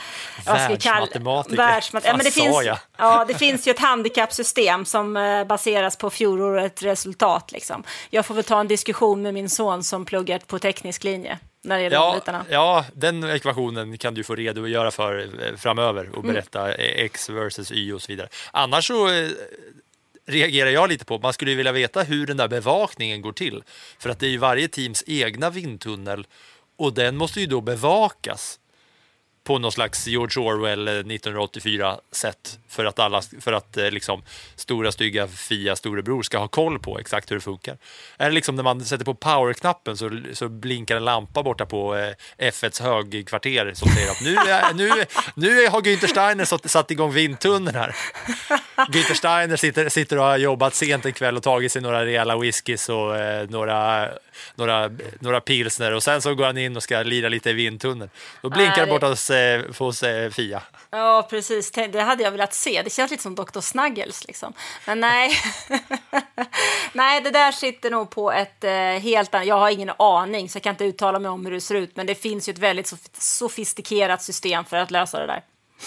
Världsmatematiker? 0.45 1.57
Världsmat- 1.57 2.01
ja, 2.05 2.11
men 2.17 2.25
det 2.25 2.31
sa 2.31 2.41
finns, 2.41 2.63
jag? 2.65 2.77
ja, 2.97 3.25
det 3.27 3.33
finns 3.33 3.67
ju 3.67 3.71
ett 3.71 3.79
handikappsystem 3.79 4.85
som 4.85 5.17
eh, 5.17 5.43
baseras 5.45 5.95
på 5.95 6.09
fjolårets 6.09 6.81
resultat. 6.83 7.51
Liksom. 7.51 7.83
Jag 8.09 8.25
får 8.25 8.35
väl 8.35 8.43
ta 8.43 8.59
en 8.59 8.67
diskussion 8.67 9.21
med 9.21 9.33
min 9.33 9.49
son 9.49 9.83
som 9.83 10.05
pluggar 10.05 10.39
på 10.47 10.59
teknisk 10.59 11.03
linje 11.03 11.39
när 11.65 11.75
det 11.77 11.81
gäller 11.83 11.97
de 11.97 12.03
Ja, 12.03 12.13
bitarna. 12.15 12.45
ja, 12.49 12.85
den 12.93 13.23
ekvationen 13.23 13.97
kan 13.97 14.13
du 14.13 14.23
få 14.23 14.35
redogöra 14.35 14.91
för 14.91 15.19
eh, 15.19 15.55
framöver 15.57 16.09
och 16.09 16.23
Mm. 16.23 16.33
berätta 16.33 16.73
eh, 16.73 17.03
x 17.05 17.29
versus 17.29 17.71
y 17.71 17.91
och 17.93 18.01
så 18.01 18.07
vidare. 18.11 18.27
Annars 18.51 18.87
så 18.87 19.07
eh, 19.07 19.27
reagerar 20.25 20.69
jag 20.69 20.89
lite 20.89 21.05
på, 21.05 21.19
man 21.19 21.33
skulle 21.33 21.51
ju 21.51 21.57
vilja 21.57 21.71
veta 21.71 22.03
hur 22.03 22.27
den 22.27 22.37
där 22.37 22.47
bevakningen 22.47 23.21
går 23.21 23.33
till. 23.33 23.63
För 23.99 24.09
att 24.09 24.19
det 24.19 24.25
är 24.25 24.31
ju 24.31 24.37
varje 24.37 24.67
teams 24.67 25.03
egna 25.07 25.49
vindtunnel 25.49 26.27
och 26.77 26.93
den 26.93 27.17
måste 27.17 27.39
ju 27.39 27.45
då 27.45 27.61
bevakas 27.61 28.59
på 29.43 29.59
någon 29.59 29.71
slags 29.71 30.07
George 30.07 30.43
Orwell 30.43 30.87
eh, 30.87 30.91
1984-sätt 30.91 32.59
för 32.67 32.85
att, 32.85 32.99
alla, 32.99 33.21
för 33.39 33.53
att 33.53 33.77
eh, 33.77 33.91
liksom, 33.91 34.23
stora 34.55 34.91
stygga 34.91 35.27
Fia 35.27 35.75
storebror 35.75 36.23
ska 36.23 36.37
ha 36.37 36.47
koll 36.47 36.79
på 36.79 36.99
exakt 36.99 37.31
hur 37.31 37.35
det 37.35 37.41
funkar. 37.41 37.77
Är 38.17 38.25
det 38.25 38.35
liksom 38.35 38.55
när 38.55 38.63
man 38.63 38.85
sätter 38.85 39.05
på 39.05 39.13
powerknappen 39.13 39.97
så, 39.97 40.21
så 40.33 40.49
blinkar 40.49 40.95
en 40.95 41.05
lampa 41.05 41.43
borta 41.43 41.65
på 41.65 41.95
eh, 41.95 42.13
F1s 42.37 42.81
högkvarter 42.81 43.71
som 43.75 43.89
säger 43.89 44.11
att 44.11 44.21
nu, 44.21 44.35
är, 44.35 44.73
nu, 44.73 45.05
nu 45.35 45.67
har 45.67 45.81
Günther 45.81 46.07
Steiner 46.07 46.45
satt, 46.45 46.71
satt 46.71 46.91
igång 46.91 47.11
vindtunneln 47.11 47.75
här. 47.75 47.95
Günther 48.89 49.13
Steiner 49.13 49.55
sitter, 49.55 49.89
sitter 49.89 50.17
och 50.17 50.23
har 50.23 50.37
jobbat 50.37 50.75
sent 50.75 51.05
en 51.05 51.13
kväll 51.13 51.37
och 51.37 51.43
tagit 51.43 51.71
sig 51.71 51.81
några 51.81 52.05
rejäla 52.05 52.37
whiskys 52.37 52.89
och 52.89 53.17
eh, 53.17 53.49
några, 53.49 54.09
några, 54.55 54.91
några 55.19 55.41
pilsner 55.41 55.91
och 55.91 56.03
sen 56.03 56.21
så 56.21 56.35
går 56.35 56.45
han 56.45 56.57
in 56.57 56.75
och 56.75 56.83
ska 56.83 57.03
lira 57.03 57.29
lite 57.29 57.49
i 57.49 57.53
vindtunneln. 57.53 58.09
Då 58.41 58.49
blinkar 58.49 58.85
det 58.85 58.91
borta 58.91 59.07
hos, 59.07 59.29
eh, 59.29 59.61
hos 59.77 60.03
eh, 60.03 60.29
Fia. 60.29 60.61
Ja, 60.91 61.27
precis. 61.29 61.71
Det 61.71 62.01
hade 62.01 62.23
jag 62.23 62.31
velat 62.31 62.53
se. 62.53 62.81
Det 62.81 62.89
känns 62.89 63.11
lite 63.11 63.23
som 63.23 63.35
Dr. 63.35 63.59
Snuggles. 63.59 64.27
Liksom. 64.27 64.53
Men 64.87 64.99
nej. 64.99 65.31
nej, 66.93 67.21
det 67.21 67.31
där 67.31 67.51
sitter 67.51 67.91
nog 67.91 68.09
på 68.09 68.31
ett 68.31 68.63
eh, 68.63 68.71
helt 68.73 69.33
annat... 69.33 69.47
Jag 69.47 69.59
har 69.59 69.69
ingen 69.69 69.91
aning, 69.99 70.49
så 70.49 70.55
jag 70.57 70.63
kan 70.63 70.73
inte 70.73 70.85
uttala 70.85 71.19
mig 71.19 71.31
om 71.31 71.45
hur 71.45 71.53
det 71.53 71.61
ser 71.61 71.75
ut. 71.75 71.95
Men 71.95 72.05
det 72.05 72.15
finns 72.15 72.49
ju 72.49 72.51
ett 72.51 72.59
väldigt 72.59 72.91
sof- 72.91 73.09
sofistikerat 73.19 74.21
system 74.21 74.65
för 74.65 74.77
att 74.77 74.91
lösa 74.91 75.19
det 75.19 75.27
där. 75.27 75.41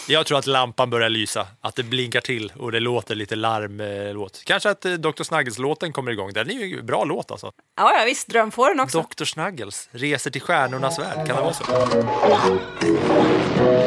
Jag 0.09 0.27
tror 0.27 0.39
att 0.39 0.47
lampan 0.47 0.91
börjar 0.91 1.09
lysa, 1.09 1.47
att 1.61 1.77
det 1.77 1.83
blinkar 1.83 2.21
till 2.21 2.53
och 2.59 2.73
det 2.73 2.81
låter 2.81 3.15
lite 3.15 3.37
larmlåt. 3.37 4.43
Kanske 4.45 4.71
att 4.71 4.85
eh, 4.85 4.93
Dr. 4.93 5.23
Snuggles-låten 5.23 5.93
kommer 5.93 6.13
igång. 6.13 6.33
Den 6.33 6.51
är 6.51 6.55
ju 6.55 6.79
en 6.79 6.87
bra 6.87 7.05
låt 7.05 7.31
alltså. 7.31 7.53
Ja, 7.77 7.99
ja 7.99 8.05
visst. 8.05 8.29
Drömfåren 8.29 8.81
också. 8.81 9.07
Dr. 9.17 9.25
Snuggles 9.25 9.89
reser 9.93 10.31
till 10.31 10.43
stjärnornas 10.43 10.99
värld. 10.99 11.27
Kan 11.27 11.37
det 11.37 11.43
vara 11.43 11.53
så? 11.53 11.65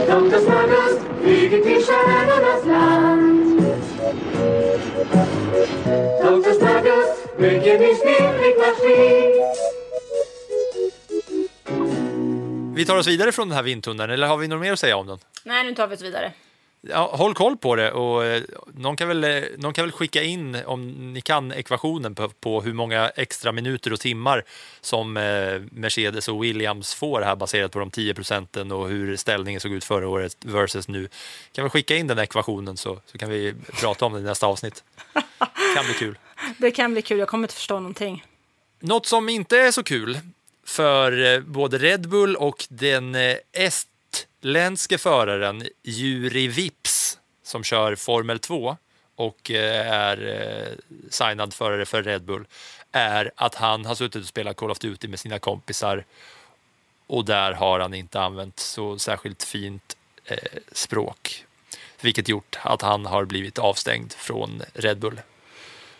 Dr. 0.08 0.39
Snuggles 0.39 1.00
flyger 1.22 1.63
till 1.63 1.86
stjärnornas 1.86 2.65
land. 2.65 3.62
Dr. 6.24 6.52
Snuggles 6.52 7.38
bygger 7.38 7.80
ny 7.80 7.95
snillrik 7.95 8.58
maskin. 8.58 9.68
Vi 12.80 12.86
tar 12.86 12.98
oss 12.98 13.08
vidare 13.08 13.32
från 13.32 13.50
den 13.50 13.56
här 13.56 13.63
vindtunneln, 13.63 14.12
eller 14.12 14.28
har 14.28 14.38
vi 14.38 14.48
något 14.48 14.62
mer 14.62 14.74
att 14.74 14.80
säga 14.80 14.98
om 14.98 15.08
den? 15.08 15.20
Nej, 15.44 15.63
nu 15.63 15.76
tar 15.76 15.88
vi 15.88 15.96
oss 15.96 16.02
vidare. 16.02 16.32
Ja, 16.82 17.15
håll 17.15 17.34
koll 17.34 17.58
på 17.58 17.76
det 17.76 17.92
och 17.92 18.26
eh, 18.26 18.44
någon 18.74 18.96
kan, 18.96 19.08
väl, 19.08 19.24
eh, 19.24 19.44
någon 19.58 19.74
kan 19.74 19.86
väl 19.86 19.92
skicka 19.92 20.24
in, 20.24 20.58
om 20.65 21.13
ni 21.13 21.22
kan, 21.22 21.52
ekvationen 21.52 22.15
på, 22.15 22.30
på 22.30 22.62
hur 22.62 22.74
många 22.74 23.10
extra 23.10 23.52
minuter 23.52 23.94
och 23.94 24.00
timmar 24.00 24.44
som 24.82 25.18
eh, 25.18 25.62
Mercedes 25.72 26.28
och 26.28 26.44
Williams 26.44 26.94
får 26.94 27.22
här 27.22 27.36
baserat 27.36 27.72
på 27.72 27.80
de 27.80 27.92
10 27.92 28.13
procenten 28.13 28.72
och 28.72 28.89
hur 28.89 29.15
ställningen 29.15 29.62
såg 29.62 29.72
ut 29.72 29.84
förra 29.84 30.08
året 30.08 30.38
versus 30.46 30.88
nu. 30.88 31.10
Kan 31.52 31.63
vi 31.63 31.70
skicka 31.70 31.96
in 31.96 32.08
den 32.08 32.20
ekvationen 32.20 32.78
så, 32.78 33.00
så 33.06 33.18
kan 33.18 33.30
vi 33.30 33.54
prata 33.80 34.06
om 34.06 34.13
det 34.13 34.20
i 34.20 34.24
nästa 34.24 34.48
avsnitt. 34.48 34.84
Kan 35.76 35.86
bli 35.86 35.94
kul. 35.94 36.18
Det 36.58 36.72
kan 36.72 36.92
bli 36.92 37.02
kul. 37.02 37.20
Jag 37.20 37.28
kommer 37.28 37.44
inte 37.44 37.56
förstå 37.56 37.74
någonting. 37.74 38.26
Något 38.80 39.06
som 39.06 39.30
inte 39.30 39.58
är 39.58 39.72
så 39.72 39.84
kul 39.84 40.20
för 40.69 41.36
eh, 41.36 41.39
både 41.39 41.77
Red 41.77 42.10
Bull 42.10 42.36
och 42.36 42.67
den 42.69 43.15
eh, 43.15 43.38
estländske 43.51 44.97
föraren 44.97 45.67
Juri 45.84 46.47
Vips 46.47 47.19
som 47.43 47.63
kör 47.63 47.95
Formel 47.95 48.39
2 48.39 48.77
och 49.15 49.51
eh, 49.51 49.93
är 49.93 50.75
signad 51.10 51.53
förare 51.53 51.86
för 51.86 52.03
Red 52.03 52.21
Bull 52.21 52.45
är 52.91 53.32
att 53.36 53.55
han 53.55 53.86
har 53.86 53.95
suttit 53.95 54.21
och 54.21 54.27
spelat 54.27 54.55
Call 54.55 54.71
of 54.71 54.79
Duty 54.79 55.08
med 55.08 55.19
sina 55.19 55.39
kompisar 55.39 56.05
och 57.08 57.25
där 57.25 57.51
har 57.51 57.79
han 57.79 57.93
inte 57.93 58.21
använt 58.21 58.60
så 58.60 58.99
särskilt 58.99 59.43
fint 59.43 59.97
språk 60.71 61.45
vilket 62.01 62.27
gjort 62.27 62.58
att 62.62 62.82
han 62.82 63.05
har 63.05 63.25
blivit 63.25 63.60
avstängd 63.60 64.13
från 64.13 64.62
Red 64.73 64.97
Bull. 64.97 65.21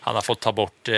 Han 0.00 0.14
har 0.14 0.22
fått 0.22 0.40
ta 0.40 0.52
bort, 0.52 0.88
eh, 0.88 0.94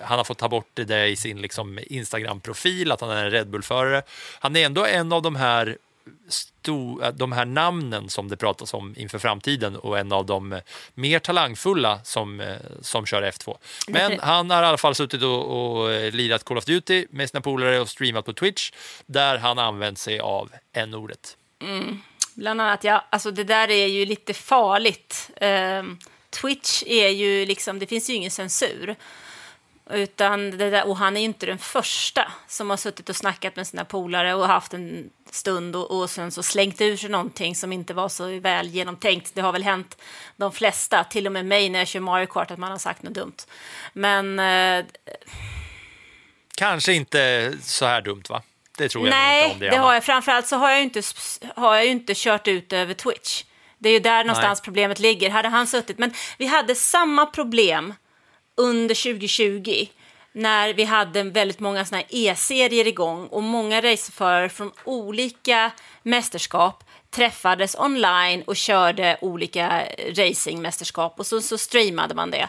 han 0.00 0.18
har 0.18 0.24
fått 0.24 0.38
ta 0.38 0.48
bort 0.48 0.70
det 0.74 1.06
i 1.06 1.16
sin 1.16 1.42
liksom, 1.42 1.78
Instagram-profil, 1.86 2.92
att 2.92 3.00
han 3.00 3.10
är 3.10 3.24
en 3.24 3.30
Red 3.30 3.48
Bull-förare. 3.48 4.02
Han 4.38 4.56
är 4.56 4.66
ändå 4.66 4.86
en 4.86 5.12
av 5.12 5.22
de 5.22 5.36
här, 5.36 5.76
eh, 7.02 7.08
de 7.14 7.32
här 7.32 7.44
namnen 7.44 8.08
som 8.08 8.28
det 8.28 8.36
pratas 8.36 8.74
om 8.74 8.94
inför 8.96 9.18
framtiden 9.18 9.76
och 9.76 9.98
en 9.98 10.12
av 10.12 10.26
de 10.26 10.60
mer 10.94 11.18
talangfulla 11.18 12.00
som, 12.04 12.40
eh, 12.40 12.56
som 12.80 13.06
kör 13.06 13.22
F2. 13.22 13.56
Men 13.88 14.20
han 14.20 14.50
har 14.50 14.62
i 14.62 14.66
alla 14.66 14.78
fall 14.78 14.94
suttit 14.94 15.22
och, 15.22 15.78
och 15.80 15.92
eh, 15.92 16.12
lirat 16.12 16.44
Call 16.44 16.58
of 16.58 16.64
Duty 16.64 17.06
med 17.10 17.30
sina 17.30 17.40
polare 17.40 17.80
och 17.80 17.88
streamat 17.88 18.24
på 18.24 18.32
Twitch 18.32 18.70
där 19.06 19.38
han 19.38 19.58
använt 19.58 19.98
sig 19.98 20.20
av 20.20 20.52
n-ordet. 20.72 21.36
Bland 22.34 22.60
annat, 22.60 22.84
ja, 22.84 23.04
alltså 23.10 23.30
det 23.30 23.44
där 23.44 23.70
är 23.70 23.86
ju 23.86 24.06
lite 24.06 24.34
farligt. 24.34 25.30
Ehm, 25.36 25.98
Twitch 26.34 26.82
är 26.86 27.08
ju 27.08 27.46
liksom, 27.46 27.78
det 27.78 27.86
finns 27.86 28.10
ju 28.10 28.14
ingen 28.14 28.30
censur. 28.30 28.96
Utan 29.90 30.50
det 30.50 30.70
där, 30.70 30.86
och 30.86 30.96
han 30.96 31.16
är 31.16 31.20
ju 31.20 31.24
inte 31.24 31.46
den 31.46 31.58
första 31.58 32.32
som 32.48 32.70
har 32.70 32.76
suttit 32.76 33.08
och 33.08 33.16
snackat 33.16 33.56
med 33.56 33.66
sina 33.66 33.84
polare 33.84 34.34
och 34.34 34.46
haft 34.46 34.74
en 34.74 35.10
stund 35.30 35.76
och, 35.76 36.00
och 36.00 36.10
sen 36.10 36.30
så 36.30 36.42
slängt 36.42 36.80
ur 36.80 36.96
sig 36.96 37.10
någonting 37.10 37.54
som 37.54 37.72
inte 37.72 37.94
var 37.94 38.08
så 38.08 38.40
väl 38.40 38.68
genomtänkt. 38.68 39.34
Det 39.34 39.40
har 39.40 39.52
väl 39.52 39.62
hänt 39.62 39.98
de 40.36 40.52
flesta, 40.52 41.04
till 41.04 41.26
och 41.26 41.32
med 41.32 41.46
mig 41.46 41.68
när 41.68 41.78
jag 41.78 41.88
kör 41.88 42.00
Mario 42.00 42.26
Kart, 42.26 42.50
att 42.50 42.58
man 42.58 42.70
har 42.70 42.78
sagt 42.78 43.02
något 43.02 43.14
dumt. 43.14 43.36
Men 43.92 44.38
eh, 44.38 44.84
Kanske 46.56 46.92
inte 46.92 47.52
så 47.62 47.86
här 47.86 48.00
dumt 48.00 48.22
va? 48.28 48.42
Det 48.78 48.88
tror 48.88 49.06
jag 49.06 49.10
Nej, 49.10 49.42
inte 49.42 49.54
om 49.54 49.60
det, 49.60 49.70
det 49.70 49.76
har 49.76 49.94
jag. 49.94 50.04
Framförallt 50.04 50.46
så 50.46 50.56
har 50.56 50.70
jag 50.70 50.78
ju 50.78 50.84
inte, 50.84 51.02
har 51.56 51.74
jag 51.74 51.84
ju 51.84 51.90
inte 51.90 52.12
kört 52.16 52.48
ut 52.48 52.72
över 52.72 52.94
Twitch. 52.94 53.44
Det 53.84 53.88
är 53.88 53.92
ju 53.92 54.00
där 54.00 54.24
någonstans 54.24 54.60
problemet 54.60 54.98
ligger. 54.98 55.30
Hade 55.30 55.48
han 55.48 55.66
suttit, 55.66 55.98
men 55.98 56.12
vi 56.38 56.46
hade 56.46 56.74
samma 56.74 57.26
problem 57.26 57.94
under 58.56 58.94
2020 58.94 59.86
när 60.32 60.74
vi 60.74 60.84
hade 60.84 61.22
väldigt 61.22 61.60
många 61.60 61.84
såna 61.84 62.02
E-serier 62.08 62.86
igång 62.86 63.26
och 63.26 63.42
många 63.42 63.80
racerförare 63.80 64.48
från 64.48 64.72
olika 64.84 65.70
mästerskap 66.02 66.84
träffades 67.10 67.76
online 67.78 68.42
och 68.42 68.56
körde 68.56 69.18
olika 69.20 69.82
racingmästerskap 70.16 71.18
och 71.18 71.26
så, 71.26 71.40
så 71.40 71.58
streamade 71.58 72.14
man 72.14 72.30
det. 72.30 72.48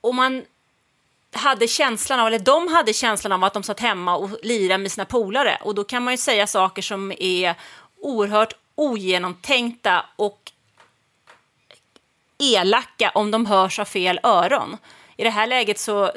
Och 0.00 0.14
man 0.14 0.44
hade 1.32 1.68
känslan 1.68 2.20
av, 2.20 2.26
eller 2.26 2.38
de 2.38 2.68
hade 2.68 2.92
känslan 2.92 3.32
av 3.32 3.44
att 3.44 3.54
de 3.54 3.62
satt 3.62 3.80
hemma 3.80 4.16
och 4.16 4.30
lirade 4.42 4.78
med 4.78 4.92
sina 4.92 5.04
polare. 5.04 5.58
Och 5.62 5.74
då 5.74 5.84
kan 5.84 6.04
man 6.04 6.14
ju 6.14 6.18
säga 6.18 6.46
saker 6.46 6.82
som 6.82 7.12
är 7.18 7.54
oerhört 8.00 8.54
ogenomtänkta 8.74 10.04
och 10.16 10.52
elaka 12.38 13.10
om 13.14 13.30
de 13.30 13.46
hörs 13.46 13.78
av 13.78 13.84
fel 13.84 14.20
öron. 14.22 14.76
I 15.16 15.24
det 15.24 15.30
här 15.30 15.46
läget 15.46 15.78
så 15.78 16.12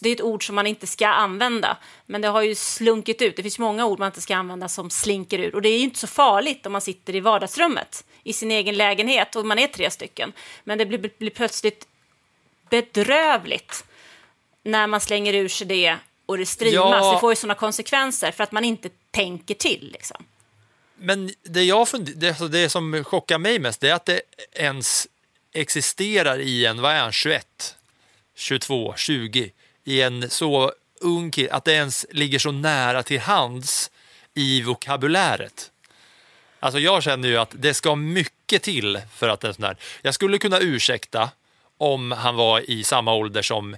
det 0.00 0.08
är 0.08 0.12
ett 0.12 0.20
ord 0.22 0.46
som 0.46 0.54
man 0.54 0.66
inte 0.66 0.86
ska 0.86 1.08
använda, 1.08 1.76
men 2.06 2.20
det 2.20 2.28
har 2.28 2.42
ju 2.42 2.54
slunkit 2.54 3.22
ut. 3.22 3.36
Det 3.36 3.42
finns 3.42 3.58
många 3.58 3.86
ord 3.86 3.98
man 3.98 4.06
inte 4.06 4.20
ska 4.20 4.36
använda 4.36 4.68
som 4.68 4.90
slinker 4.90 5.38
ur 5.38 5.54
och 5.54 5.62
det 5.62 5.68
är 5.68 5.78
ju 5.78 5.84
inte 5.84 5.98
så 5.98 6.06
farligt 6.06 6.66
om 6.66 6.72
man 6.72 6.80
sitter 6.80 7.14
i 7.14 7.20
vardagsrummet 7.20 8.04
i 8.22 8.32
sin 8.32 8.50
egen 8.50 8.76
lägenhet 8.76 9.36
och 9.36 9.46
man 9.46 9.58
är 9.58 9.66
tre 9.66 9.90
stycken. 9.90 10.32
Men 10.64 10.78
det 10.78 10.86
blir, 10.86 11.10
blir 11.18 11.30
plötsligt 11.30 11.86
bedrövligt 12.70 13.84
när 14.62 14.86
man 14.86 15.00
slänger 15.00 15.34
ur 15.34 15.48
sig 15.48 15.66
det 15.66 15.96
och 16.26 16.38
det 16.38 16.46
streamas. 16.46 17.04
Ja. 17.04 17.12
Det 17.12 17.20
får 17.20 17.32
ju 17.32 17.36
sådana 17.36 17.54
konsekvenser 17.54 18.30
för 18.30 18.44
att 18.44 18.52
man 18.52 18.64
inte 18.64 18.88
tänker 19.10 19.54
till. 19.54 19.90
Liksom. 19.92 20.24
Men 20.96 21.30
det, 21.42 21.62
jag 21.62 21.88
fund- 21.88 22.12
det, 22.16 22.28
alltså 22.28 22.48
det 22.48 22.68
som 22.68 23.04
chockar 23.04 23.38
mig 23.38 23.58
mest 23.58 23.84
är 23.84 23.94
att 23.94 24.06
det 24.06 24.20
ens 24.52 25.08
existerar 25.54 26.38
i 26.40 26.66
en, 26.66 26.80
vad 26.80 26.92
är 26.92 27.00
han, 27.00 27.12
21, 27.12 27.76
22, 28.36 28.94
20, 28.96 29.50
i 29.84 30.02
en 30.02 30.30
så 30.30 30.72
ung 31.00 31.30
kille, 31.30 31.52
att 31.52 31.64
det 31.64 31.72
ens 31.72 32.06
ligger 32.10 32.38
så 32.38 32.52
nära 32.52 33.02
till 33.02 33.20
hands 33.20 33.90
i 34.34 34.62
vokabuläret. 34.62 35.70
Alltså 36.60 36.78
jag 36.78 37.02
känner 37.02 37.28
ju 37.28 37.36
att 37.36 37.50
det 37.52 37.74
ska 37.74 37.94
mycket 37.94 38.62
till 38.62 39.00
för 39.14 39.28
att 39.28 39.44
en 39.44 39.54
sån 39.54 39.64
här... 39.64 39.76
Jag 40.02 40.14
skulle 40.14 40.38
kunna 40.38 40.58
ursäkta 40.58 41.30
om 41.78 42.12
han 42.12 42.36
var 42.36 42.70
i 42.70 42.84
samma 42.84 43.14
ålder 43.14 43.42
som 43.42 43.76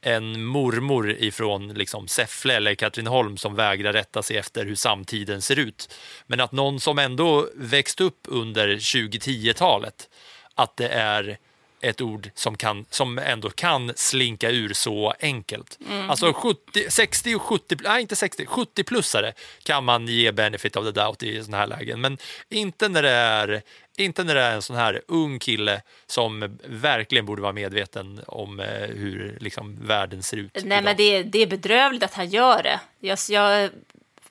en 0.00 0.44
mormor 0.44 1.10
ifrån 1.10 1.68
liksom 1.68 2.08
Säffle 2.08 2.54
eller 2.54 2.74
Katrineholm 2.74 3.36
som 3.36 3.54
vägrar 3.54 3.92
rätta 3.92 4.22
sig 4.22 4.36
efter 4.36 4.64
hur 4.64 4.74
samtiden 4.74 5.42
ser 5.42 5.58
ut. 5.58 5.94
Men 6.26 6.40
att 6.40 6.52
någon 6.52 6.80
som 6.80 6.98
ändå 6.98 7.48
växt 7.54 8.00
upp 8.00 8.20
under 8.28 8.68
2010-talet, 8.68 10.08
att 10.54 10.76
det 10.76 10.88
är 10.88 11.38
ett 11.84 12.00
ord 12.00 12.30
som, 12.34 12.56
kan, 12.56 12.86
som 12.90 13.18
ändå 13.18 13.50
kan 13.50 13.92
slinka 13.96 14.50
ur 14.50 14.72
så 14.72 15.14
enkelt. 15.20 15.78
Alltså 16.08 16.32
70, 16.32 16.90
60 16.90 17.34
och 17.34 17.42
70, 17.42 17.76
nej 17.82 18.02
inte 18.02 18.16
60, 18.16 18.44
70-plussare 18.44 19.32
kan 19.62 19.84
man 19.84 20.08
ge 20.08 20.32
benefit 20.32 20.76
of 20.76 20.84
the 20.84 21.00
doubt 21.00 21.22
i 21.22 21.44
sådana 21.44 21.56
här 21.56 21.66
lägen. 21.66 22.00
Men 22.00 22.18
inte 22.48 22.88
när 22.88 23.02
det 23.02 23.10
är 23.10 23.62
inte 23.96 24.24
när 24.24 24.34
det 24.34 24.40
är 24.40 24.54
en 24.54 24.62
sån 24.62 24.76
här 24.76 25.02
ung 25.08 25.38
kille 25.38 25.82
som 26.06 26.58
verkligen 26.64 27.26
borde 27.26 27.42
vara 27.42 27.52
medveten 27.52 28.20
om 28.26 28.60
eh, 28.60 28.66
hur 28.88 29.38
liksom, 29.40 29.86
världen 29.86 30.22
ser 30.22 30.36
ut. 30.36 30.50
Nej, 30.54 30.62
idag. 30.64 30.84
men 30.84 30.96
det, 30.96 31.22
det 31.22 31.38
är 31.38 31.46
bedrövligt 31.46 32.02
att 32.02 32.14
han 32.14 32.28
gör 32.28 32.62
det. 32.62 32.80
Jag, 33.00 33.18
jag 33.28 33.70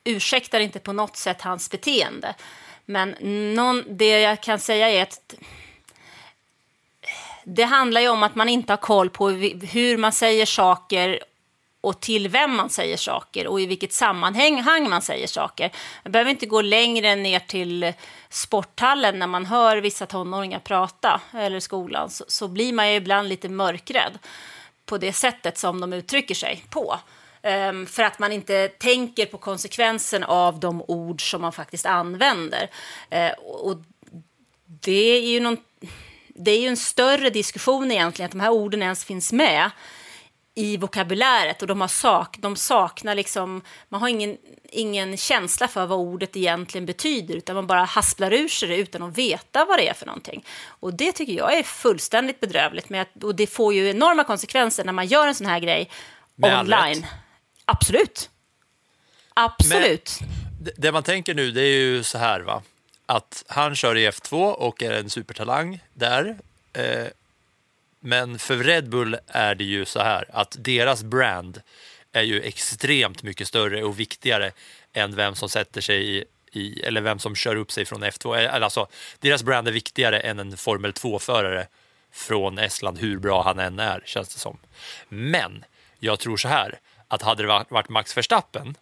ursäktar 0.04 0.60
inte 0.60 0.80
på 0.80 0.94
något 0.94 1.18
sätt 1.18 1.42
hans 1.42 1.72
beteende. 1.72 2.36
Men 2.86 3.10
någon, 3.56 3.84
det 3.88 4.20
jag 4.22 4.44
kan 4.44 4.60
säga 4.60 4.90
är 4.90 5.04
att 5.04 5.36
det 7.44 7.64
handlar 7.64 8.02
ju 8.02 8.10
om 8.10 8.24
att 8.24 8.36
man 8.36 8.50
inte 8.50 8.74
har 8.74 8.78
koll 8.78 9.10
på 9.10 9.30
hur 9.30 9.98
man 9.98 10.12
säger 10.12 10.46
saker 10.46 11.20
och 11.82 12.00
till 12.00 12.28
vem 12.28 12.56
man 12.56 12.70
säger 12.70 12.98
saker 12.98 13.48
och 13.48 13.62
i 13.62 13.66
vilket 13.66 13.94
sammanhang 13.94 14.90
man 14.90 15.02
säger 15.02 15.28
saker. 15.28 15.72
Man 16.04 16.12
behöver 16.12 16.32
inte 16.32 16.46
gå 16.46 16.62
längre 16.62 17.16
ner 17.16 17.40
till 17.40 17.94
sporthallen 18.30 19.20
när 19.20 19.28
man 19.28 19.46
hör 19.46 19.78
vissa 19.78 20.06
tonåringar 20.06 20.60
prata, 20.60 21.22
eller 21.34 21.60
skolan, 21.60 22.10
så, 22.10 22.26
så 22.28 22.48
blir 22.48 22.74
man 22.74 22.90
ju 22.92 22.96
ibland 22.96 23.30
lite 23.30 23.50
mörkrädd 23.50 24.20
på 24.86 24.98
det 24.98 25.14
sättet 25.14 25.58
som 25.58 25.82
de 25.82 25.94
uttrycker 25.94 26.36
sig 26.36 26.66
på. 26.70 27.00
Um, 27.44 27.86
för 27.86 28.04
att 28.04 28.20
man 28.20 28.32
inte 28.32 28.68
tänker 28.68 29.26
på 29.26 29.38
konsekvensen 29.38 30.24
av 30.24 30.60
de 30.60 30.82
ord 30.88 31.32
som 31.32 31.42
man 31.42 31.52
faktiskt 31.52 31.86
använder. 31.86 32.70
Uh, 33.16 33.32
och 33.40 33.78
det 34.66 35.18
är 35.18 35.22
ju 35.22 35.40
någonting 35.40 35.73
det 36.34 36.52
är 36.52 36.62
ju 36.62 36.68
en 36.68 36.78
större 36.78 37.30
diskussion 37.30 37.92
egentligen, 37.92 38.26
att 38.26 38.32
de 38.32 38.40
här 38.40 38.52
orden 38.52 38.82
ens 38.82 39.06
finns 39.06 39.32
med 39.34 39.72
i 40.56 40.78
vokabuläret 40.78 41.62
och 41.62 41.68
de, 41.68 41.82
har 41.82 41.88
sak, 41.88 42.38
de 42.40 42.56
saknar 42.56 43.16
liksom, 43.16 43.62
man 43.90 44.02
har 44.02 44.08
ingen, 44.08 44.38
ingen 44.70 45.18
känsla 45.18 45.68
för 45.68 45.86
vad 45.86 46.00
ordet 46.00 46.36
egentligen 46.38 46.86
betyder 46.86 47.36
utan 47.36 47.56
man 47.56 47.68
bara 47.68 47.84
hasplar 47.84 48.34
ur 48.34 48.48
sig 48.48 48.70
det 48.70 48.78
utan 48.78 49.04
att 49.04 49.18
veta 49.18 49.66
vad 49.66 49.80
det 49.80 49.90
är 49.90 49.94
för 49.94 50.06
någonting. 50.06 50.46
Och 50.66 50.94
det 50.94 51.12
tycker 51.12 51.34
jag 51.34 51.58
är 51.58 51.64
fullständigt 51.64 52.40
bedrövligt 52.40 52.90
med 52.90 53.02
att, 53.02 53.24
och 53.24 53.36
det 53.36 53.48
får 53.48 53.74
ju 53.74 53.90
enorma 53.90 54.24
konsekvenser 54.24 54.84
när 54.84 54.94
man 54.94 55.08
gör 55.08 55.28
en 55.28 55.36
sån 55.36 55.48
här 55.48 55.60
grej 55.60 55.90
Med 56.36 56.60
online. 56.60 57.06
Absolut. 57.66 58.30
Absolut. 59.34 60.20
Det, 60.62 60.72
det 60.78 60.92
man 60.92 61.04
tänker 61.04 61.34
nu 61.34 61.52
det 61.52 61.62
är 61.62 61.80
ju 61.80 62.04
så 62.04 62.18
här 62.18 62.40
va, 62.40 62.62
att 63.06 63.44
han 63.48 63.76
kör 63.76 63.98
i 63.98 64.10
F2 64.10 64.52
och 64.52 64.84
är 64.84 64.92
en 64.92 65.10
supertalang 65.10 65.80
där. 65.94 66.38
Eh, 66.74 67.08
men 68.00 68.40
för 68.40 68.56
Red 68.56 68.90
Bull 68.90 69.18
är 69.28 69.56
det 69.56 69.64
ju 69.64 69.86
så 69.86 70.00
här 70.00 70.26
att 70.34 70.56
deras 70.60 71.04
brand 71.04 71.62
är 72.12 72.22
ju 72.22 72.42
extremt 72.42 73.24
mycket 73.24 73.48
större 73.48 73.84
och 73.84 74.00
viktigare 74.00 74.52
än 74.94 75.16
vem 75.16 75.36
som 75.36 75.50
sätter 75.50 75.82
sig 75.82 76.18
i, 76.18 76.26
i 76.52 76.82
eller 76.82 77.02
vem 77.02 77.20
som 77.20 77.36
kör 77.36 77.56
upp 77.56 77.72
sig 77.72 77.86
från 77.86 78.04
F2. 78.04 78.38
Eh, 78.40 78.64
alltså, 78.64 78.88
deras 79.20 79.44
brand 79.44 79.68
är 79.68 79.72
viktigare 79.72 80.20
än 80.20 80.40
en 80.40 80.58
Formel 80.58 80.92
2-förare 80.92 81.68
från 82.12 82.58
Estland, 82.58 83.00
hur 83.00 83.20
bra 83.20 83.44
han 83.44 83.60
än 83.60 83.80
är, 83.80 84.04
känns 84.06 84.34
det 84.34 84.40
som. 84.40 84.58
Men 85.10 85.66
jag 86.00 86.20
tror 86.20 86.38
så 86.38 86.48
här, 86.48 86.80
att 87.08 87.22
hade 87.22 87.44
det 87.44 87.66
varit 87.70 87.90
Max 87.90 88.18
Verstappen 88.18 88.76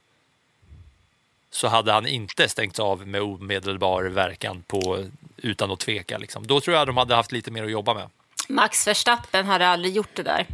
så 1.51 1.67
hade 1.67 1.91
han 1.91 2.07
inte 2.07 2.49
stängts 2.49 2.79
av 2.79 3.07
med 3.07 3.21
omedelbar 3.21 4.03
verkan 4.03 4.63
på, 4.67 5.05
utan 5.37 5.71
att 5.71 5.79
tveka. 5.79 6.17
Liksom. 6.17 6.47
Då 6.47 6.61
tror 6.61 6.77
jag 6.77 6.87
de 6.87 6.97
hade 6.97 7.15
haft 7.15 7.31
lite 7.31 7.51
mer 7.51 7.63
att 7.63 7.71
jobba 7.71 7.93
med. 7.93 8.09
Max 8.49 8.87
Verstappen 8.87 9.45
hade 9.45 9.67
aldrig 9.67 9.95
gjort 9.95 10.15
det 10.15 10.23
där. 10.23 10.45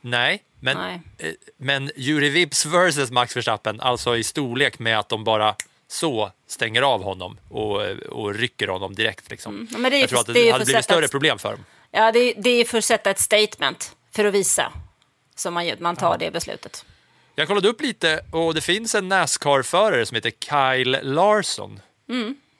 Nej, 0.00 0.42
men, 0.60 0.76
Nej. 0.76 1.00
eh, 1.18 1.34
men 1.56 1.90
Juri 1.96 2.28
Vips 2.28 2.66
versus 2.66 3.10
Max 3.10 3.36
Verstappen, 3.36 3.80
alltså 3.80 4.16
i 4.16 4.24
storlek 4.24 4.78
med 4.78 4.98
att 4.98 5.08
de 5.08 5.24
bara 5.24 5.54
så 5.88 6.30
stänger 6.46 6.82
av 6.82 7.02
honom 7.02 7.38
och, 7.48 7.82
och 8.08 8.34
rycker 8.34 8.68
honom 8.68 8.94
direkt. 8.94 9.30
Liksom. 9.30 9.68
Ja, 9.72 9.78
men 9.78 9.90
det 9.90 9.96
är 9.96 10.00
jag 10.00 10.08
tror 10.08 10.20
att 10.20 10.26
det 10.26 10.32
är 10.32 10.44
det 10.44 10.52
hade 10.52 10.64
blivit 10.64 10.84
större 10.84 11.08
problem 11.08 11.38
för 11.38 11.50
dem. 11.50 11.64
Ja, 11.90 12.12
det, 12.12 12.34
det 12.36 12.50
är 12.50 12.64
för 12.64 12.78
att 12.78 12.84
sätta 12.84 13.10
ett 13.10 13.20
statement, 13.20 13.96
för 14.12 14.24
att 14.24 14.34
visa 14.34 14.72
som 15.34 15.54
man, 15.54 15.72
man 15.78 15.96
tar 15.96 16.18
det 16.18 16.30
beslutet. 16.30 16.84
Jag 17.38 17.48
kollade 17.48 17.68
upp 17.68 17.80
lite 17.80 18.20
och 18.30 18.54
det 18.54 18.60
finns 18.60 18.94
en 18.94 19.08
Nascar-förare 19.08 20.06
som 20.06 20.14
heter 20.14 20.30
Kyle 20.30 20.98
Larsson. 21.02 21.80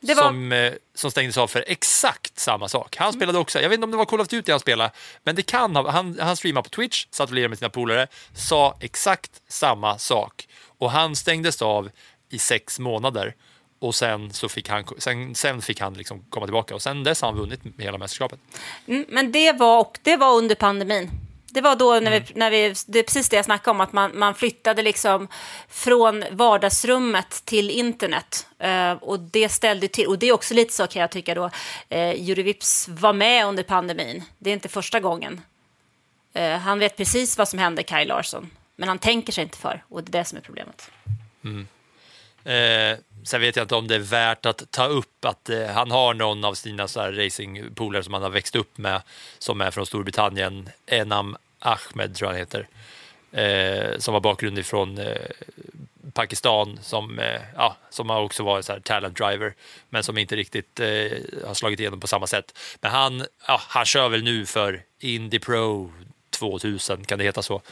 Det 0.00 0.14
var, 0.14 0.22
som, 0.22 0.52
eh, 0.52 0.72
som 0.94 1.10
stängdes 1.10 1.38
av 1.38 1.48
för 1.48 1.64
exakt 1.66 2.38
samma 2.38 2.68
sak. 2.68 2.96
Han 2.96 3.12
spelade 3.12 3.38
också, 3.38 3.60
jag 3.60 3.68
vet 3.68 3.74
inte 3.74 3.84
om 3.84 3.90
det 3.90 3.96
var 3.96 4.04
Call 4.04 4.20
of 4.20 4.28
Duty 4.28 4.50
han 4.52 4.60
spelade, 4.60 4.90
men 5.24 5.34
det 5.34 5.42
kan 5.42 5.76
ha, 5.76 5.90
han, 5.90 6.18
han 6.20 6.36
streamade 6.36 6.62
på 6.62 6.68
Twitch, 6.68 7.06
satt 7.10 7.28
och 7.28 7.34
lirade 7.34 7.48
med 7.48 7.58
sina 7.58 7.68
polare, 7.68 8.06
sa 8.34 8.76
exakt 8.80 9.30
samma 9.48 9.98
sak. 9.98 10.48
Och 10.78 10.90
han 10.90 11.16
stängdes 11.16 11.62
av 11.62 11.90
i 12.30 12.38
sex 12.38 12.78
månader 12.78 13.34
och 13.78 13.94
sen, 13.94 14.32
så 14.32 14.48
fick 14.48 14.68
han, 14.68 14.84
sen, 14.98 15.34
sen 15.34 15.62
fick 15.62 15.80
han 15.80 15.94
liksom 15.94 16.24
komma 16.30 16.46
tillbaka 16.46 16.74
och 16.74 16.82
sen 16.82 17.04
dess 17.04 17.22
har 17.22 17.28
han 17.28 17.38
vunnit 17.38 17.60
hela 17.78 17.98
mästerskapet. 17.98 18.38
mm, 18.86 19.04
men 19.08 19.32
det 19.32 19.52
var, 19.52 19.80
och 19.80 19.98
det 20.02 20.16
var 20.16 20.36
under 20.36 20.54
pandemin. 20.54 21.10
Det 21.56 21.62
var 21.62 21.76
då 21.76 21.92
när 21.92 22.12
Mm. 22.12 22.22
vi, 22.26 22.34
när 22.34 22.50
vi, 22.50 22.74
det 22.86 22.98
är 22.98 23.02
precis 23.02 23.28
det 23.28 23.36
jag 23.36 23.44
snackade 23.44 23.70
om, 23.70 23.80
att 23.80 23.92
man, 23.92 24.18
man 24.18 24.34
flyttade 24.34 24.82
liksom 24.82 25.28
från 25.68 26.24
vardagsrummet 26.30 27.42
till 27.44 27.70
internet. 27.70 28.46
Eh, 28.58 28.92
och 28.92 29.20
det 29.20 29.48
ställde 29.48 29.88
till, 29.88 30.06
och 30.06 30.18
det 30.18 30.26
är 30.28 30.32
också 30.32 30.54
lite 30.54 30.72
så 30.74 30.86
kan 30.86 31.00
jag 31.00 31.10
tycka 31.10 31.34
då, 31.34 31.50
uh, 31.94 32.14
Juri 32.14 32.42
Vips 32.42 32.88
var 32.88 33.12
med 33.12 33.46
under 33.46 33.62
pandemin. 33.62 34.24
Det 34.38 34.50
är 34.50 34.54
inte 34.54 34.68
första 34.68 35.00
gången. 35.00 35.40
Eh, 36.34 36.58
han 36.58 36.78
vet 36.78 36.96
precis 36.96 37.38
vad 37.38 37.48
som 37.48 37.58
hände 37.58 37.82
Kaj 37.82 38.04
Larsson, 38.04 38.50
men 38.76 38.88
han 38.88 38.98
tänker 38.98 39.32
sig 39.32 39.42
inte 39.44 39.58
för, 39.58 39.84
och 39.88 40.02
det 40.02 40.18
är 40.18 40.20
det 40.20 40.24
som 40.24 40.38
är 40.38 40.42
problemet. 40.42 40.90
Eh, 42.44 42.98
sen 43.24 43.40
vet 43.40 43.56
jag 43.56 43.64
inte 43.64 43.74
om 43.74 43.88
det 43.88 43.94
är 43.94 43.98
värt 43.98 44.46
att 44.46 44.70
ta 44.70 44.86
upp 44.86 45.24
att 45.24 45.48
eh, 45.48 45.66
han 45.66 45.90
har 45.90 46.14
någon 46.14 46.44
av 46.44 46.54
sina 46.54 46.86
racingpolare 46.86 48.02
som 48.02 48.14
han 48.14 48.22
har 48.22 48.30
växt 48.30 48.56
upp 48.56 48.78
med 48.78 49.02
som 49.38 49.60
är 49.60 49.70
från 49.70 49.86
Storbritannien, 49.86 50.68
Enam 50.86 51.36
Ahmed 51.66 52.14
tror 52.14 52.28
jag 52.28 52.32
han 52.32 52.38
heter, 52.38 52.68
eh, 53.32 53.98
som 53.98 54.14
har 54.14 54.20
bakgrund 54.20 54.58
ifrån 54.58 54.98
eh, 54.98 55.16
Pakistan 56.12 56.78
som, 56.82 57.18
eh, 57.18 57.40
ja, 57.56 57.76
som 57.90 58.10
har 58.10 58.22
också 58.22 58.42
varit 58.42 58.64
så 58.64 58.72
här 58.72 58.80
talent 58.80 59.16
driver 59.16 59.54
men 59.88 60.02
som 60.02 60.18
inte 60.18 60.36
riktigt 60.36 60.80
eh, 60.80 60.86
har 61.46 61.54
slagit 61.54 61.80
igenom 61.80 62.00
på 62.00 62.06
samma 62.06 62.26
sätt. 62.26 62.58
Men 62.80 62.90
han, 62.90 63.26
ja, 63.46 63.60
han 63.68 63.84
kör 63.84 64.08
väl 64.08 64.22
nu 64.22 64.46
för 64.46 64.82
Indy 64.98 65.38
Pro 65.38 65.92
2000, 66.30 67.04
kan 67.04 67.18
det 67.18 67.24
heta 67.24 67.42
så. 67.42 67.62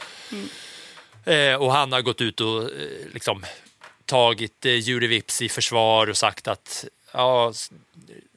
Eh, 1.25 1.55
och 1.55 1.71
han 1.71 1.91
har 1.91 2.01
gått 2.01 2.21
ut 2.21 2.41
och 2.41 2.63
eh, 2.63 2.69
liksom 3.13 3.45
tagit 4.05 4.65
eh, 4.65 4.75
Juri 4.75 5.07
Vips 5.07 5.41
i 5.41 5.49
försvar 5.49 6.09
och 6.09 6.17
sagt 6.17 6.47
att 6.47 6.85
ja, 7.11 7.53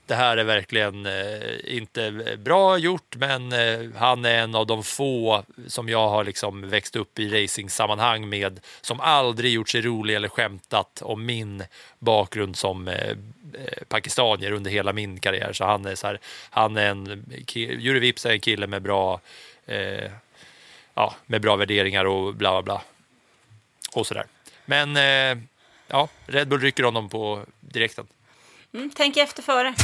det 0.09 0.15
här 0.15 0.37
är 0.37 0.45
verkligen 0.45 1.07
eh, 1.07 1.77
inte 1.77 2.11
bra 2.39 2.79
gjort, 2.79 3.17
men 3.17 3.53
eh, 3.53 3.81
han 3.97 4.25
är 4.25 4.39
en 4.39 4.55
av 4.55 4.67
de 4.67 4.85
få 4.85 5.45
som 5.67 5.89
jag 5.89 6.09
har 6.09 6.25
liksom 6.25 6.69
växt 6.69 6.97
upp 6.97 7.19
i 7.19 7.43
racingsammanhang 7.43 8.29
med 8.29 8.61
som 8.81 9.01
aldrig 9.01 9.53
gjort 9.53 9.69
sig 9.69 9.81
rolig 9.81 10.15
eller 10.15 10.29
skämtat 10.29 11.03
om 11.03 11.27
min 11.27 11.65
bakgrund 11.99 12.57
som 12.57 12.89
eh, 12.89 13.09
eh 13.09 13.17
pakistanier 13.89 14.53
under 14.53 14.71
hela 14.71 14.93
min 14.93 15.21
karriär. 15.21 15.53
Så 15.53 15.65
han 15.65 15.87
är, 15.87 15.95
så 15.95 16.07
här, 16.07 16.21
han 16.51 16.77
är 16.77 16.91
en, 16.91 17.25
Juri 17.55 17.99
Vips 17.99 18.27
är 18.27 18.31
en 18.31 18.41
kille 18.41 18.67
med 18.67 18.83
bra, 18.83 19.21
eh, 19.67 20.11
ja, 20.95 21.15
med 21.27 21.41
bra 21.43 21.57
värderingar 21.57 22.05
och 22.05 22.35
bla 22.35 22.51
bla 22.51 22.63
bla. 22.63 22.83
Och 23.93 24.07
sådär. 24.07 24.27
Men 24.65 24.97
eh, 24.97 25.45
ja, 25.89 26.09
Red 26.27 26.49
Bull 26.49 26.61
rycker 26.61 26.83
honom 26.83 27.09
på 27.09 27.43
direkten. 27.61 28.07
Mm, 28.75 28.91
tänk 28.95 29.17
efter 29.17 29.43
före. 29.43 29.75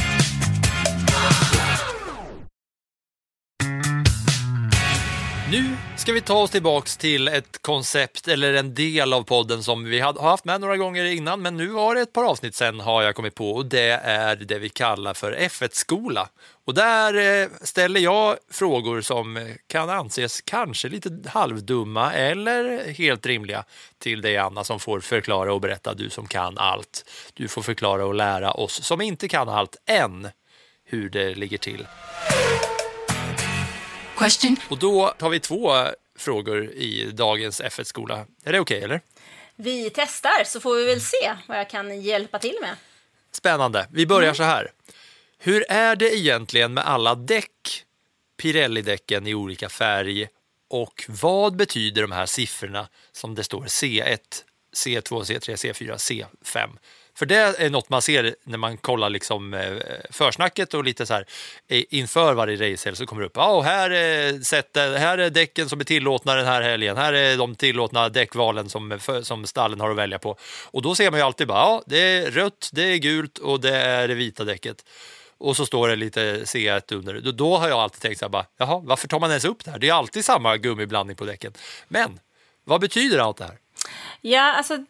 Nu 5.55 5.77
ska 5.97 6.13
vi 6.13 6.21
ta 6.21 6.41
oss 6.41 6.51
tillbaks 6.51 6.97
till 6.97 7.27
ett 7.27 7.61
koncept 7.61 8.27
eller 8.27 8.53
en 8.53 8.73
del 8.73 9.13
av 9.13 9.23
podden 9.23 9.63
som 9.63 9.83
vi 9.83 9.99
har 9.99 10.21
haft 10.21 10.45
med 10.45 10.61
några 10.61 10.77
gånger 10.77 11.05
innan, 11.05 11.41
men 11.41 11.57
nu 11.57 11.67
var 11.67 11.95
det 11.95 12.01
ett 12.01 12.13
par 12.13 12.23
avsnitt 12.23 12.55
sen 12.55 12.79
har 12.79 13.03
jag 13.03 13.15
kommit 13.15 13.35
på 13.35 13.51
och 13.51 13.65
det 13.65 13.89
är 14.03 14.35
det 14.35 14.59
vi 14.59 14.69
kallar 14.69 15.13
för 15.13 15.31
F1-skola. 15.31 16.29
Och 16.65 16.73
där 16.73 17.41
eh, 17.43 17.49
ställer 17.61 17.99
jag 17.99 18.35
frågor 18.51 19.01
som 19.01 19.37
eh, 19.37 19.43
kan 19.67 19.89
anses 19.89 20.41
kanske 20.41 20.89
lite 20.89 21.29
halvdumma 21.29 22.13
eller 22.13 22.93
helt 22.93 23.25
rimliga 23.25 23.63
till 23.99 24.21
dig 24.21 24.37
Anna 24.37 24.63
som 24.63 24.79
får 24.79 24.99
förklara 24.99 25.53
och 25.53 25.61
berätta, 25.61 25.93
du 25.93 26.09
som 26.09 26.27
kan 26.27 26.57
allt. 26.57 27.05
Du 27.33 27.47
får 27.47 27.61
förklara 27.61 28.05
och 28.05 28.15
lära 28.15 28.51
oss 28.51 28.83
som 28.83 29.01
inte 29.01 29.27
kan 29.27 29.49
allt 29.49 29.75
än 29.85 30.27
hur 30.85 31.09
det 31.09 31.35
ligger 31.35 31.57
till. 31.57 31.87
Question. 34.25 34.57
Och 34.69 34.79
då 34.79 35.13
tar 35.17 35.29
vi 35.29 35.39
två 35.39 35.71
frågor 36.17 36.71
i 36.71 37.11
dagens 37.11 37.61
F1-skola. 37.61 38.25
Är 38.43 38.51
det 38.51 38.59
okej 38.59 38.83
eller? 38.83 39.01
Vi 39.55 39.89
testar 39.89 40.43
så 40.45 40.59
får 40.59 40.75
vi 40.75 40.85
väl 40.85 41.01
se 41.01 41.35
vad 41.47 41.59
jag 41.59 41.69
kan 41.69 42.01
hjälpa 42.01 42.39
till 42.39 42.57
med. 42.61 42.75
Spännande. 43.31 43.87
Vi 43.91 44.05
börjar 44.05 44.33
så 44.33 44.43
här. 44.43 44.71
Hur 45.37 45.65
är 45.69 45.95
det 45.95 46.15
egentligen 46.15 46.73
med 46.73 46.87
alla 46.87 47.15
däck? 47.15 47.83
Pirelli-däcken 48.41 49.27
i 49.27 49.33
olika 49.33 49.69
färg 49.69 50.27
och 50.69 51.05
vad 51.07 51.55
betyder 51.55 52.01
de 52.01 52.11
här 52.11 52.25
siffrorna 52.25 52.87
som 53.11 53.35
det 53.35 53.43
står 53.43 53.65
C1, 53.65 54.17
C2, 54.75 55.23
C3, 55.23 55.55
C4, 55.55 55.95
C5? 55.95 56.77
För 57.17 57.25
det 57.25 57.35
är 57.35 57.69
något 57.69 57.89
man 57.89 58.01
ser 58.01 58.35
när 58.43 58.57
man 58.57 58.77
kollar 58.77 59.09
liksom 59.09 59.53
eh, 59.53 59.77
försnacket 60.09 60.73
och 60.73 60.83
lite 60.83 61.05
så 61.05 61.13
här 61.13 61.25
eh, 61.67 61.83
inför 61.89 62.33
varje 62.33 62.55
racehelg 62.55 62.97
så 62.97 63.05
kommer 63.05 63.21
det 63.21 63.27
upp. 63.27 63.37
Ah, 63.37 63.41
ja, 63.41 63.61
här 63.61 63.89
är, 63.89 64.39
sättet, 64.39 64.99
här 64.99 65.17
är 65.17 65.29
däcken 65.29 65.69
som 65.69 65.79
är 65.79 65.83
tillåtna 65.83 66.35
den 66.35 66.45
här 66.45 66.61
helgen. 66.61 66.97
Här 66.97 67.13
är 67.13 67.37
de 67.37 67.55
tillåtna 67.55 68.09
däckvalen 68.09 68.69
som, 68.69 68.91
eh, 68.91 69.21
som 69.21 69.45
stallen 69.45 69.81
har 69.81 69.89
att 69.89 69.95
välja 69.95 70.19
på. 70.19 70.37
Och 70.65 70.81
då 70.81 70.95
ser 70.95 71.11
man 71.11 71.19
ju 71.19 71.25
alltid 71.25 71.47
bara, 71.47 71.59
ja, 71.59 71.83
det 71.85 71.99
är 71.99 72.31
rött, 72.31 72.69
det 72.73 72.83
är 72.83 72.97
gult 72.97 73.37
och 73.37 73.61
det 73.61 73.77
är 73.77 74.07
det 74.07 74.13
vita 74.13 74.43
däcket. 74.43 74.85
Och 75.37 75.55
så 75.55 75.65
står 75.65 75.87
det 75.87 75.95
lite 75.95 76.43
C1 76.43 76.93
under. 76.93 77.21
Då, 77.21 77.31
då 77.31 77.57
har 77.57 77.69
jag 77.69 77.79
alltid 77.79 78.01
tänkt 78.01 78.19
så 78.19 78.25
här, 78.25 78.29
bara, 78.29 78.45
jaha, 78.57 78.81
varför 78.85 79.07
tar 79.07 79.19
man 79.19 79.29
ens 79.29 79.45
upp 79.45 79.65
det 79.65 79.71
här? 79.71 79.79
Det 79.79 79.89
är 79.89 79.93
alltid 79.93 80.25
samma 80.25 80.57
gummiblandning 80.57 81.15
på 81.15 81.25
däcken. 81.25 81.53
Men 81.87 82.19
vad 82.63 82.81
betyder 82.81 83.19
allt 83.19 83.37
det 83.37 83.43
här? 83.43 83.57
Ja, 84.21 84.53
alltså... 84.53 84.85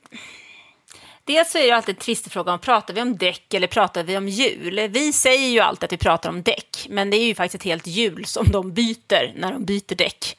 Dels 1.25 1.51
så 1.51 1.57
är 1.57 1.65
det 1.65 1.71
alltid 1.71 1.95
en 1.95 2.01
tvistefråga 2.01 2.53
om 2.53 2.59
pratar 2.59 2.93
vi 2.93 3.01
om 3.01 3.17
däck 3.17 3.53
eller 3.53 3.67
pratar 3.67 4.03
vi 4.03 4.17
om 4.17 4.27
hjul. 4.27 4.87
Vi 4.89 5.13
säger 5.13 5.49
ju 5.49 5.59
alltid 5.59 5.83
att 5.83 5.93
vi 5.93 5.97
pratar 5.97 6.29
om 6.29 6.43
däck, 6.43 6.87
men 6.89 7.09
det 7.09 7.17
är 7.17 7.25
ju 7.25 7.35
faktiskt 7.35 7.55
ett 7.55 7.65
helt 7.65 7.87
hjul 7.87 8.25
som 8.25 8.51
de 8.51 8.73
byter 8.73 9.33
när 9.35 9.51
de 9.51 9.65
byter 9.65 9.95
däck. 9.95 10.37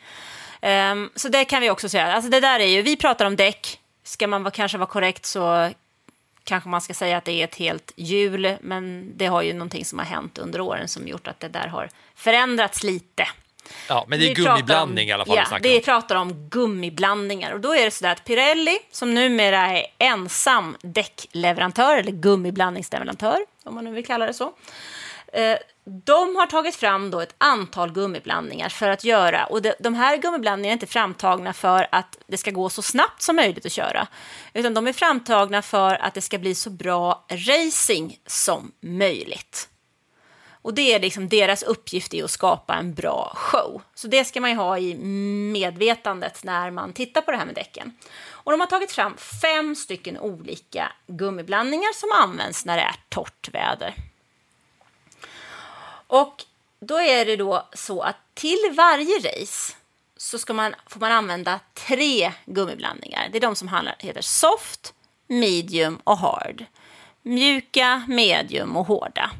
Um, 0.62 1.10
så 1.14 1.28
det 1.28 1.44
kan 1.44 1.62
vi 1.62 1.70
också 1.70 1.88
säga. 1.88 2.12
Alltså 2.12 2.30
det 2.30 2.40
där 2.40 2.60
är 2.60 2.66
ju, 2.66 2.82
vi 2.82 2.96
pratar 2.96 3.26
om 3.26 3.36
däck. 3.36 3.80
Ska 4.04 4.26
man 4.26 4.50
kanske 4.50 4.78
vara 4.78 4.88
korrekt 4.88 5.26
så 5.26 5.70
kanske 6.44 6.68
man 6.68 6.80
ska 6.80 6.94
säga 6.94 7.16
att 7.16 7.24
det 7.24 7.32
är 7.32 7.44
ett 7.44 7.54
helt 7.54 7.92
hjul, 7.96 8.56
men 8.60 9.12
det 9.16 9.26
har 9.26 9.42
ju 9.42 9.52
någonting 9.52 9.84
som 9.84 9.98
har 9.98 10.06
hänt 10.06 10.38
under 10.38 10.60
åren 10.60 10.88
som 10.88 11.08
gjort 11.08 11.28
att 11.28 11.40
det 11.40 11.48
där 11.48 11.68
har 11.68 11.88
förändrats 12.14 12.82
lite. 12.82 13.28
Ja, 13.88 14.04
men 14.08 14.18
det 14.18 14.24
är 14.24 14.28
Vi 14.28 14.34
gummiblandning 14.34 15.04
om, 15.04 15.08
i 15.08 15.12
alla 15.12 15.24
fall 15.24 15.36
Ja, 15.36 15.58
vi 15.62 15.80
pratar 15.80 16.16
om 16.16 16.32
gummiblandningar. 16.32 17.52
Och 17.52 17.60
då 17.60 17.74
är 17.74 17.84
det 17.84 17.90
så 17.90 18.06
att 18.06 18.24
Pirelli, 18.24 18.78
som 18.90 19.14
numera 19.14 19.60
är 19.60 19.86
ensam 19.98 20.76
däckleverantör, 20.82 21.96
eller 21.96 22.12
gummiblandningsleverantör, 22.12 23.38
om 23.64 23.74
man 23.74 23.84
nu 23.84 23.90
vill 23.90 24.06
kalla 24.06 24.26
det 24.26 24.34
så, 24.34 24.52
eh, 25.32 25.58
de 26.04 26.36
har 26.36 26.46
tagit 26.46 26.76
fram 26.76 27.10
då 27.10 27.20
ett 27.20 27.34
antal 27.38 27.92
gummiblandningar 27.92 28.68
för 28.68 28.88
att 28.88 29.04
göra, 29.04 29.46
och 29.46 29.62
de, 29.62 29.72
de 29.78 29.94
här 29.94 30.16
gummiblandningarna 30.16 30.72
är 30.72 30.72
inte 30.72 30.86
framtagna 30.86 31.52
för 31.52 31.86
att 31.92 32.18
det 32.26 32.36
ska 32.36 32.50
gå 32.50 32.68
så 32.68 32.82
snabbt 32.82 33.22
som 33.22 33.36
möjligt 33.36 33.66
att 33.66 33.72
köra, 33.72 34.06
utan 34.54 34.74
de 34.74 34.86
är 34.86 34.92
framtagna 34.92 35.62
för 35.62 35.94
att 35.94 36.14
det 36.14 36.20
ska 36.20 36.38
bli 36.38 36.54
så 36.54 36.70
bra 36.70 37.26
racing 37.30 38.18
som 38.26 38.72
möjligt. 38.80 39.68
Och 40.66 40.74
det 40.74 40.94
är 40.94 41.00
liksom 41.00 41.28
deras 41.28 41.62
uppgift 41.62 42.14
är 42.14 42.24
att 42.24 42.30
skapa 42.30 42.74
en 42.74 42.94
bra 42.94 43.32
show. 43.36 43.82
Så 43.94 44.08
det 44.08 44.24
ska 44.24 44.40
man 44.40 44.50
ju 44.50 44.56
ha 44.56 44.78
i 44.78 44.94
medvetandet 45.52 46.44
när 46.44 46.70
man 46.70 46.92
tittar 46.92 47.20
på 47.20 47.30
det 47.30 47.36
här 47.36 47.46
med 47.46 47.54
däcken. 47.54 47.96
Och 48.28 48.52
de 48.52 48.60
har 48.60 48.66
tagit 48.66 48.92
fram 48.92 49.16
fem 49.16 49.76
stycken 49.76 50.18
olika 50.18 50.92
gummiblandningar 51.06 51.94
som 51.94 52.08
används 52.12 52.64
när 52.64 52.76
det 52.76 52.82
är 52.82 52.94
torrt 53.08 53.48
väder. 53.52 53.94
Och 56.06 56.44
då 56.80 57.00
är 57.00 57.24
det 57.24 57.36
då 57.36 57.68
så 57.72 58.00
att 58.00 58.16
till 58.34 58.72
varje 58.76 59.18
race 59.18 59.74
så 60.16 60.38
ska 60.38 60.52
man, 60.52 60.74
får 60.86 61.00
man 61.00 61.12
använda 61.12 61.60
tre 61.74 62.32
gummiblandningar. 62.46 63.28
Det 63.32 63.38
är 63.38 63.40
de 63.40 63.56
som 63.56 63.68
handlar, 63.68 63.96
heter 63.98 64.22
soft, 64.22 64.94
medium 65.26 66.00
och 66.04 66.18
hard. 66.18 66.64
Mjuka, 67.22 68.02
medium 68.08 68.76
och 68.76 68.86
hårda. 68.86 69.30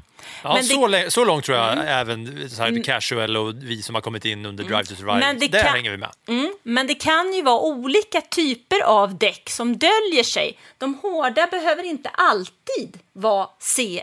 Ja, 0.42 0.48
Men 0.54 0.56
det- 0.62 0.74
så, 0.74 0.86
lä- 0.86 1.10
så 1.10 1.24
långt 1.24 1.44
tror 1.44 1.58
jag 1.58 1.78
även 2.00 2.50
så 2.50 2.62
här 2.62 2.82
casual 2.84 3.36
och 3.36 3.54
vi 3.62 3.82
som 3.82 3.94
har 3.94 4.02
kommit 4.02 4.24
in 4.24 4.46
under 4.46 4.64
Drive 4.64 4.84
to 4.84 4.94
Survive, 4.94 5.18
Men 5.18 5.38
det 5.38 5.48
där 5.48 5.62
kan- 5.62 5.72
hänger 5.74 5.90
vi 5.90 5.96
med. 5.96 6.10
Mm, 6.28 6.52
men 6.62 6.86
det 6.86 6.94
kan 6.94 7.32
ju 7.34 7.42
vara 7.42 7.60
olika 7.60 8.20
typer 8.20 8.80
av 8.84 9.18
däck 9.18 9.50
som 9.50 9.76
döljer 9.78 10.22
sig. 10.24 10.58
De 10.78 10.94
hårda 10.94 11.46
behöver 11.46 11.82
inte 11.82 12.08
alltid 12.08 12.98
vara 13.12 13.48
C1 13.60 14.02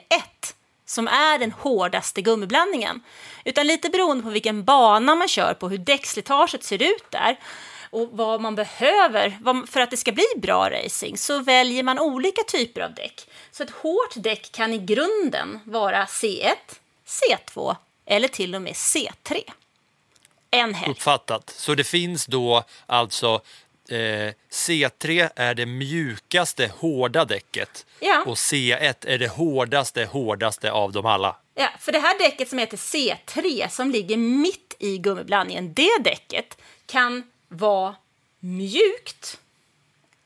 som 0.85 1.07
är 1.07 1.37
den 1.39 1.51
hårdaste 1.51 2.21
gummiblandningen. 2.21 3.01
Utan 3.45 3.67
lite 3.67 3.89
beroende 3.89 4.23
på 4.23 4.29
vilken 4.29 4.63
bana 4.63 5.15
man 5.15 5.27
kör 5.27 5.53
på, 5.53 5.69
hur 5.69 5.77
däckslitaget 5.77 6.63
ser 6.63 6.81
ut 6.83 7.05
där 7.11 7.39
och 7.89 8.09
vad 8.11 8.41
man 8.41 8.55
behöver 8.55 9.37
för 9.71 9.79
att 9.79 9.91
det 9.91 9.97
ska 9.97 10.11
bli 10.11 10.25
bra 10.37 10.69
racing 10.69 11.17
så 11.17 11.39
väljer 11.39 11.83
man 11.83 11.99
olika 11.99 12.41
typer 12.47 12.81
av 12.81 12.93
däck. 12.93 13.27
Så 13.53 13.63
ett 13.63 13.69
hårt 13.71 14.13
däck 14.15 14.51
kan 14.51 14.73
i 14.73 14.77
grunden 14.77 15.59
vara 15.65 16.05
C1, 16.05 16.55
C2 17.05 17.75
eller 18.05 18.27
till 18.27 18.55
och 18.55 18.61
med 18.61 18.73
C3. 18.73 19.51
En 20.51 20.73
helg. 20.73 20.91
Uppfattat. 20.91 21.49
Så 21.49 21.75
det 21.75 21.83
finns 21.83 22.25
då 22.25 22.63
alltså 22.85 23.41
eh, 23.89 24.33
C3 24.51 25.29
är 25.35 25.55
det 25.55 25.65
mjukaste 25.65 26.71
hårda 26.77 27.25
däcket 27.25 27.85
Ja. 27.99 28.23
och 28.27 28.35
C1 28.35 28.95
är 29.07 29.17
det 29.17 29.27
hårdaste 29.27 30.05
hårdaste 30.05 30.71
av 30.71 30.91
dem 30.91 31.05
alla. 31.05 31.35
Ja, 31.55 31.69
för 31.79 31.91
det 31.91 31.99
här 31.99 32.19
däcket 32.19 32.49
som 32.49 32.57
heter 32.57 32.77
C3 32.77 33.67
som 33.69 33.91
ligger 33.91 34.17
mitt 34.17 34.75
i 34.79 34.97
gummiblandningen, 34.97 35.73
det 35.73 35.97
däcket 36.03 36.57
kan 36.85 37.31
vara 37.47 37.95
mjukt 38.39 39.39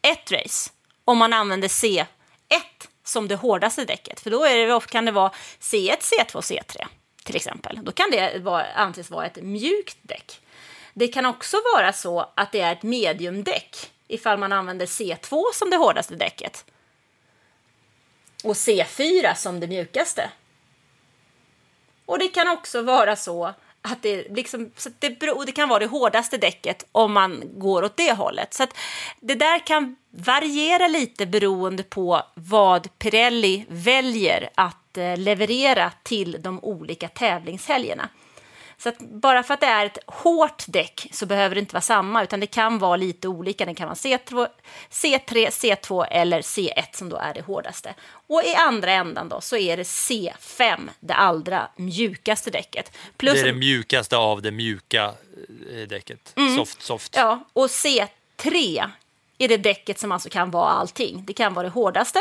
ett 0.02 0.32
race 0.32 0.70
om 1.06 1.18
man 1.18 1.34
använder 1.34 1.68
C1 1.68 2.06
som 3.08 3.28
det 3.28 3.36
hårdaste 3.36 3.86
däcket. 3.86 4.20
För 4.20 4.30
då 4.30 4.46
är 4.46 4.68
det, 4.68 4.88
kan 4.88 5.06
det 5.06 5.12
vara 5.12 5.32
C1, 5.60 5.98
C2, 6.00 6.42
C3 6.42 6.88
till 7.24 7.36
exempel. 7.36 7.80
Då 7.84 7.92
kan 7.92 8.12
det 8.12 8.40
vara, 8.40 8.66
anses 8.66 9.10
vara 9.10 9.26
ett 9.26 9.44
mjukt 9.44 9.98
däck. 10.02 10.42
Det 10.94 11.08
kan 11.08 11.26
också 11.26 11.58
vara 11.76 11.94
så 11.94 12.32
att 12.36 12.52
det 12.52 12.62
är 12.62 12.74
ett 12.74 12.84
mediumdäck 12.84 13.92
ifall 14.08 14.38
man 14.38 14.54
använder 14.54 14.86
C2 14.86 15.44
som 15.54 15.70
det 15.70 15.78
hårdaste 15.78 16.16
däcket 16.16 16.66
och 18.44 18.54
C4 18.54 19.34
som 19.36 19.60
det 19.60 19.68
mjukaste. 19.68 20.30
Och 22.06 22.20
det 22.20 22.28
kan 22.28 22.48
också 22.48 22.82
vara 22.82 23.16
så 23.16 23.54
att 23.92 24.02
det, 24.04 24.36
liksom, 24.36 24.72
så 24.78 24.90
det, 25.00 25.20
beror- 25.20 25.46
det 25.46 25.52
kan 25.52 25.70
vara 25.70 25.80
det 25.80 25.86
hårdaste 25.86 26.38
däcket 26.38 26.86
om 26.92 27.14
man 27.14 27.44
går 27.54 27.84
åt 27.84 27.98
det 27.98 28.12
hållet. 28.14 28.54
Så 28.54 28.64
att 28.64 28.78
det 29.20 29.36
där 29.36 29.60
kan 29.68 29.96
variera 30.12 30.88
lite 30.88 31.26
beroende 31.26 31.84
på 31.84 32.22
vad 32.34 33.00
Pirelli 33.00 33.66
väljer 33.70 34.50
att 34.56 34.98
eh, 34.98 35.18
leverera 35.18 35.92
till 36.04 36.38
de 36.40 36.60
olika 36.64 37.08
tävlingshelgerna. 37.08 38.10
Så 38.80 38.92
bara 39.00 39.44
för 39.44 39.54
att 39.54 39.60
det 39.60 39.66
är 39.66 39.86
ett 39.86 39.98
hårt 40.06 40.64
däck 40.68 41.08
så 41.12 41.26
behöver 41.26 41.56
det 41.56 41.60
inte 41.60 41.74
vara 41.74 41.82
samma, 41.82 42.24
utan 42.24 42.40
det 42.40 42.48
kan 42.48 42.80
vara 42.80 42.96
lite 42.96 43.28
olika. 43.28 43.66
Det 43.66 43.76
kan 43.76 43.88
vara 43.88 43.96
C2, 43.96 44.48
C3, 44.90 45.50
C2 45.50 46.06
eller 46.12 46.42
C1 46.42 46.84
som 46.94 47.10
då 47.10 47.18
är 47.18 47.34
det 47.34 47.42
hårdaste. 47.42 47.94
Och 48.10 48.44
i 48.44 48.56
andra 48.56 48.92
ändan 48.92 49.30
då 49.30 49.42
så 49.42 49.58
är 49.58 49.78
det 49.78 49.84
C5, 49.84 50.90
det 51.00 51.14
allra 51.14 51.68
mjukaste 51.76 52.52
däcket. 52.52 52.92
Plus, 53.18 53.34
Det 53.34 53.40
är 53.40 53.46
det 53.46 53.54
mjukaste 53.54 54.18
av 54.18 54.42
det 54.42 54.52
mjuka 54.52 55.14
eh, 55.74 55.88
däcket. 55.88 56.34
Soft, 56.58 56.82
soft. 56.82 57.16
Mm. 57.18 57.28
Ja, 57.28 57.44
och 57.54 57.68
C3 57.68 58.90
är 59.38 59.48
det 59.48 59.58
däcket 59.58 60.00
som 60.00 60.12
alltså 60.12 60.30
kan 60.30 60.52
vara 60.52 60.70
allting. 60.70 61.24
Det 61.28 61.34
kan 61.34 61.54
vara 61.54 61.64
det 61.64 61.74
hårdaste, 61.74 62.20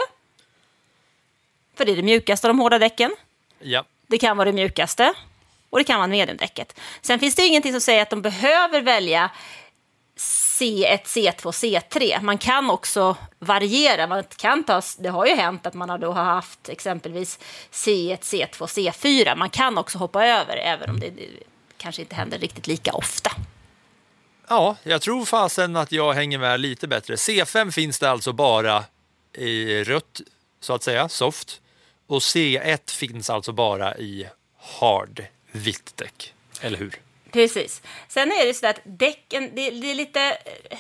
för 1.77 1.85
det 1.85 1.93
är 1.93 1.97
det 1.97 2.03
mjukaste 2.03 2.47
av 2.47 2.55
de 2.55 2.61
hårda 2.61 2.79
däcken. 2.79 3.17
Ja. 3.59 3.85
Det 4.07 4.19
kan 4.19 4.37
vara 4.37 4.45
det 4.45 4.53
mjukaste 4.53 5.15
och 5.71 5.79
det 5.79 5.85
kan 5.85 5.99
vara 5.99 6.07
mediumdäcket. 6.07 6.81
Sen 7.03 7.19
finns 7.19 7.35
det 7.35 7.47
ingenting 7.47 7.73
som 7.73 7.81
säger 7.81 8.03
att 8.03 8.11
de 8.11 8.23
behöver 8.23 8.81
välja 8.81 9.31
C1, 10.59 11.03
C2, 11.05 11.43
C3. 11.43 12.23
Man 12.23 12.39
kan 12.39 12.71
också 12.71 13.17
variera. 13.39 14.07
Man 14.07 14.25
kan 14.37 14.65
ta, 14.65 14.83
det 14.99 15.09
har 15.09 15.27
ju 15.27 15.35
hänt 15.35 15.67
att 15.67 15.75
man 15.75 15.91
har 15.91 15.99
då 15.99 16.13
har 16.13 16.25
haft 16.25 16.69
exempelvis 16.69 17.39
C1, 17.73 18.21
C2, 18.21 18.67
C4. 18.67 19.37
Man 19.37 19.51
kan 19.51 19.79
också 19.79 19.99
hoppa 19.99 20.27
över, 20.27 20.57
även 20.57 20.91
om 20.91 21.01
det 21.01 21.13
kanske 21.77 22.03
inte 22.03 22.15
händer 22.15 22.39
riktigt 22.39 22.67
lika 22.67 22.93
ofta. 22.93 23.31
Ja, 24.49 24.77
jag 24.83 25.03
tror 25.03 25.25
fasen 25.25 25.77
att 25.77 25.93
jag 25.93 26.13
hänger 26.13 26.39
med 26.39 26.61
lite 26.61 26.89
bättre. 26.89 27.15
C5 27.15 27.71
finns 27.71 27.99
det 27.99 28.11
alltså 28.11 28.33
bara 28.33 28.85
i 29.33 29.85
rött, 29.85 30.21
så 30.61 30.75
att 30.75 30.83
säga, 30.83 31.09
soft. 31.09 31.61
Och 32.07 32.19
C1 32.19 32.91
finns 32.91 33.31
alltså 33.31 33.53
bara 33.53 33.97
i 33.97 34.29
hard, 34.81 35.25
vitt 35.59 35.97
däck. 35.97 36.35
Eller 36.61 36.79
hur? 36.79 37.01
Precis. 37.33 37.83
Sen 38.09 38.33
är 38.33 38.47
det 38.47 38.55
så 38.55 38.67
att 38.67 38.81
däcken, 38.85 39.51
det, 39.55 39.71
det 39.71 39.91
är 39.91 39.95
lite, 39.95 40.39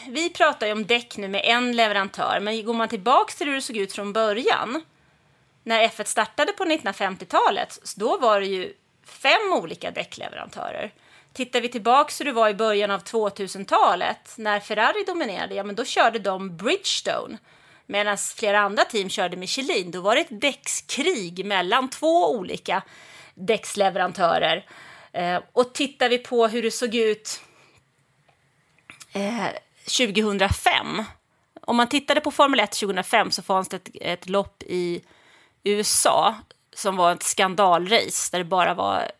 vi 0.08 0.30
pratar 0.30 0.66
ju 0.66 0.72
om 0.72 0.86
däck 0.86 1.16
nu 1.16 1.28
med 1.28 1.40
en 1.44 1.76
leverantör, 1.76 2.40
men 2.40 2.64
går 2.64 2.74
man 2.74 2.88
tillbaka 2.88 3.32
till 3.32 3.46
hur 3.46 3.54
det 3.54 3.62
såg 3.62 3.76
ut 3.76 3.92
från 3.92 4.12
början, 4.12 4.82
när 5.62 5.88
F1 5.88 6.04
startade 6.04 6.52
på 6.52 6.64
1950-talet, 6.64 7.78
då 7.96 8.18
var 8.18 8.40
det 8.40 8.46
ju 8.46 8.72
fem 9.06 9.52
olika 9.52 9.90
däckleverantörer. 9.90 10.92
Tittar 11.32 11.60
vi 11.60 11.68
tillbaka 11.68 12.12
hur 12.18 12.24
det 12.24 12.32
var 12.32 12.48
i 12.48 12.54
början 12.54 12.90
av 12.90 13.02
2000-talet, 13.02 14.34
när 14.36 14.60
Ferrari 14.60 15.04
dominerade, 15.06 15.54
ja 15.54 15.64
men 15.64 15.74
då 15.74 15.84
körde 15.84 16.18
de 16.18 16.56
Bridgestone. 16.56 17.38
Medan 17.86 18.18
flera 18.18 18.60
andra 18.60 18.84
team 18.84 19.08
körde 19.08 19.36
Michelin, 19.36 19.90
då 19.90 20.00
var 20.00 20.14
det 20.14 20.20
ett 20.20 20.40
däckskrig 20.40 21.46
mellan 21.46 21.90
två 21.90 22.30
olika 22.30 22.82
däcksleverantörer. 23.36 24.66
Eh, 25.12 25.40
och 25.52 25.74
tittar 25.74 26.08
vi 26.08 26.18
på 26.18 26.46
hur 26.46 26.62
det 26.62 26.70
såg 26.70 26.94
ut 26.94 27.40
eh, 29.12 29.46
2005. 29.98 31.04
Om 31.60 31.76
man 31.76 31.88
tittade 31.88 32.20
på 32.20 32.30
Formel 32.30 32.60
1 32.60 32.72
2005 32.72 33.30
så 33.30 33.42
fanns 33.42 33.68
det 33.68 33.76
ett, 33.76 33.90
ett 33.94 34.28
lopp 34.28 34.62
i 34.62 35.00
USA 35.64 36.34
som 36.74 36.96
var 36.96 37.12
ett 37.12 37.22
skandalrace 37.22 38.28
där 38.32 38.38
det 38.38 38.44
bara 38.44 38.74
var 38.74 39.10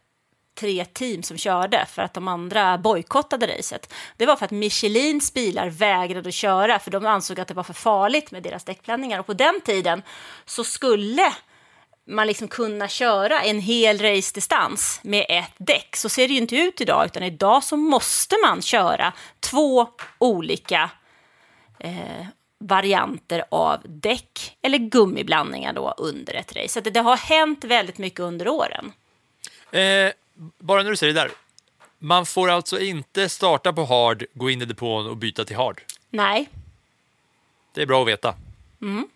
tre 0.57 0.85
team 0.85 1.23
som 1.23 1.39
körde 1.39 1.87
för 1.87 2.03
att 2.03 2.15
de 2.15 2.29
andra 2.29 2.79
bojkottade 2.79 3.47
racet. 3.47 3.93
Det 4.17 4.27
var 4.27 4.37
för 4.37 4.45
att 4.45 4.51
Michelins 4.51 5.35
bilar 5.35 5.69
vägrade 5.69 6.29
att 6.29 6.35
köra 6.35 6.79
för 6.79 6.91
de 6.91 7.07
ansåg 7.07 7.41
att 7.41 7.49
det 7.49 7.55
var 7.55 7.63
för 7.63 7.73
farligt 7.73 8.31
med 8.31 8.43
deras 8.43 8.65
däckblandningar. 8.65 9.21
Och 9.21 9.27
på 9.27 9.35
den 9.35 9.61
tiden 9.61 10.03
så 10.45 10.65
skulle 10.65 11.33
man 12.07 12.27
liksom 12.27 12.49
kunna 12.49 12.89
köra 12.89 13.43
en 13.43 13.61
hel 13.61 13.99
race-distans 13.99 15.01
med 15.03 15.27
ett 15.29 15.53
däck. 15.59 15.97
Så 15.97 16.09
ser 16.09 16.29
det 16.29 16.35
ju 16.35 16.41
inte 16.41 16.57
ut 16.57 16.81
idag, 16.81 17.07
utan 17.07 17.23
idag 17.23 17.65
så 17.65 17.77
måste 17.77 18.37
man 18.47 18.63
köra 18.63 19.13
två 19.41 19.89
olika 20.19 20.91
eh, 21.79 22.27
varianter 22.59 23.45
av 23.49 23.81
däck 23.85 24.57
eller 24.63 24.79
gummiblandningar 24.79 25.73
då 25.73 25.95
under 25.99 26.35
ett 26.35 26.57
race. 26.57 26.69
Så 26.69 26.81
det, 26.81 26.91
det 26.91 27.01
har 27.01 27.17
hänt 27.17 27.65
väldigt 27.65 27.99
mycket 27.99 28.21
under 28.21 28.49
åren. 28.49 28.93
Eh, 29.71 30.13
bara 30.59 30.83
när 30.83 30.91
du 30.91 30.97
säger 30.97 31.15
det 31.15 31.21
där. 31.21 31.31
Man 31.99 32.27
får 32.27 32.51
alltså 32.51 32.81
inte 32.81 33.29
starta 33.29 33.73
på 33.73 33.85
hard, 33.85 34.25
gå 34.33 34.51
in 34.51 34.63
i 34.63 34.65
depån 34.65 35.07
och 35.07 35.17
byta 35.17 35.45
till 35.45 35.57
hard. 35.57 35.81
Nej, 36.11 36.49
Det 37.75 37.83
är 37.83 37.87
bra 37.87 38.03
att 38.03 38.09
veta. 38.09 38.35
Mm. 38.83 39.09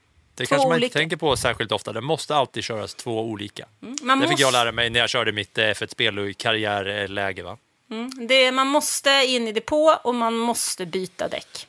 Två 0.47 0.55
kanske 0.55 0.68
man 0.68 0.76
olika. 0.76 0.86
inte 0.86 0.99
tänker 0.99 1.16
på 1.16 1.36
särskilt 1.36 1.72
ofta. 1.72 1.93
Det 1.93 2.01
måste 2.01 2.36
alltid 2.36 2.64
köras 2.64 2.95
två 2.95 3.20
olika. 3.20 3.66
man 4.03 4.18
det 4.20 4.24
fick 4.24 4.30
måste, 4.30 4.43
jag 4.43 4.53
lära 4.53 4.72
mig 4.72 4.91
när 4.91 5.01
jag 5.01 5.11
körde 5.11 5.32
mitt 5.32 5.59
eh, 5.59 5.64
F1-spel 5.64 6.18
och 6.18 6.28
i 6.28 6.34
karriärläge. 6.34 7.43
Va? 7.43 7.59
det, 8.28 8.53
man 8.53 8.66
måste 8.66 9.11
in 9.11 9.49
i 9.49 9.53
depå 9.53 9.97
och 10.05 10.14
man 10.14 10.36
måste 10.36 10.86
byta 10.86 11.28
däck. 11.28 11.66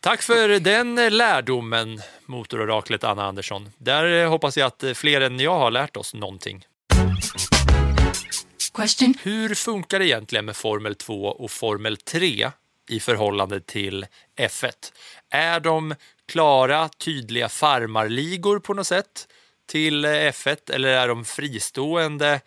Tack 0.00 0.22
för 0.22 0.60
den 0.60 0.98
eh, 0.98 1.10
lärdomen, 1.10 2.00
motororaklet 2.26 3.04
Anna 3.04 3.24
Andersson. 3.24 3.70
Där 3.78 4.22
eh, 4.22 4.30
hoppas 4.30 4.56
jag 4.56 4.66
att 4.66 4.84
fler 4.94 5.20
än 5.20 5.40
jag 5.40 5.58
har 5.58 5.70
lärt 5.70 5.96
oss 5.96 6.14
någonting. 6.14 6.64
Question. 8.74 9.14
Hur 9.22 9.54
funkar 9.54 9.98
det 9.98 10.06
egentligen 10.06 10.44
med 10.44 10.56
Formel 10.56 10.94
2 10.94 11.24
och 11.24 11.50
Formel 11.50 11.96
3 11.96 12.50
i 12.88 13.00
förhållande 13.00 13.60
till 13.60 14.06
F1? 14.36 14.72
Är 15.30 15.60
de 15.60 15.94
klara, 16.28 16.88
tydliga 16.88 17.48
farmarligor 17.48 18.58
på 18.58 18.74
något 18.74 18.86
sätt 18.86 19.28
till 19.66 20.04
eh, 20.04 20.10
F1 20.10 20.72
eller 20.72 20.88
är 20.88 21.08
de 21.08 21.24
fristående, 21.24 22.40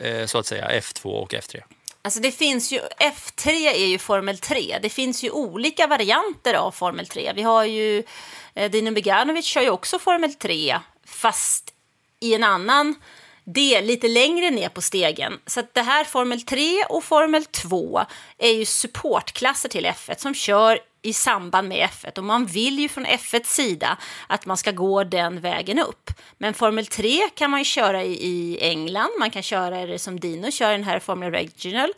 eh, 0.00 0.26
så 0.26 0.38
att 0.38 0.46
säga, 0.46 0.80
F2 0.80 1.04
och 1.04 1.32
F3? 1.32 1.62
Alltså 2.02 2.20
det 2.20 2.32
finns 2.32 2.72
ju, 2.72 2.80
F3 3.00 3.48
är 3.50 3.86
ju 3.86 3.98
Formel 3.98 4.38
3. 4.38 4.78
Det 4.82 4.88
finns 4.88 5.22
ju 5.22 5.30
olika 5.30 5.86
varianter 5.86 6.54
av 6.54 6.70
Formel 6.70 7.06
3. 7.06 7.32
Vi 7.34 7.42
har 7.42 7.64
ju, 7.64 8.02
eh, 8.54 8.70
Dino 8.70 8.90
Beganovic 8.90 9.44
kör 9.44 9.62
ju 9.62 9.70
också 9.70 9.98
Formel 9.98 10.34
3, 10.34 10.78
fast 11.06 11.74
i 12.20 12.34
en 12.34 12.44
annan 12.44 12.94
del, 13.44 13.84
lite 13.84 14.08
längre 14.08 14.50
ner 14.50 14.68
på 14.68 14.82
stegen. 14.82 15.40
Så 15.46 15.60
att 15.60 15.74
det 15.74 15.82
här 15.82 16.04
Formel 16.04 16.42
3 16.42 16.84
och 16.88 17.04
Formel 17.04 17.44
2 17.44 18.00
är 18.38 18.50
ju 18.50 18.64
supportklasser 18.64 19.68
till 19.68 19.86
F1 19.86 20.18
som 20.18 20.34
kör 20.34 20.78
i 21.08 21.12
samband 21.12 21.68
med 21.68 21.88
F1 21.88 22.18
och 22.18 22.24
man 22.24 22.46
vill 22.46 22.78
ju 22.78 22.88
från 22.88 23.06
F1 23.06 23.44
sida 23.44 23.98
att 24.26 24.46
man 24.46 24.56
ska 24.56 24.70
gå 24.70 25.04
den 25.04 25.40
vägen 25.40 25.78
upp. 25.78 26.10
Men 26.38 26.54
Formel 26.54 26.86
3 26.86 27.28
kan 27.34 27.50
man 27.50 27.60
ju 27.60 27.64
köra 27.64 28.04
i, 28.04 28.12
i 28.12 28.58
England, 28.60 29.10
man 29.18 29.30
kan 29.30 29.42
köra 29.42 29.86
det 29.86 29.98
som 29.98 30.20
Dino 30.20 30.50
kör 30.50 30.72
den 30.72 30.84
här 30.84 30.98
Formel 30.98 31.30
Regional. 31.30 31.92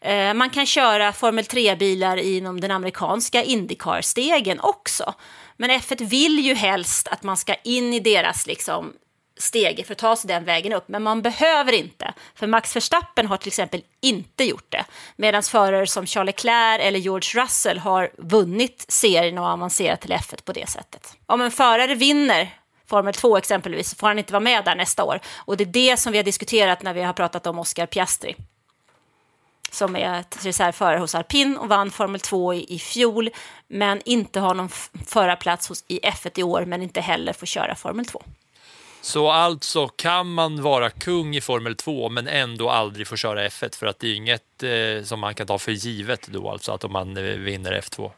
Eh, 0.00 0.34
Man 0.34 0.50
kan 0.50 0.66
köra 0.66 1.12
Formel 1.12 1.44
3-bilar 1.44 2.16
inom 2.16 2.60
den 2.60 2.70
amerikanska 2.70 3.42
Indycar-stegen 3.42 4.60
också. 4.60 5.14
Men 5.56 5.70
F1 5.70 6.04
vill 6.08 6.38
ju 6.38 6.54
helst 6.54 7.08
att 7.08 7.22
man 7.22 7.36
ska 7.36 7.54
in 7.54 7.94
i 7.94 8.00
deras 8.00 8.46
liksom, 8.46 8.92
stege 9.36 9.84
för 9.84 9.92
att 9.92 9.98
ta 9.98 10.16
sig 10.16 10.28
den 10.28 10.44
vägen 10.44 10.72
upp. 10.72 10.88
Men 10.88 11.02
man 11.02 11.22
behöver 11.22 11.72
inte, 11.72 12.14
för 12.34 12.46
Max 12.46 12.76
Verstappen 12.76 13.26
har 13.26 13.36
till 13.36 13.48
exempel 13.48 13.82
inte 14.00 14.44
gjort 14.44 14.66
det. 14.68 14.84
Medan 15.16 15.42
förare 15.42 15.86
som 15.86 16.06
Charles 16.06 16.26
Leclerc 16.26 16.80
eller 16.82 16.98
George 16.98 17.42
Russell 17.42 17.78
har 17.78 18.10
vunnit 18.18 18.84
serien 18.88 19.38
och 19.38 19.46
avancerat 19.46 20.00
till 20.00 20.12
F1 20.12 20.44
på 20.44 20.52
det 20.52 20.68
sättet. 20.68 21.16
Om 21.26 21.40
en 21.40 21.50
förare 21.50 21.94
vinner 21.94 22.54
Formel 22.86 23.14
2 23.14 23.36
exempelvis 23.36 23.90
så 23.90 23.96
får 23.96 24.06
han 24.06 24.18
inte 24.18 24.32
vara 24.32 24.40
med 24.40 24.64
där 24.64 24.74
nästa 24.74 25.04
år. 25.04 25.20
Och 25.36 25.56
det 25.56 25.64
är 25.64 25.66
det 25.66 25.96
som 25.96 26.12
vi 26.12 26.18
har 26.18 26.24
diskuterat 26.24 26.82
när 26.82 26.94
vi 26.94 27.02
har 27.02 27.12
pratat 27.12 27.46
om 27.46 27.58
Oscar 27.58 27.86
Piastri 27.86 28.36
som 29.76 29.96
är 29.96 30.20
ett 30.20 30.46
reservförare 30.46 30.98
hos 30.98 31.14
Alpin 31.14 31.56
och 31.56 31.68
vann 31.68 31.90
Formel 31.90 32.20
2 32.20 32.54
i, 32.54 32.74
i 32.74 32.78
fjol, 32.78 33.30
men 33.68 34.02
inte 34.04 34.40
har 34.40 34.54
någon 34.54 34.68
förarplats 35.06 35.68
hos, 35.68 35.84
i 35.88 36.00
F1 36.00 36.40
i 36.40 36.42
år, 36.42 36.64
men 36.64 36.82
inte 36.82 37.00
heller 37.00 37.32
får 37.32 37.46
köra 37.46 37.74
Formel 37.74 38.06
2. 38.06 38.22
Så 39.00 39.30
alltså 39.30 39.88
kan 39.88 40.32
man 40.32 40.62
vara 40.62 40.90
kung 40.90 41.36
i 41.36 41.40
Formel 41.40 41.76
2 41.76 42.08
men 42.08 42.28
ändå 42.28 42.70
aldrig 42.70 43.06
få 43.06 43.16
köra 43.16 43.48
F1 43.48 43.76
för 43.78 43.86
att 43.86 43.98
det 43.98 44.08
är 44.08 44.14
inget 44.14 44.62
eh, 44.62 45.04
som 45.04 45.20
man 45.20 45.34
kan 45.34 45.46
ta 45.46 45.58
för 45.58 45.72
givet 45.72 46.26
då 46.26 46.50
alltså 46.50 46.72
att 46.72 46.84
om 46.84 46.92
man 46.92 47.16
eh, 47.16 47.22
vinner 47.22 47.72
F2. 47.80 48.10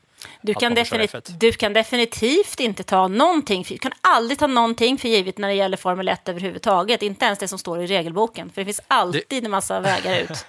Du 0.42 0.54
kan, 0.54 0.72
man 0.74 0.76
får 0.76 0.84
köra 0.84 1.02
definit- 1.02 1.28
F1. 1.28 1.36
du 1.40 1.52
kan 1.52 1.72
definitivt 1.72 2.60
inte 2.60 2.82
ta 2.82 3.08
någonting, 3.08 3.64
för, 3.64 3.74
du 3.74 3.78
kan 3.78 3.92
aldrig 4.00 4.38
ta 4.38 4.46
någonting 4.46 4.98
för 4.98 5.08
givet 5.08 5.38
när 5.38 5.48
det 5.48 5.54
gäller 5.54 5.76
Formel 5.76 6.08
1 6.08 6.28
överhuvudtaget, 6.28 7.02
inte 7.02 7.24
ens 7.24 7.38
det 7.38 7.48
som 7.48 7.58
står 7.58 7.82
i 7.82 7.86
regelboken, 7.86 8.50
för 8.50 8.60
det 8.60 8.64
finns 8.64 8.80
alltid 8.88 9.44
en 9.44 9.50
massa 9.50 9.80
vägar 9.80 10.20
ut. 10.20 10.46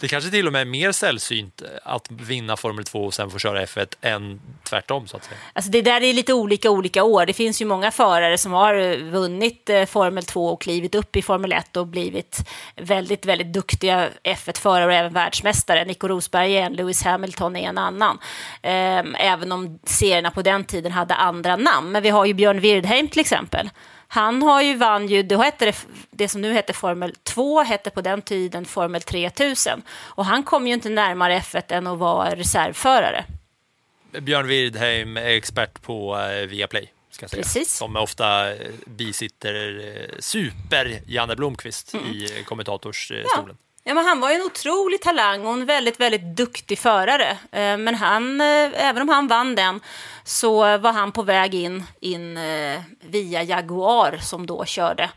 Det 0.00 0.08
kanske 0.08 0.30
till 0.30 0.46
och 0.46 0.52
med 0.52 0.60
är 0.60 0.64
mer 0.64 0.92
sällsynt 0.92 1.62
att 1.82 2.10
vinna 2.10 2.56
Formel 2.56 2.84
2 2.84 3.04
och 3.04 3.14
sen 3.14 3.30
få 3.30 3.38
köra 3.38 3.64
F1 3.64 3.94
än 4.00 4.40
tvärtom 4.62 5.06
så 5.06 5.16
att 5.16 5.24
säga. 5.24 5.36
Alltså 5.52 5.70
det 5.70 5.82
där 5.82 6.02
är 6.02 6.12
lite 6.12 6.32
olika 6.32 6.70
olika 6.70 7.02
år. 7.04 7.26
Det 7.26 7.32
finns 7.32 7.62
ju 7.62 7.64
många 7.64 7.90
förare 7.90 8.38
som 8.38 8.52
har 8.52 8.74
eh, 8.74 8.96
vunnit 8.96 9.70
eh, 9.70 9.84
Formel 9.84 10.24
2 10.24 10.48
och 10.48 10.62
klivit 10.62 10.94
upp 10.94 11.16
i 11.16 11.22
Formel 11.22 11.52
1 11.52 11.76
och 11.76 11.86
blivit 11.86 12.48
väldigt, 12.76 13.26
väldigt 13.26 13.52
duktiga 13.52 14.08
F1-förare 14.24 14.86
och 14.86 14.92
även 14.92 15.12
världsmästare. 15.12 15.84
Nico 15.84 16.08
Rosberg 16.08 16.56
är 16.56 16.62
en, 16.62 16.72
Lewis 16.72 17.02
Hamilton 17.02 17.56
är 17.56 17.68
en 17.68 17.78
annan. 17.78 18.18
Ehm, 18.62 19.14
även 19.14 19.52
om 19.52 19.78
serierna 19.84 20.30
på 20.30 20.42
den 20.42 20.64
tiden 20.64 20.92
hade 20.92 21.14
andra 21.14 21.56
namn. 21.56 21.92
Men 21.92 22.02
vi 22.02 22.08
har 22.08 22.24
ju 22.24 22.34
Björn 22.34 22.60
Wirdheim 22.60 23.08
till 23.08 23.20
exempel. 23.20 23.70
Han 24.14 24.42
har 24.42 24.62
ju 24.62 24.76
vann 24.76 25.08
ju, 25.08 25.22
då 25.22 25.42
hette 25.42 25.64
det, 25.64 25.76
det 26.10 26.28
som 26.28 26.40
nu 26.40 26.52
heter 26.52 26.72
Formel 26.74 27.14
2, 27.22 27.62
hette 27.62 27.90
på 27.90 28.00
den 28.00 28.22
tiden 28.22 28.64
Formel 28.64 29.02
3000. 29.02 29.82
Och 29.90 30.24
han 30.24 30.42
kom 30.42 30.66
ju 30.66 30.74
inte 30.74 30.88
närmare 30.88 31.38
F1 31.38 31.72
än 31.72 31.86
att 31.86 31.98
vara 31.98 32.34
reservförare. 32.36 33.24
Björn 34.20 34.46
Wirdheim 34.46 35.16
är 35.16 35.22
expert 35.26 35.82
på 35.82 36.18
eh, 36.20 36.46
Viaplay. 36.46 36.92
Ska 37.10 37.22
jag 37.24 37.30
säga. 37.30 37.42
Precis. 37.42 37.72
Som 37.76 37.96
ofta 37.96 38.52
eh, 38.54 38.56
bisitter 38.86 39.80
eh, 39.96 40.16
super-Janne 40.18 41.36
Blomqvist 41.36 41.94
Mm. 41.94 42.06
i 42.06 42.44
kommentatorsstolen. 42.46 43.26
Ja, 43.36 43.54
men 43.84 44.04
han 44.04 44.20
var 44.20 44.30
ju 44.30 44.34
en 44.36 44.42
otrolig 44.42 45.00
talang 45.00 45.46
och 45.46 45.52
en 45.52 45.66
väldigt, 45.66 46.00
väldigt 46.00 46.36
duktig 46.36 46.78
förare. 46.78 47.30
Eh, 47.30 47.76
men 47.76 47.94
han, 47.94 48.40
eh, 48.40 48.86
även 48.88 49.02
om 49.02 49.08
han 49.08 49.28
vann 49.28 49.54
den 49.54 49.80
så 50.24 50.78
var 50.78 50.92
han 50.92 51.12
på 51.12 51.22
väg 51.22 51.54
in, 51.54 51.84
in 52.00 52.36
eh, 52.36 52.80
via 53.00 53.42
Jaguar 53.42 54.18
som 54.22 54.46
då 54.46 54.64
körde 54.64 55.10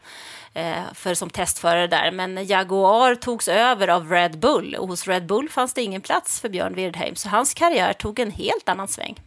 för 0.94 1.14
som 1.14 1.30
testförare 1.30 1.88
där. 1.88 2.12
Men 2.12 2.46
Jaguar 2.46 3.16
togs 3.16 3.48
över 3.48 3.88
av 3.88 4.12
Red 4.12 4.40
Bull 4.40 4.76
och 4.76 4.88
hos 4.88 5.08
Red 5.08 5.26
Bull 5.26 5.50
fanns 5.50 5.74
det 5.74 5.82
ingen 5.82 6.02
plats 6.02 6.40
för 6.42 6.50
Björn 6.50 6.76
Wirdheim. 6.76 7.16
Så 7.16 7.30
hans 7.30 7.54
karriär 7.54 7.94
tog 7.94 8.20
en 8.20 8.32
helt 8.32 8.70
annan 8.70 8.88
sväng. 8.88 9.20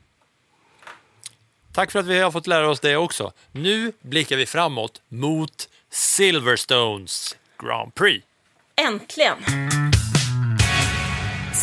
Tack 1.73 1.91
för 1.91 1.99
att 1.99 2.07
vi 2.07 2.21
har 2.21 2.31
fått 2.31 2.47
lära 2.47 2.71
oss 2.71 2.81
det 2.81 2.97
också. 2.97 3.33
Nu 3.53 3.93
blickar 4.01 4.37
vi 4.37 4.47
framåt 4.47 5.03
mot 5.09 5.69
Silverstones 5.91 7.37
Grand 7.59 7.95
Prix. 7.95 8.30
Äntligen! 8.87 9.39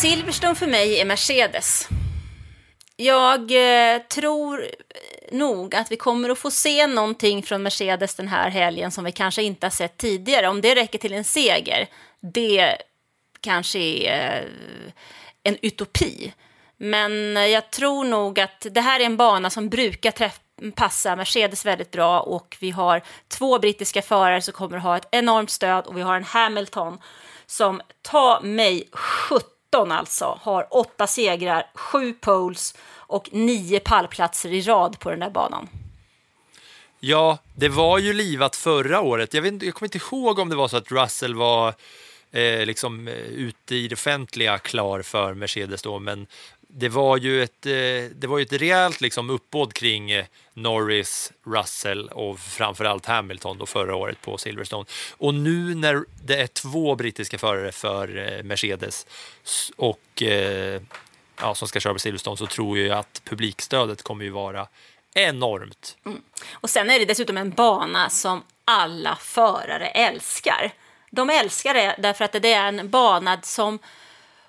Silverstone 0.01 0.55
för 0.55 0.67
mig 0.67 0.99
är 0.99 1.05
Mercedes. 1.05 1.87
Jag 2.95 3.41
eh, 3.41 4.01
tror 4.01 4.65
nog 5.31 5.75
att 5.75 5.91
vi 5.91 5.95
kommer 5.95 6.29
att 6.29 6.39
få 6.39 6.51
se 6.51 6.87
någonting 6.87 7.43
från 7.43 7.63
Mercedes 7.63 8.15
den 8.15 8.27
här 8.27 8.49
helgen 8.49 8.91
som 8.91 9.03
vi 9.03 9.11
kanske 9.11 9.43
inte 9.43 9.65
har 9.65 9.71
sett 9.71 9.97
tidigare. 9.97 10.47
Om 10.47 10.61
det 10.61 10.75
räcker 10.75 10.99
till 10.99 11.13
en 11.13 11.23
seger, 11.23 11.87
det 12.33 12.77
kanske 13.41 13.79
är 13.79 14.41
eh, 14.41 14.91
en 15.43 15.57
utopi. 15.61 16.33
Men 16.77 17.37
eh, 17.37 17.45
jag 17.45 17.71
tror 17.71 18.03
nog 18.03 18.39
att 18.39 18.67
det 18.71 18.81
här 18.81 18.99
är 18.99 19.05
en 19.05 19.17
bana 19.17 19.49
som 19.49 19.69
brukar 19.69 20.11
träffa 20.11 20.39
passa 20.75 21.15
Mercedes 21.15 21.65
väldigt 21.65 21.91
bra 21.91 22.19
och 22.19 22.57
vi 22.59 22.71
har 22.71 23.01
två 23.27 23.59
brittiska 23.59 24.01
förare 24.01 24.41
som 24.41 24.53
kommer 24.53 24.77
att 24.77 24.83
ha 24.83 24.97
ett 24.97 25.07
enormt 25.11 25.49
stöd 25.49 25.85
och 25.85 25.97
vi 25.97 26.01
har 26.01 26.15
en 26.15 26.23
Hamilton 26.23 26.97
som, 27.45 27.81
ta 28.01 28.39
mig 28.43 28.89
17 28.91 29.91
alltså, 29.91 30.39
har 30.41 30.67
åtta 30.71 31.07
segrar, 31.07 31.69
sju 31.75 32.13
poles 32.13 32.75
och 32.89 33.29
nio 33.31 33.79
pallplatser 33.79 34.53
i 34.53 34.61
rad 34.61 34.99
på 34.99 35.09
den 35.09 35.19
där 35.19 35.29
banan. 35.29 35.69
Ja, 36.99 37.37
det 37.55 37.69
var 37.69 37.99
ju 37.99 38.13
livat 38.13 38.55
förra 38.55 39.01
året. 39.01 39.33
Jag, 39.33 39.41
vet, 39.41 39.63
jag 39.63 39.73
kommer 39.73 39.95
inte 39.95 40.15
ihåg 40.15 40.39
om 40.39 40.49
det 40.49 40.55
var 40.55 40.67
så 40.67 40.77
att 40.77 40.91
Russell 40.91 41.35
var 41.35 41.73
eh, 42.31 42.65
liksom, 42.65 43.07
eh, 43.07 43.13
ute 43.13 43.75
i 43.75 43.87
det 43.87 43.95
offentliga 43.95 44.57
klar 44.57 45.01
för 45.01 45.33
Mercedes 45.33 45.81
då, 45.81 45.99
men 45.99 46.27
det 46.67 46.89
var 46.89 47.17
ju 47.17 47.43
ett, 47.43 47.65
eh, 47.65 47.71
det 48.15 48.27
var 48.27 48.37
ju 48.37 48.43
ett 48.43 48.53
rejält 48.53 49.01
liksom, 49.01 49.29
uppbåd 49.29 49.73
kring 49.73 50.11
eh, 50.11 50.25
Norris, 50.53 51.31
Russell 51.45 52.07
och 52.09 52.39
framförallt 52.39 53.05
Hamilton 53.05 53.57
då 53.57 53.65
förra 53.65 53.95
året 53.95 54.21
på 54.21 54.37
Silverstone. 54.37 54.85
Och 55.11 55.33
nu 55.33 55.75
när 55.75 56.03
det 56.25 56.41
är 56.41 56.47
två 56.47 56.95
brittiska 56.95 57.37
förare 57.37 57.71
för 57.71 58.17
eh, 58.17 58.43
Mercedes 58.43 59.07
och 59.75 60.23
ja, 61.41 61.55
som 61.55 61.67
ska 61.67 61.79
köra 61.79 61.93
på 61.93 61.99
Silverstone 61.99 62.37
så 62.37 62.47
tror 62.47 62.77
jag 62.77 62.97
att 62.97 63.21
publikstödet 63.23 64.01
kommer 64.01 64.25
ju 64.25 64.31
vara 64.31 64.67
enormt. 65.13 65.97
Mm. 66.05 66.21
Och 66.53 66.69
sen 66.69 66.89
är 66.89 66.99
det 66.99 67.05
dessutom 67.05 67.37
en 67.37 67.51
bana 67.51 68.09
som 68.09 68.43
alla 68.65 69.15
förare 69.15 69.87
älskar. 69.87 70.71
De 71.09 71.29
älskar 71.29 71.73
det 71.73 71.95
därför 71.99 72.25
att 72.25 72.31
det 72.31 72.53
är 72.53 72.67
en 72.67 72.89
bana 72.89 73.41
som 73.41 73.79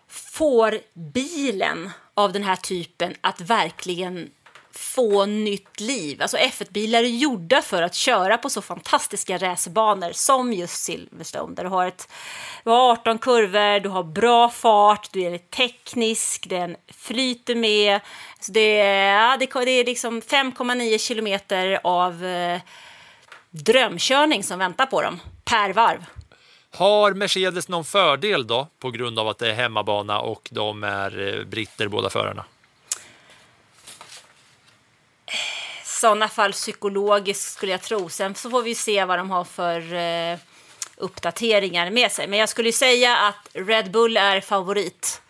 får 0.09 0.79
bilen 0.95 1.91
av 2.15 2.33
den 2.33 2.43
här 2.43 2.57
typen 2.57 3.15
att 3.21 3.41
verkligen 3.41 4.31
få 4.79 5.27
nytt 5.27 5.81
liv. 5.81 6.23
Alltså 6.23 6.37
F1-bilar 6.37 7.03
är 7.03 7.09
gjorda 7.09 7.63
för 7.63 7.83
att 7.83 7.95
köra 7.95 8.39
på 8.39 8.51
så 8.51 8.63
fantastiska 8.63 9.39
racerbanor 9.39 10.13
som 10.13 10.53
just 10.53 10.85
Silverstone 10.85 11.55
där 11.55 11.65
du 11.65 11.71
har, 11.71 11.87
ett, 11.87 12.13
du 12.65 12.71
har 12.71 12.93
18 12.93 13.19
kurvor, 13.19 13.81
du 13.81 13.89
har 13.89 14.03
bra 14.03 14.51
fart, 14.51 15.09
du 15.13 15.23
är 15.23 15.39
teknisk, 15.39 16.47
den 16.49 16.77
flyter 16.93 17.55
med. 17.55 18.01
Så 18.41 18.53
det, 18.53 18.81
är, 18.81 19.13
ja, 19.13 19.37
det, 19.37 19.65
det 19.65 19.71
är 19.71 19.85
liksom 19.85 20.21
5,9 20.21 20.99
kilometer 20.99 21.81
av 21.85 22.25
eh, 22.25 22.61
drömkörning 23.51 24.45
som 24.45 24.59
väntar 24.59 24.87
på 24.87 25.03
dem 25.03 25.21
per 25.45 25.73
varv. 25.73 26.05
Har 26.71 27.13
Mercedes 27.13 27.69
någon 27.69 27.85
fördel 27.85 28.47
då 28.47 28.69
på 28.79 28.91
grund 28.91 29.19
av 29.19 29.29
att 29.29 29.39
det 29.39 29.51
är 29.51 29.55
hemmabana 29.55 30.21
och 30.21 30.49
de 30.53 30.85
är 30.85 31.39
eh, 31.39 31.45
britter 31.45 31.89
båda 31.89 32.11
förarna? 32.11 32.45
sådana 35.99 36.29
fall 36.29 36.53
psykologiskt 36.53 37.53
skulle 37.53 37.73
jag 37.73 37.83
tro. 37.83 38.09
Sen 38.09 38.35
så 38.35 38.51
får 38.51 38.63
vi 38.63 38.75
se 38.75 39.05
vad 39.05 39.19
de 39.19 39.31
har 39.31 39.45
för 39.45 39.95
eh, 39.95 40.39
uppdateringar 40.97 41.91
med 41.91 42.13
sig. 42.13 42.27
Men 42.27 42.39
jag 42.39 42.49
skulle 42.49 42.73
säga 42.73 43.17
att 43.17 43.49
Red 43.53 43.91
Bull 43.91 44.17
är 44.17 44.41
favorit. 44.41 45.23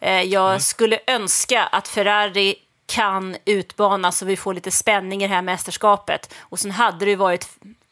Eh, 0.00 0.22
jag 0.22 0.62
skulle 0.62 0.98
önska 1.06 1.62
att 1.62 1.88
Ferrari 1.88 2.54
kan 2.86 3.36
utbana 3.44 4.12
så 4.12 4.24
vi 4.24 4.36
får 4.36 4.54
lite 4.54 4.70
spänning 4.70 5.22
i 5.22 5.28
det 5.28 5.34
här 5.34 5.42
mästerskapet. 5.42 6.34
Och 6.38 6.58
sen 6.58 6.70
hade 6.70 7.04
det 7.04 7.10
ju 7.10 7.16
varit 7.16 7.48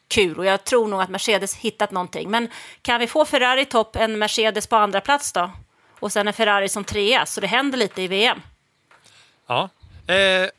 kul 0.07 0.39
och 0.39 0.45
jag 0.45 0.63
tror 0.63 0.87
nog 0.87 1.01
att 1.01 1.09
Mercedes 1.09 1.55
hittat 1.55 1.91
någonting. 1.91 2.29
Men 2.29 2.49
kan 2.81 2.99
vi 2.99 3.07
få 3.07 3.25
Ferrari 3.25 3.65
topp, 3.65 3.95
en 3.95 4.17
Mercedes 4.17 4.67
på 4.67 4.75
andra 4.75 5.01
plats 5.01 5.31
då? 5.31 5.51
Och 5.99 6.11
sen 6.11 6.27
en 6.27 6.33
Ferrari 6.33 6.69
som 6.69 6.83
trea, 6.83 7.25
så 7.25 7.41
det 7.41 7.47
händer 7.47 7.77
lite 7.77 8.01
i 8.01 8.07
VM. 8.07 8.41
Ja. 9.47 9.69
Eh, 10.07 10.49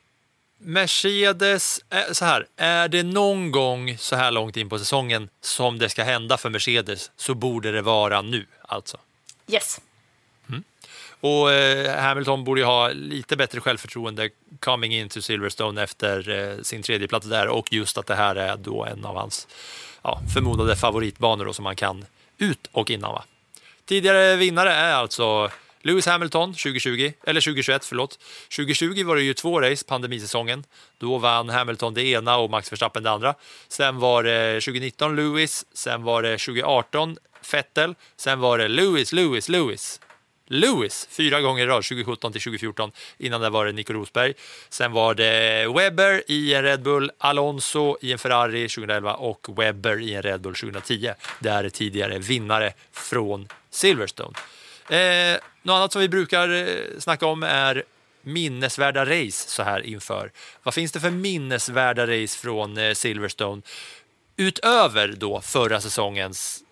Mercedes, 0.59 1.81
eh, 1.91 2.13
så 2.13 2.25
här, 2.25 2.47
är 2.57 2.89
det 2.89 3.03
någon 3.03 3.53
gång 3.53 3.99
så 3.99 4.17
här 4.17 4.31
långt 4.31 4.57
in 4.57 4.69
på 4.69 4.79
säsongen 4.79 5.29
som 5.41 5.79
det 5.79 5.89
ska 5.89 6.05
hända 6.05 6.37
för 6.37 6.51
Mercedes 6.51 7.11
så 7.17 7.35
borde 7.35 7.73
det 7.73 7.83
vara 7.83 8.23
nu 8.23 8.47
alltså. 8.63 8.97
Yes. 9.49 9.81
Och 11.21 11.53
eh, 11.53 12.01
Hamilton 12.03 12.45
borde 12.45 12.61
ju 12.61 12.67
ha 12.67 12.89
lite 12.89 13.37
bättre 13.37 13.61
självförtroende 13.61 14.31
coming 14.61 14.95
into 14.95 15.23
Silverstone 15.23 15.83
efter 15.83 16.29
eh, 16.29 16.63
sin 16.63 16.83
tredje 16.83 17.09
plats 17.09 17.27
där 17.27 17.49
och 17.49 17.73
just 17.73 17.99
att 17.99 18.07
det 18.07 18.15
här 18.15 18.37
är 18.37 18.57
då 18.57 18.85
en 18.85 19.05
av 19.05 19.17
hans 19.17 19.49
ja, 20.03 20.21
förmodade 20.35 20.77
favoritbanor 20.77 21.45
då, 21.45 21.53
som 21.53 21.67
han 21.67 21.77
kan 21.77 22.05
ut 22.39 22.69
och 22.73 22.91
innan. 22.91 23.13
Va? 23.13 23.25
Tidigare 23.85 24.37
vinnare 24.37 24.73
är 24.73 24.93
alltså 24.93 25.51
Lewis 25.83 26.07
Hamilton 26.07 26.55
2020, 26.55 27.13
eller 27.25 27.41
2021, 27.41 27.85
förlåt. 27.85 28.19
2020 28.57 29.05
var 29.05 29.17
det 29.17 29.23
ju 29.23 29.35
två 29.35 29.61
race, 29.61 29.85
pandemisäsongen. 29.87 30.65
Då 30.99 31.19
vann 31.19 31.49
Hamilton 31.49 31.95
det 31.95 32.07
ena 32.07 32.37
och 32.37 32.51
Max 32.51 32.73
Verstappen 32.73 33.03
det 33.03 33.11
andra. 33.11 33.35
Sen 33.69 33.99
var 33.99 34.23
det 34.23 34.61
2019 34.61 35.17
Lewis, 35.17 35.67
sen 35.73 36.03
var 36.03 36.23
det 36.23 36.39
2018 36.39 37.17
Vettel, 37.53 37.95
sen 38.17 38.41
var 38.41 38.59
det 38.59 38.69
Lewis, 38.69 39.13
Lewis, 39.13 39.49
Lewis. 39.49 40.01
Lewis 40.47 41.09
fyra 41.11 41.41
gånger 41.41 41.65
i 41.65 41.67
rad, 41.67 41.85
2017 41.85 42.33
till 42.33 42.41
2014. 42.41 42.93
Innan 43.19 43.41
det 43.41 43.51
var 43.51 43.67
det 43.67 43.73
Nico 43.73 43.93
Rosberg. 43.93 44.35
Sen 44.69 44.93
var 44.93 45.15
det 45.15 45.67
Webber 45.77 46.23
i 46.27 46.55
en 46.55 46.63
Red 46.63 46.83
Bull, 46.83 47.11
Alonso 47.19 47.97
i 48.01 48.13
en 48.13 48.19
Ferrari 48.19 48.69
2011 48.69 49.15
och 49.15 49.47
Webber 49.59 50.01
i 50.01 50.15
en 50.15 50.23
Red 50.23 50.41
Bull 50.41 50.55
2010. 50.55 51.11
Det 51.41 51.49
är 51.49 51.69
tidigare 51.69 52.19
vinnare 52.19 52.73
från 52.93 53.49
Silverstone. 53.71 54.39
Eh, 54.89 55.39
något 55.63 55.75
annat 55.75 55.93
som 55.93 56.01
vi 56.01 56.09
brukar 56.09 56.49
eh, 56.49 56.99
snacka 56.99 57.27
om 57.27 57.43
är 57.43 57.83
minnesvärda 58.23 59.05
race 59.05 59.49
så 59.49 59.63
här 59.63 59.81
inför. 59.81 60.33
Vad 60.63 60.75
finns 60.75 60.93
det 60.93 61.01
för 61.01 61.11
minnesvärda 61.11 62.07
race 62.07 62.39
från 62.39 62.79
eh, 62.79 62.95
Silverstone 62.95 63.63
utöver 64.37 65.15
då 65.17 65.41
förra 65.41 65.81
säsongens 65.81 66.63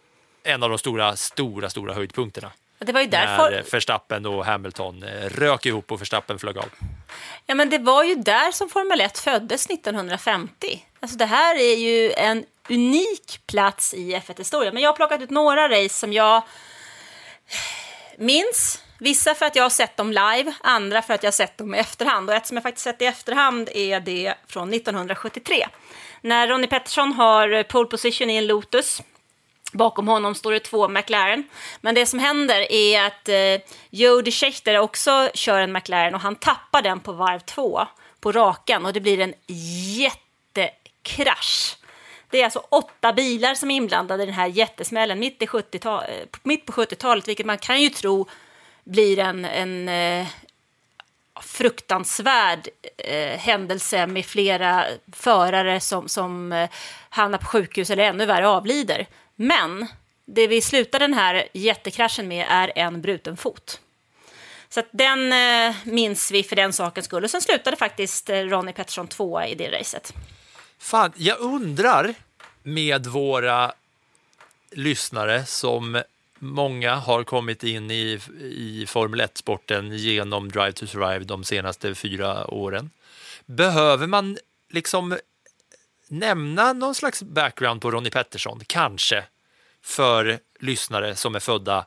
en 0.42 0.62
av 0.62 0.68
de 0.68 0.78
stora, 0.78 1.16
stora, 1.16 1.70
stora 1.70 1.94
höjdpunkterna? 1.94 2.50
Det 2.78 2.92
var 2.92 3.00
ju 3.00 3.06
när 3.06 3.26
därför... 3.26 3.70
Verstappen 3.72 4.26
och 4.26 4.44
Hamilton 4.44 5.02
eh, 5.02 5.28
rök 5.28 5.66
ihop 5.66 5.92
och 5.92 6.00
Verstappen 6.00 6.38
flög 6.38 6.58
av. 6.58 6.68
Ja, 7.46 7.54
men 7.54 7.70
det 7.70 7.78
var 7.78 8.04
ju 8.04 8.14
där 8.14 8.52
som 8.52 8.68
Formel 8.68 9.00
1 9.00 9.18
föddes 9.18 9.66
1950. 9.66 10.84
Alltså 11.00 11.16
det 11.16 11.26
här 11.26 11.56
är 11.56 11.74
ju 11.74 12.12
en 12.12 12.44
unik 12.68 13.40
plats 13.46 13.94
i 13.94 14.14
F1-historien. 14.14 14.74
Men 14.74 14.82
jag 14.82 14.90
har 14.90 14.96
plockat 14.96 15.20
ut 15.20 15.30
några 15.30 15.68
race 15.68 15.94
som 15.94 16.12
jag 16.12 16.42
minns. 18.18 18.80
Vissa 18.98 19.34
för 19.34 19.46
att 19.46 19.56
jag 19.56 19.62
har 19.62 19.70
sett 19.70 19.96
dem 19.96 20.08
live, 20.08 20.52
andra 20.60 21.02
för 21.02 21.14
att 21.14 21.22
jag 21.22 21.28
har 21.28 21.32
sett 21.32 21.58
dem 21.58 21.74
i 21.74 21.78
efterhand. 21.78 22.30
Och 22.30 22.36
ett 22.36 22.46
som 22.46 22.56
jag 22.56 22.62
faktiskt 22.62 22.84
sett 22.84 23.02
i 23.02 23.04
efterhand 23.04 23.68
är 23.74 24.00
det 24.00 24.34
från 24.46 24.72
1973. 24.72 25.66
När 26.20 26.48
Ronnie 26.48 26.66
Peterson 26.66 27.12
har 27.12 27.62
pole 27.62 27.88
position 27.88 28.30
i 28.30 28.36
en 28.36 28.46
Lotus 28.46 29.02
Bakom 29.74 30.08
honom 30.08 30.34
står 30.34 30.52
det 30.52 30.60
två 30.60 30.88
McLaren. 30.88 31.44
Men 31.80 31.94
det 31.94 32.06
som 32.06 32.18
händer 32.18 32.72
är 32.72 33.06
att 33.06 33.28
eh, 33.28 33.60
Jody 33.90 34.30
Schechter 34.30 34.78
också 34.78 35.30
kör 35.34 35.60
en 35.60 35.72
McLaren 35.72 36.14
och 36.14 36.20
han 36.20 36.36
tappar 36.36 36.82
den 36.82 37.00
på 37.00 37.12
varv 37.12 37.40
två 37.40 37.86
på 38.20 38.32
rakan 38.32 38.86
och 38.86 38.92
det 38.92 39.00
blir 39.00 39.20
en 39.20 39.34
jättekrasch. 40.56 41.76
Det 42.30 42.40
är 42.40 42.44
alltså 42.44 42.62
åtta 42.68 43.12
bilar 43.12 43.54
som 43.54 43.70
är 43.70 43.76
inblandade 43.76 44.22
i 44.22 44.26
den 44.26 44.34
här 44.34 44.46
jättesmällen 44.46 45.18
mitt, 45.18 45.42
i 45.42 45.46
70 45.46 45.88
eh, 45.88 46.00
mitt 46.42 46.66
på 46.66 46.72
70-talet, 46.72 47.28
vilket 47.28 47.46
man 47.46 47.58
kan 47.58 47.82
ju 47.82 47.88
tro 47.88 48.26
blir 48.84 49.18
en, 49.18 49.44
en 49.44 49.88
eh, 49.88 50.26
fruktansvärd 51.40 52.68
eh, 52.96 53.38
händelse 53.38 54.06
med 54.06 54.26
flera 54.26 54.84
förare 55.12 55.80
som, 55.80 56.08
som 56.08 56.52
eh, 56.52 56.70
hamnar 57.08 57.38
på 57.38 57.46
sjukhus 57.46 57.90
eller 57.90 58.04
ännu 58.04 58.26
värre 58.26 58.48
avlider. 58.48 59.06
Men 59.36 59.86
det 60.24 60.46
vi 60.46 60.60
slutar 60.60 60.98
den 60.98 61.14
här 61.14 61.48
jättekraschen 61.52 62.28
med 62.28 62.46
är 62.50 62.72
en 62.76 63.02
bruten 63.02 63.36
fot. 63.36 63.80
Så 64.68 64.80
att 64.80 64.88
den 64.90 65.32
eh, 65.32 65.76
minns 65.84 66.30
vi 66.30 66.42
för 66.42 66.56
den 66.56 66.72
sakens 66.72 67.06
skull. 67.06 67.24
Och 67.24 67.30
sen 67.30 67.40
slutade 67.40 67.76
faktiskt 67.76 68.30
eh, 68.30 68.36
Ronnie 68.36 68.72
Pettersson 68.72 69.08
tvåa 69.08 69.46
i 69.46 69.54
det 69.54 69.80
racet. 69.80 70.14
Fan, 70.78 71.12
jag 71.16 71.40
undrar 71.40 72.14
med 72.62 73.06
våra 73.06 73.72
lyssnare 74.70 75.46
som 75.46 76.02
många 76.38 76.94
har 76.94 77.24
kommit 77.24 77.64
in 77.64 77.90
i, 77.90 78.20
i 78.40 78.86
Formel 78.88 79.20
1-sporten 79.20 79.96
genom 79.96 80.50
Drive 80.50 80.72
to 80.72 80.86
Survive 80.86 81.24
de 81.24 81.44
senaste 81.44 81.94
fyra 81.94 82.46
åren. 82.46 82.90
Behöver 83.46 84.06
man 84.06 84.38
liksom 84.70 85.18
nämna 86.08 86.72
någon 86.72 86.94
slags 86.94 87.22
background 87.22 87.82
på 87.82 87.90
Ronnie 87.90 88.10
Pettersson, 88.10 88.60
kanske, 88.66 89.24
för 89.82 90.38
lyssnare 90.60 91.14
som 91.14 91.34
är 91.34 91.40
födda 91.40 91.86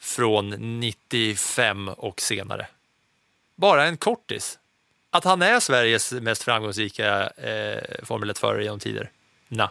från 0.00 0.50
95 0.80 1.88
och 1.88 2.20
senare? 2.20 2.66
Bara 3.56 3.84
en 3.84 3.96
kortis. 3.96 4.58
Att 5.10 5.24
han 5.24 5.42
är 5.42 5.60
Sveriges 5.60 6.12
mest 6.12 6.42
framgångsrika 6.42 7.28
eh, 7.28 8.04
Formel 8.04 8.30
1-förare 8.30 8.64
genom 8.64 8.78
tider? 8.80 9.10
Na. 9.48 9.70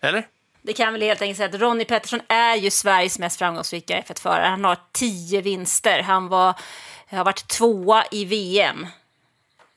Eller? 0.00 0.26
Det 0.62 0.72
kan 0.72 0.92
väl 0.92 1.02
helt 1.02 1.22
enkelt 1.22 1.36
säga 1.36 1.48
att 1.48 1.60
Ronnie 1.60 1.84
Pettersson 1.84 2.20
är 2.28 2.56
ju 2.56 2.70
Sveriges 2.70 3.18
mest 3.18 3.38
framgångsrika 3.38 4.00
F1-förare. 4.00 4.46
Han 4.46 4.64
har 4.64 4.78
tio 4.92 5.40
vinster. 5.40 6.02
Han 6.02 6.28
var, 6.28 6.54
har 7.10 7.24
varit 7.24 7.48
tvåa 7.48 8.04
i 8.10 8.24
VM. 8.24 8.86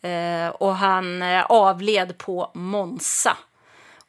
Eh, 0.02 0.50
och 0.50 0.76
han 0.76 1.22
eh, 1.22 1.44
avled 1.44 2.18
på 2.18 2.52
Monza 2.54 3.38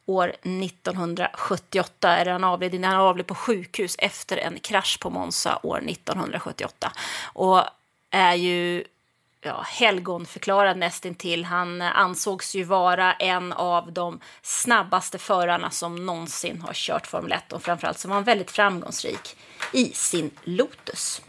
år 0.07 0.29
1978. 0.29 2.17
Eller 2.17 2.33
han 2.33 2.45
avled, 2.45 2.85
han 2.85 2.95
avled 2.95 3.27
på 3.27 3.35
sjukhus 3.35 3.97
efter 3.99 4.37
en 4.37 4.59
krasch 4.59 4.99
på 5.01 5.11
Monza 5.11 5.59
år 5.63 5.79
1978. 5.79 6.93
Och 7.33 7.63
är 8.11 8.35
ju 8.35 8.85
ja, 9.41 9.63
helgonförklarad 9.67 10.77
nästintill. 10.77 11.45
Han 11.45 11.83
eh, 11.83 11.99
ansågs 11.99 12.55
ju 12.55 12.65
vara 12.65 13.13
en 13.13 13.53
av 13.53 13.93
de 13.93 14.21
snabbaste 14.43 15.19
förarna 15.19 15.71
som 15.71 16.07
någonsin 16.07 16.61
har 16.61 16.73
kört 16.75 17.07
Formel 17.07 17.33
1 17.33 17.53
och 17.53 17.63
framförallt 17.63 17.99
så 17.99 18.09
var 18.09 18.15
han 18.15 18.25
väldigt 18.25 18.51
framgångsrik 18.51 19.37
i 19.73 19.93
sin 19.95 20.31
Lotus. 20.45 21.23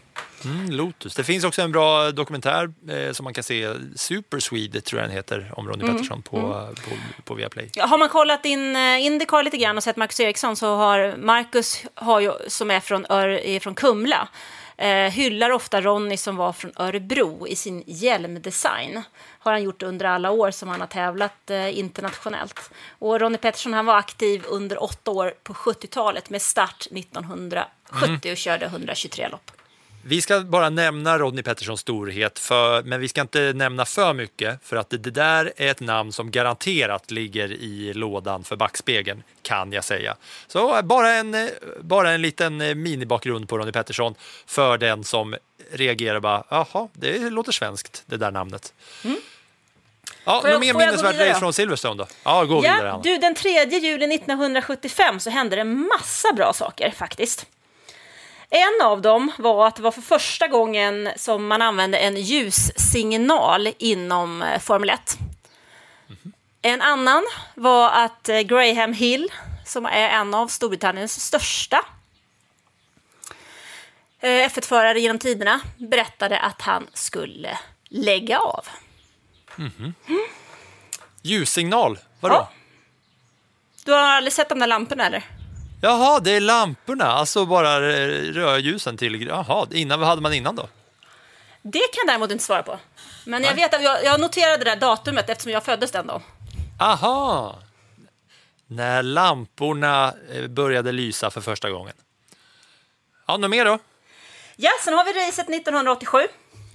Mm, 0.44 0.70
Lotus. 0.70 1.14
Det 1.14 1.24
finns 1.24 1.44
också 1.44 1.62
en 1.62 1.72
bra 1.72 2.10
dokumentär 2.10 2.72
eh, 2.88 3.12
som 3.12 3.24
man 3.24 3.34
kan 3.34 3.44
se, 3.44 3.68
Super 3.96 4.40
Swede 4.40 4.80
tror 4.80 5.00
jag 5.00 5.08
den 5.10 5.16
heter, 5.16 5.52
om 5.56 5.68
Ronnie 5.68 5.82
mm. 5.82 5.94
Pettersson 5.94 6.22
på, 6.22 6.36
mm. 6.36 6.74
på, 6.74 6.90
på 7.24 7.34
Viaplay. 7.34 7.70
Har 7.78 7.98
man 7.98 8.08
kollat 8.08 8.44
in 8.44 8.76
uh, 8.76 9.04
Indycar 9.04 9.42
lite 9.42 9.56
grann 9.56 9.76
och 9.76 9.82
sett 9.82 9.96
Marcus 9.96 10.20
Eriksson 10.20 10.56
så 10.56 10.76
har 10.76 11.16
Marcus, 11.16 11.84
har 11.94 12.20
ju, 12.20 12.32
som 12.48 12.70
är 12.70 12.80
från, 12.80 13.04
är 13.04 13.60
från 13.60 13.74
Kumla, 13.74 14.28
eh, 14.76 15.10
hyllar 15.10 15.50
ofta 15.50 15.80
Ronny 15.80 16.16
som 16.16 16.36
var 16.36 16.52
från 16.52 16.72
Örebro 16.76 17.46
i 17.48 17.56
sin 17.56 17.82
hjälmdesign. 17.86 19.02
Har 19.38 19.52
han 19.52 19.62
gjort 19.62 19.82
under 19.82 20.06
alla 20.06 20.30
år 20.30 20.50
som 20.50 20.68
han 20.68 20.80
har 20.80 20.86
tävlat 20.86 21.50
eh, 21.50 21.78
internationellt. 21.78 22.70
Och 22.98 23.20
Ronny 23.20 23.38
Pettersson 23.38 23.72
han 23.72 23.86
var 23.86 23.96
aktiv 23.96 24.44
under 24.48 24.82
åtta 24.82 25.10
år 25.10 25.34
på 25.42 25.54
70-talet 25.54 26.30
med 26.30 26.42
start 26.42 26.86
1970 26.90 27.68
mm. 28.04 28.20
och 28.32 28.36
körde 28.36 28.66
123 28.66 29.28
lopp. 29.28 29.50
Vi 30.06 30.22
ska 30.22 30.40
bara 30.40 30.70
nämna 30.70 31.18
Rodney 31.18 31.42
Petterssons 31.42 31.80
storhet, 31.80 32.38
för, 32.38 32.82
men 32.82 33.00
vi 33.00 33.08
ska 33.08 33.20
inte 33.20 33.52
nämna 33.52 33.84
för 33.84 34.14
mycket 34.14 34.58
för 34.62 34.76
att 34.76 34.90
det, 34.90 34.98
det, 34.98 35.10
där 35.10 35.52
är 35.56 35.70
ett 35.70 35.80
namn 35.80 36.12
som 36.12 36.30
garanterat 36.30 37.10
ligger 37.10 37.52
i 37.52 37.92
lådan 37.94 38.44
för 38.44 38.56
backspegeln, 38.56 39.22
kan 39.42 39.72
jag 39.72 39.84
säga. 39.84 40.16
Så 40.46 40.82
bara 40.82 41.12
en, 41.12 41.50
bara 41.80 42.10
en 42.10 42.22
liten 42.22 42.82
minibakgrund 42.82 43.48
på 43.48 43.58
Rodney 43.58 43.72
Pettersson 43.72 44.14
för 44.46 44.78
den 44.78 45.04
som 45.04 45.36
reagerar 45.72 46.20
bara, 46.20 46.44
jaha, 46.48 46.88
det 46.92 47.30
låter 47.30 47.52
svenskt 47.52 48.02
det 48.06 48.16
där 48.16 48.30
namnet. 48.30 48.72
Mm. 49.04 49.16
Ja, 50.24 50.42
något 50.44 50.60
mer 50.60 50.74
minnesvärt 50.74 51.20
race 51.20 51.40
från 51.40 51.52
Silverstone 51.52 51.94
då? 51.94 52.06
Ja, 52.24 52.44
gå 52.44 52.54
ja, 52.54 52.60
vidare. 52.60 52.92
Anna. 52.92 53.02
Du, 53.02 53.16
den 53.16 53.34
3 53.34 53.64
juli 53.64 54.14
1975 54.14 55.20
så 55.20 55.30
hände 55.30 55.56
det 55.56 55.64
massa 55.64 56.32
bra 56.32 56.52
saker 56.52 56.90
faktiskt. 56.90 57.46
En 58.50 58.86
av 58.86 59.02
dem 59.02 59.32
var 59.38 59.66
att 59.66 59.76
det 59.76 59.82
var 59.82 59.90
för 59.90 60.02
första 60.02 60.48
gången 60.48 61.08
som 61.16 61.46
man 61.46 61.62
använde 61.62 61.98
en 61.98 62.16
ljussignal 62.16 63.68
inom 63.78 64.42
eh, 64.42 64.60
Formel 64.60 64.90
1. 64.90 65.18
Mm. 66.08 66.32
En 66.62 66.82
annan 66.82 67.24
var 67.54 67.90
att 67.90 68.28
eh, 68.28 68.40
Graham 68.40 68.92
Hill, 68.92 69.32
som 69.64 69.86
är 69.86 70.08
en 70.08 70.34
av 70.34 70.48
Storbritanniens 70.48 71.20
största 71.20 71.84
eh, 74.20 74.28
F1-förare 74.28 75.00
genom 75.00 75.18
tiderna, 75.18 75.60
berättade 75.76 76.38
att 76.38 76.62
han 76.62 76.86
skulle 76.92 77.58
lägga 77.88 78.38
av. 78.38 78.66
Mm. 79.58 79.72
Mm. 79.78 79.94
Ljussignal, 81.22 81.98
vadå? 82.20 82.34
Ja. 82.34 82.50
Du 83.84 83.92
har 83.92 83.98
aldrig 83.98 84.32
sett 84.32 84.48
de 84.48 84.58
där 84.58 84.66
lamporna 84.66 85.06
eller? 85.06 85.24
Jaha, 85.84 86.20
det 86.20 86.30
är 86.30 86.40
lamporna, 86.40 87.04
alltså 87.04 87.46
bara 87.46 87.80
rödljusen 88.32 88.96
till. 88.96 89.26
Jaha, 89.26 89.66
innan, 89.70 90.00
vad 90.00 90.08
hade 90.08 90.22
man 90.22 90.32
innan 90.32 90.56
då? 90.56 90.68
Det 91.62 91.78
kan 91.78 91.88
jag 91.96 92.06
däremot 92.06 92.30
inte 92.30 92.44
svara 92.44 92.62
på. 92.62 92.78
Men 93.24 93.44
jag 93.44 93.54
vet 93.54 93.74
att 93.74 93.82
jag, 93.82 94.04
jag 94.04 94.20
noterade 94.20 94.64
det 94.64 94.70
där 94.70 94.76
datumet 94.76 95.30
eftersom 95.30 95.52
jag 95.52 95.64
föddes 95.64 95.90
den 95.90 96.06
dagen. 96.06 96.22
Aha! 96.80 97.58
När 98.66 99.02
lamporna 99.02 100.14
eh, 100.32 100.46
började 100.46 100.92
lysa 100.92 101.30
för 101.30 101.40
första 101.40 101.70
gången. 101.70 101.94
Ja, 103.26 103.36
något 103.36 103.50
mer 103.50 103.64
då? 103.64 103.78
Ja, 104.56 104.70
sen 104.84 104.94
har 104.94 105.04
vi 105.04 105.12
racet 105.12 105.48
1987. 105.48 106.18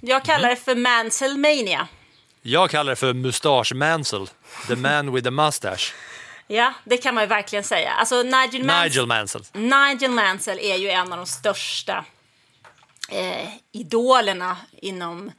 Jag 0.00 0.24
kallar 0.24 0.38
mm. 0.38 0.50
det 0.50 0.56
för 0.56 0.74
Manselmania. 0.74 1.88
Jag 2.42 2.70
kallar 2.70 2.90
det 2.90 2.96
för 2.96 3.12
Mustache 3.12 3.74
Mansell, 3.74 4.26
the 4.68 4.76
man 4.76 5.14
with 5.14 5.24
the 5.24 5.30
mustache. 5.30 5.92
Ja, 6.52 6.74
det 6.84 6.96
kan 6.96 7.14
man 7.14 7.24
ju 7.24 7.28
verkligen 7.28 7.64
säga. 7.64 7.90
Alltså 7.90 8.22
Nigel, 8.22 8.64
Mans 8.64 8.84
Nigel 8.84 9.06
Mansell. 9.06 9.42
Nigel 9.52 10.10
Mansell 10.10 10.58
är 10.58 10.76
ju 10.76 10.90
en 10.90 11.12
av 11.12 11.18
de 11.18 11.26
största 11.26 12.04
eh, 13.08 13.48
idolerna 13.72 14.56
inom 14.72 15.32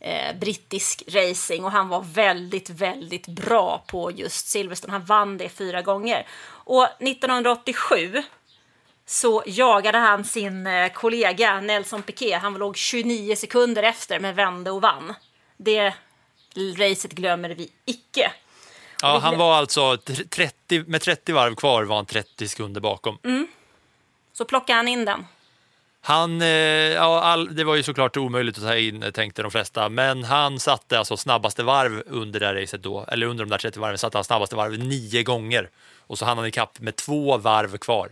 eh, 0.00 0.36
brittisk 0.36 1.02
racing 1.08 1.64
och 1.64 1.70
han 1.70 1.88
var 1.88 2.00
väldigt, 2.02 2.70
väldigt 2.70 3.26
bra 3.26 3.84
på 3.86 4.10
just 4.10 4.48
Silverstone. 4.48 4.92
Han 4.92 5.04
vann 5.04 5.38
det 5.38 5.48
fyra 5.48 5.82
gånger. 5.82 6.26
Och 6.48 6.84
1987 6.84 8.22
så 9.06 9.42
jagade 9.46 9.98
han 9.98 10.24
sin 10.24 10.66
eh, 10.66 10.92
kollega 10.92 11.60
Nelson 11.60 12.02
Piquet. 12.02 12.42
Han 12.42 12.54
låg 12.54 12.76
29 12.76 13.36
sekunder 13.36 13.82
efter 13.82 14.20
men 14.20 14.34
vände 14.34 14.70
och 14.70 14.82
vann. 14.82 15.14
Det 15.56 15.94
racet 16.78 17.12
glömmer 17.12 17.50
vi 17.50 17.70
icke. 17.84 18.32
Ja, 19.02 19.18
han 19.18 19.38
var 19.38 19.54
alltså 19.54 19.96
30, 20.30 20.84
med 20.86 21.02
30 21.02 21.32
varv 21.32 21.54
kvar 21.54 21.84
var 21.84 21.96
han 21.96 22.06
30 22.06 22.48
sekunder 22.48 22.80
bakom. 22.80 23.18
Mm. 23.24 23.46
Så 24.32 24.44
plockade 24.44 24.76
han 24.76 24.88
in 24.88 25.04
den. 25.04 25.26
Han, 26.00 26.42
eh, 26.42 26.48
ja, 26.48 27.20
all, 27.20 27.54
det 27.54 27.64
var 27.64 27.74
ju 27.74 27.82
såklart 27.82 28.16
omöjligt 28.16 28.58
att 28.58 28.64
ta 28.64 28.76
in, 28.76 29.12
tänkte 29.14 29.42
de 29.42 29.50
flesta, 29.50 29.88
men 29.88 30.24
han 30.24 30.60
satte 30.60 30.98
alltså 30.98 31.16
snabbaste 31.16 31.62
varv 31.62 32.02
under 32.06 32.40
det 32.40 32.62
racet 32.62 32.82
då, 32.82 33.04
eller 33.08 33.26
under 33.26 33.44
de 33.44 33.50
där 33.50 33.58
30 33.58 33.80
varven 33.80 33.98
satte 33.98 34.18
han 34.18 34.24
snabbaste 34.24 34.56
varv 34.56 34.78
nio 34.78 35.22
gånger 35.22 35.70
och 36.06 36.18
så 36.18 36.24
hann 36.24 36.38
han 36.38 36.46
ikapp 36.46 36.80
med 36.80 36.96
två 36.96 37.38
varv 37.38 37.78
kvar. 37.78 38.10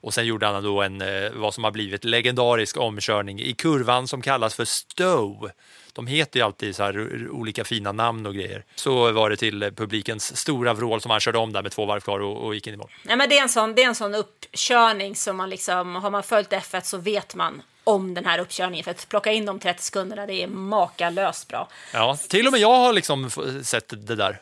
Och 0.00 0.14
sen 0.14 0.26
gjorde 0.26 0.46
han 0.46 0.64
då 0.64 0.82
en, 0.82 1.00
eh, 1.00 1.30
vad 1.34 1.54
som 1.54 1.64
har 1.64 1.70
blivit 1.70 2.04
legendarisk 2.04 2.76
omkörning 2.76 3.40
i 3.40 3.52
kurvan 3.52 4.08
som 4.08 4.22
kallas 4.22 4.54
för 4.54 4.64
Stowe 4.64 5.52
de 5.96 6.06
heter 6.06 6.40
ju 6.40 6.46
alltid 6.46 6.76
så 6.76 6.82
här 6.82 7.28
olika 7.30 7.64
fina 7.64 7.92
namn 7.92 8.26
och 8.26 8.34
grejer. 8.34 8.64
Så 8.74 9.12
var 9.12 9.30
det 9.30 9.36
till 9.36 9.72
publikens 9.76 10.36
stora 10.36 10.74
vrål 10.74 11.00
som 11.00 11.10
han 11.10 11.20
körde 11.20 11.38
om 11.38 11.52
där 11.52 11.62
med 11.62 11.72
två 11.72 11.86
varv 11.86 12.00
kvar 12.00 12.20
och, 12.20 12.46
och 12.46 12.54
gick 12.54 12.66
in 12.66 12.74
i 12.74 12.76
mål. 12.76 12.90
Nej, 13.02 13.16
men 13.16 13.28
det, 13.28 13.38
är 13.38 13.42
en 13.42 13.48
sån, 13.48 13.74
det 13.74 13.82
är 13.82 13.86
en 13.86 13.94
sån 13.94 14.14
uppkörning 14.14 15.16
som 15.16 15.36
man 15.36 15.50
liksom, 15.50 15.94
har 15.94 16.10
man 16.10 16.22
följt 16.22 16.50
F1 16.52 16.80
så 16.80 16.98
vet 16.98 17.34
man 17.34 17.62
om 17.84 18.14
den 18.14 18.24
här 18.24 18.38
uppkörningen. 18.38 18.84
För 18.84 18.90
att 18.90 19.08
plocka 19.08 19.32
in 19.32 19.46
de 19.46 19.58
30 19.58 19.82
sekunderna, 19.82 20.26
det 20.26 20.42
är 20.42 20.46
makalöst 20.46 21.48
bra. 21.48 21.68
Ja, 21.92 22.16
till 22.28 22.46
och 22.46 22.52
med 22.52 22.60
jag 22.60 22.76
har 22.76 22.92
liksom 22.92 23.30
sett 23.64 24.06
det 24.06 24.16
där 24.16 24.40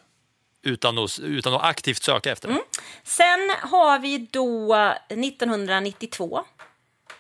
utan 0.62 0.98
att, 0.98 1.18
utan 1.18 1.54
att 1.54 1.62
aktivt 1.62 2.02
söka 2.02 2.32
efter 2.32 2.48
det. 2.48 2.54
Mm. 2.54 2.64
Sen 3.02 3.70
har 3.70 3.98
vi 3.98 4.18
då 4.18 4.74
1992 5.08 6.44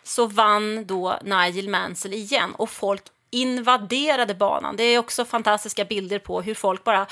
så 0.02 0.26
vann 0.26 0.86
då 0.86 1.18
Nigel 1.22 1.68
Mansell 1.68 2.12
igen 2.12 2.54
och 2.54 2.70
folk 2.70 3.02
invaderade 3.34 4.34
banan. 4.34 4.76
Det 4.76 4.84
är 4.84 4.98
också 4.98 5.24
fantastiska 5.24 5.84
bilder 5.84 6.18
på 6.18 6.42
hur 6.42 6.54
folk 6.54 6.84
bara 6.84 7.06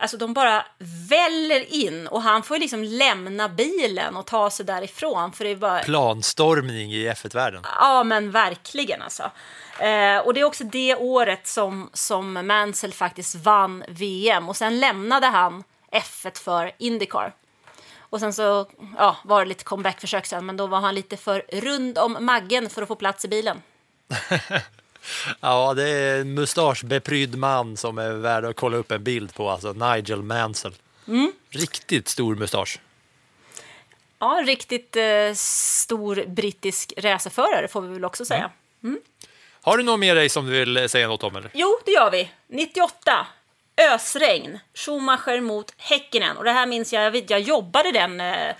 Alltså 0.00 0.16
de 0.16 0.34
bara 0.34 0.64
väller 1.10 1.74
in 1.74 2.06
och 2.06 2.22
han 2.22 2.42
får 2.42 2.58
liksom 2.58 2.84
lämna 2.84 3.48
bilen 3.48 4.16
och 4.16 4.26
ta 4.26 4.50
sig 4.50 4.66
därifrån 4.66 5.32
för 5.32 5.44
det 5.44 5.50
är 5.50 5.56
bara... 5.56 5.78
Planstormning 5.78 6.92
i 6.92 7.08
F1-världen. 7.10 7.62
Ja, 7.80 8.04
men 8.04 8.30
verkligen 8.30 9.02
alltså. 9.02 9.22
Eh, 9.78 10.18
och 10.18 10.34
det 10.34 10.40
är 10.40 10.44
också 10.44 10.64
det 10.64 10.96
året 10.96 11.46
som, 11.46 11.90
som 11.92 12.46
Mansell 12.46 12.92
faktiskt 12.92 13.34
vann 13.34 13.84
VM 13.88 14.48
och 14.48 14.56
sen 14.56 14.80
lämnade 14.80 15.26
han 15.26 15.64
F1 15.92 16.38
för 16.38 16.72
Indycar. 16.78 17.32
Och 17.98 18.20
sen 18.20 18.32
så 18.32 18.66
ja, 18.98 19.16
var 19.24 19.40
det 19.40 19.48
lite 19.48 19.64
comebackförsök 19.64 20.26
sen, 20.26 20.46
men 20.46 20.56
då 20.56 20.66
var 20.66 20.80
han 20.80 20.94
lite 20.94 21.16
för 21.16 21.42
rund 21.52 21.98
om 21.98 22.16
maggen 22.20 22.70
för 22.70 22.82
att 22.82 22.88
få 22.88 22.94
plats 22.94 23.24
i 23.24 23.28
bilen. 23.28 23.62
Ja, 25.40 25.74
det 25.74 25.88
är 25.88 26.20
en 26.20 26.34
mustaschbeprydd 26.34 27.38
man 27.38 27.76
som 27.76 27.98
är 27.98 28.12
värd 28.12 28.44
att 28.44 28.56
kolla 28.56 28.76
upp 28.76 28.92
en 28.92 29.04
bild 29.04 29.34
på, 29.34 29.50
alltså 29.50 29.72
Nigel 29.72 30.22
Mansell. 30.22 30.74
Riktigt 31.50 32.08
stor 32.08 32.34
mustasch. 32.34 32.78
Ja, 34.18 34.42
riktigt 34.46 34.96
eh, 34.96 35.34
stor 35.34 36.24
brittisk 36.26 36.92
racerförare 36.96 37.68
får 37.68 37.80
vi 37.80 37.88
väl 37.88 38.04
också 38.04 38.24
säga. 38.24 38.50
Har 39.62 39.76
du 39.76 39.82
något 39.82 40.00
mer 40.00 40.14
dig 40.14 40.28
som 40.28 40.46
du 40.46 40.52
vill 40.52 40.88
säga 40.88 41.08
något 41.08 41.22
om? 41.22 41.36
Eller? 41.36 41.50
Jo, 41.54 41.78
det 41.84 41.90
gör 41.90 42.10
vi. 42.10 42.30
98. 42.46 43.26
Ösregn. 43.94 44.58
Schumacher 44.74 45.40
mot 45.40 45.74
Häkkinen. 45.76 46.36
Och 46.36 46.44
det 46.44 46.52
här 46.52 46.66
minns 46.66 46.92
jag, 46.92 47.16
jag, 47.16 47.30
jag 47.30 47.40
jobbade 47.40 47.92
den 47.92 48.20
eh, 48.20 48.54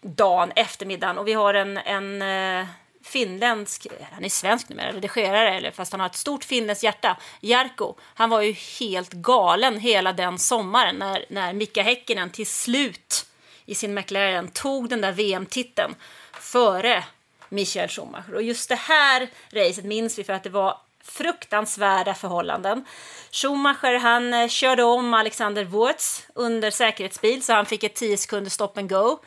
dagen, 0.00 0.52
eftermiddagen. 0.56 1.18
Och 1.18 1.28
vi 1.28 1.32
har 1.32 1.54
en, 1.54 1.76
en 1.76 2.22
eh, 2.22 2.66
finländsk, 3.04 3.86
han 4.12 4.24
är 4.24 4.28
svensk 4.28 4.68
numera, 4.68 4.92
redigerare, 4.92 5.56
eller 5.56 5.70
fast 5.70 5.92
han 5.92 6.00
har 6.00 6.06
ett 6.06 6.16
stort 6.16 6.44
finländskt 6.44 6.84
hjärta. 6.84 7.16
Jarko, 7.40 7.94
han 8.14 8.30
var 8.30 8.40
ju 8.40 8.52
helt 8.52 9.12
galen 9.12 9.80
hela 9.80 10.12
den 10.12 10.38
sommaren 10.38 10.96
när, 10.96 11.24
när 11.28 11.52
Mika 11.52 11.82
Häkkinen 11.82 12.30
till 12.30 12.46
slut 12.46 13.26
i 13.66 13.74
sin 13.74 13.94
McLaren 13.94 14.48
tog 14.48 14.88
den 14.88 15.00
där 15.00 15.12
VM-titeln 15.12 15.94
före 16.32 17.04
Michael 17.48 17.88
Schumacher. 17.88 18.34
Och 18.34 18.42
just 18.42 18.68
det 18.68 18.74
här 18.74 19.28
racet 19.50 19.84
minns 19.84 20.18
vi 20.18 20.24
för 20.24 20.32
att 20.32 20.42
det 20.42 20.50
var 20.50 20.78
fruktansvärda 21.04 22.14
förhållanden. 22.14 22.84
Schumacher 23.30 23.98
han 23.98 24.34
eh, 24.34 24.48
körde 24.48 24.82
om 24.82 25.14
Alexander 25.14 25.64
Wurz 25.64 26.26
under 26.34 26.70
säkerhetsbil 26.70 27.42
så 27.42 27.52
han 27.52 27.66
fick 27.66 27.84
ett 27.84 27.94
10 27.94 28.16
sekunder 28.16 28.50
stop 28.50 28.72
and 28.76 28.90
go. 28.90 29.18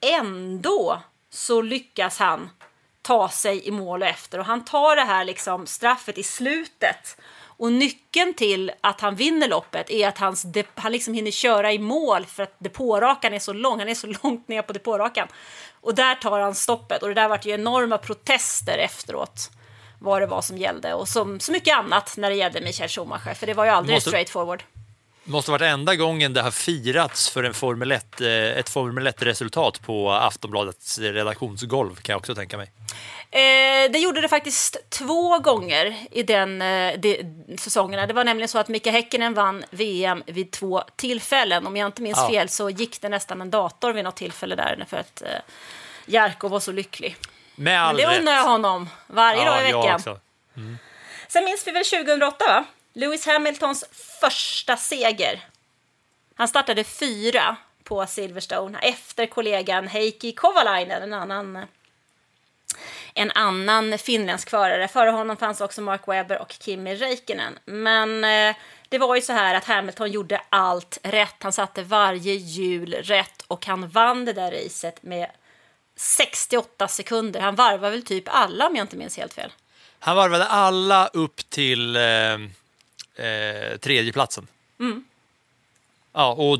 Ändå 0.00 1.02
så 1.30 1.62
lyckas 1.62 2.18
han 2.18 2.50
ta 3.10 3.28
sig 3.28 3.68
i 3.68 3.70
mål 3.70 4.02
och 4.02 4.08
efter 4.08 4.38
och 4.38 4.44
han 4.44 4.64
tar 4.64 4.96
det 4.96 5.02
här 5.02 5.24
liksom 5.24 5.66
straffet 5.66 6.18
i 6.18 6.22
slutet. 6.22 7.16
Och 7.42 7.72
nyckeln 7.72 8.34
till 8.34 8.72
att 8.80 9.00
han 9.00 9.14
vinner 9.14 9.48
loppet 9.48 9.90
är 9.90 10.08
att 10.08 10.18
hans 10.18 10.46
han 10.74 10.92
liksom 10.92 11.14
hinner 11.14 11.30
köra 11.30 11.72
i 11.72 11.78
mål 11.78 12.26
för 12.26 12.42
att 12.42 12.54
depårakan 12.58 13.34
är 13.34 13.38
så 13.38 13.52
lång. 13.52 13.78
Han 13.78 13.88
är 13.88 13.94
så 13.94 14.06
långt 14.22 14.48
ner 14.48 14.62
på 14.62 14.72
depårakan. 14.72 15.28
Och 15.80 15.94
där 15.94 16.14
tar 16.14 16.40
han 16.40 16.54
stoppet 16.54 17.02
och 17.02 17.08
det 17.08 17.14
där 17.14 17.28
vart 17.28 17.46
ju 17.46 17.50
enorma 17.50 17.98
protester 17.98 18.78
efteråt 18.78 19.50
vad 19.98 20.22
det 20.22 20.26
var 20.26 20.42
som 20.42 20.58
gällde 20.58 20.94
och 20.94 21.08
som 21.08 21.40
så 21.40 21.52
mycket 21.52 21.76
annat 21.76 22.14
när 22.16 22.30
det 22.30 22.36
gällde 22.36 22.60
Michael 22.60 22.88
Schumacher 22.88 23.34
för 23.34 23.46
det 23.46 23.54
var 23.54 23.64
ju 23.64 23.70
aldrig 23.70 23.96
Måste- 23.96 24.10
straight 24.10 24.30
forward. 24.30 24.62
Måste 25.30 25.50
varit 25.50 25.62
enda 25.62 25.96
gången 25.96 26.32
det 26.34 26.42
har 26.42 26.50
firats 26.50 27.30
för 27.30 27.44
en 27.44 27.54
Formel 27.54 27.92
1, 27.92 28.20
eh, 28.20 28.28
ett 28.28 28.68
Formel 28.68 29.06
1-resultat 29.06 29.82
på 29.82 30.10
Aftonbladets 30.12 30.98
redaktionsgolv 30.98 31.94
kan 31.94 32.12
jag 32.12 32.18
också 32.18 32.34
tänka 32.34 32.56
mig. 32.56 32.70
Eh, 33.30 33.90
det 33.92 33.98
gjorde 33.98 34.20
det 34.20 34.28
faktiskt 34.28 34.76
två 34.90 35.38
gånger 35.38 35.96
i 36.10 36.22
den 36.22 36.62
eh, 36.62 36.94
de, 36.98 37.22
säsongerna. 37.58 38.06
Det 38.06 38.12
var 38.14 38.24
nämligen 38.24 38.48
så 38.48 38.58
att 38.58 38.68
Mika 38.68 38.90
Häkkinen 38.90 39.34
vann 39.34 39.64
VM 39.70 40.22
vid 40.26 40.50
två 40.50 40.82
tillfällen. 40.96 41.66
Om 41.66 41.76
jag 41.76 41.86
inte 41.88 42.02
minns 42.02 42.18
Ja. 42.18 42.28
fel 42.28 42.48
så 42.48 42.70
gick 42.70 43.00
det 43.00 43.08
nästan 43.08 43.40
en 43.40 43.50
dator 43.50 43.92
vid 43.92 44.04
något 44.04 44.16
tillfälle 44.16 44.54
där 44.56 44.84
för 44.88 44.96
att 44.96 45.22
eh, 45.22 45.28
Jarko 46.06 46.48
var 46.48 46.60
så 46.60 46.72
lycklig. 46.72 47.16
Med 47.54 47.64
Men 47.74 47.82
all 47.82 47.96
det 47.96 48.06
rätt. 48.06 48.18
undrar 48.18 48.32
jag 48.34 48.44
honom 48.44 48.88
varje 49.06 49.44
dag 49.44 49.60
i 49.60 49.62
veckan. 49.62 49.94
också. 49.94 50.18
Sen 51.28 51.44
minns 51.44 51.66
vi 51.66 51.72
väl 51.72 51.84
2008, 51.84 52.44
va? 52.48 52.64
Lewis 52.92 53.26
Hamiltons 53.26 53.84
första 54.20 54.76
seger. 54.76 55.40
Han 56.34 56.48
startade 56.48 56.84
fyra 56.84 57.56
på 57.84 58.06
Silverstone 58.06 58.78
efter 58.78 59.26
kollegan 59.26 59.88
Heikki 59.88 60.32
Kovalainen, 60.32 61.02
en 61.02 61.12
annan, 61.12 61.66
en 63.14 63.30
annan 63.30 63.98
finländsk 63.98 64.50
förare. 64.50 64.88
Före 64.88 65.10
honom 65.10 65.36
fanns 65.36 65.60
också 65.60 65.80
Mark 65.80 66.08
Webber 66.08 66.38
och 66.42 66.56
Kimi 66.60 66.94
Räikkönen. 66.94 67.58
Men 67.64 68.24
eh, 68.24 68.56
det 68.88 68.98
var 68.98 69.14
ju 69.16 69.22
så 69.22 69.32
här 69.32 69.54
att 69.54 69.64
Hamilton 69.64 70.10
gjorde 70.10 70.42
allt 70.48 70.98
rätt. 71.02 71.36
Han 71.38 71.52
satte 71.52 71.82
varje 71.82 72.34
hjul 72.34 72.94
rätt 72.94 73.42
och 73.46 73.66
han 73.66 73.88
vann 73.88 74.24
det 74.24 74.32
där 74.32 74.52
racet 74.52 75.02
med 75.02 75.30
68 75.96 76.88
sekunder. 76.88 77.40
Han 77.40 77.54
varvade 77.54 77.90
väl 77.90 78.02
typ 78.02 78.24
alla 78.26 78.66
om 78.66 78.76
jag 78.76 78.84
inte 78.84 78.96
minns 78.96 79.16
helt 79.16 79.32
fel. 79.32 79.52
Han 79.98 80.16
varvade 80.16 80.46
alla 80.46 81.06
upp 81.06 81.50
till 81.50 81.96
eh, 81.96 82.38
eh, 83.20 83.76
tredjeplatsen. 83.76 84.46
Mm. 84.80 85.04
Ja, 86.12 86.32
och 86.32 86.58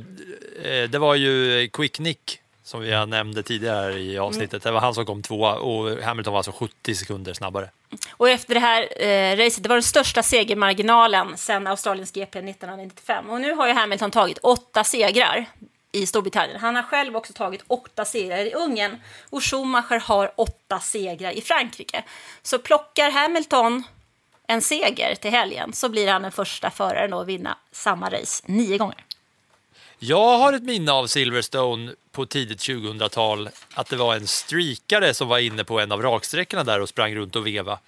eh, 0.66 0.90
det 0.90 0.98
var 0.98 1.14
ju 1.14 1.68
Quick 1.68 1.98
Nick 1.98 2.40
som 2.70 2.80
vi 2.80 3.06
nämnde 3.06 3.42
tidigare 3.42 4.00
i 4.00 4.18
avsnittet. 4.18 4.62
Det 4.62 4.70
var 4.70 4.80
han 4.80 4.94
som 4.94 5.06
kom 5.06 5.22
tvåa 5.22 5.54
och 5.54 6.02
Hamilton 6.02 6.32
var 6.32 6.38
alltså 6.38 6.52
70 6.52 6.94
sekunder 6.94 7.34
snabbare. 7.34 7.70
Och 8.12 8.30
efter 8.30 8.54
det 8.54 8.60
här 8.60 9.02
eh, 9.02 9.36
racet, 9.36 9.62
det 9.62 9.68
var 9.68 9.76
den 9.76 9.82
största 9.82 10.22
segermarginalen 10.22 11.36
sedan 11.36 11.66
Australiens 11.66 12.12
GP 12.12 12.38
1995. 12.38 13.30
Och 13.30 13.40
nu 13.40 13.52
har 13.52 13.66
ju 13.66 13.72
Hamilton 13.72 14.10
tagit 14.10 14.38
åtta 14.38 14.84
segrar 14.84 15.46
i 15.92 16.06
Storbritannien. 16.06 16.60
Han 16.60 16.76
har 16.76 16.82
själv 16.82 17.16
också 17.16 17.32
tagit 17.32 17.64
åtta 17.66 18.04
segrar 18.04 18.38
i 18.38 18.54
Ungern 18.54 18.96
och 19.30 19.44
Schumacher 19.44 19.98
har 19.98 20.32
åtta 20.36 20.80
segrar 20.80 21.30
i 21.30 21.40
Frankrike. 21.40 22.04
Så 22.42 22.58
plockar 22.58 23.10
Hamilton 23.10 23.84
en 24.50 24.62
seger 24.62 25.14
till 25.14 25.30
helgen 25.30 25.72
så 25.72 25.88
blir 25.88 26.08
han 26.08 26.22
den 26.22 26.32
första 26.32 26.70
föraren 26.70 27.12
att 27.12 27.26
vinna 27.26 27.58
samma 27.72 28.10
race 28.10 28.42
nio 28.46 28.78
gånger. 28.78 29.04
Jag 29.98 30.38
har 30.38 30.52
ett 30.52 30.62
minne 30.62 30.92
av 30.92 31.06
Silverstone 31.06 31.92
på 32.12 32.26
tidigt 32.26 32.58
2000-tal 32.58 33.50
att 33.74 33.88
det 33.88 33.96
var 33.96 34.16
en 34.16 34.26
streakare 34.26 35.14
som 35.14 35.28
var 35.28 35.38
inne 35.38 35.64
på 35.64 35.80
en 35.80 35.92
av 35.92 36.02
raksträckorna 36.02 36.64
där 36.64 36.80
och 36.80 36.88
sprang 36.88 37.14
runt 37.14 37.36
och 37.36 37.46
veva. 37.46 37.78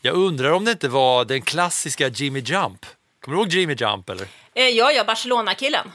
Jag 0.00 0.14
undrar 0.14 0.50
om 0.50 0.64
det 0.64 0.70
inte 0.70 0.88
var 0.88 1.24
den 1.24 1.42
klassiska 1.42 2.08
Jimmy 2.08 2.40
Jump. 2.40 2.86
Kommer 3.20 3.36
du 3.36 3.42
ihåg 3.42 3.52
Jimmy 3.52 3.74
Jump 3.74 4.10
eller? 4.10 4.26
Eh, 4.54 4.68
ja, 4.68 4.92
ja, 4.92 5.04
Barcelona-killen. 5.04 5.92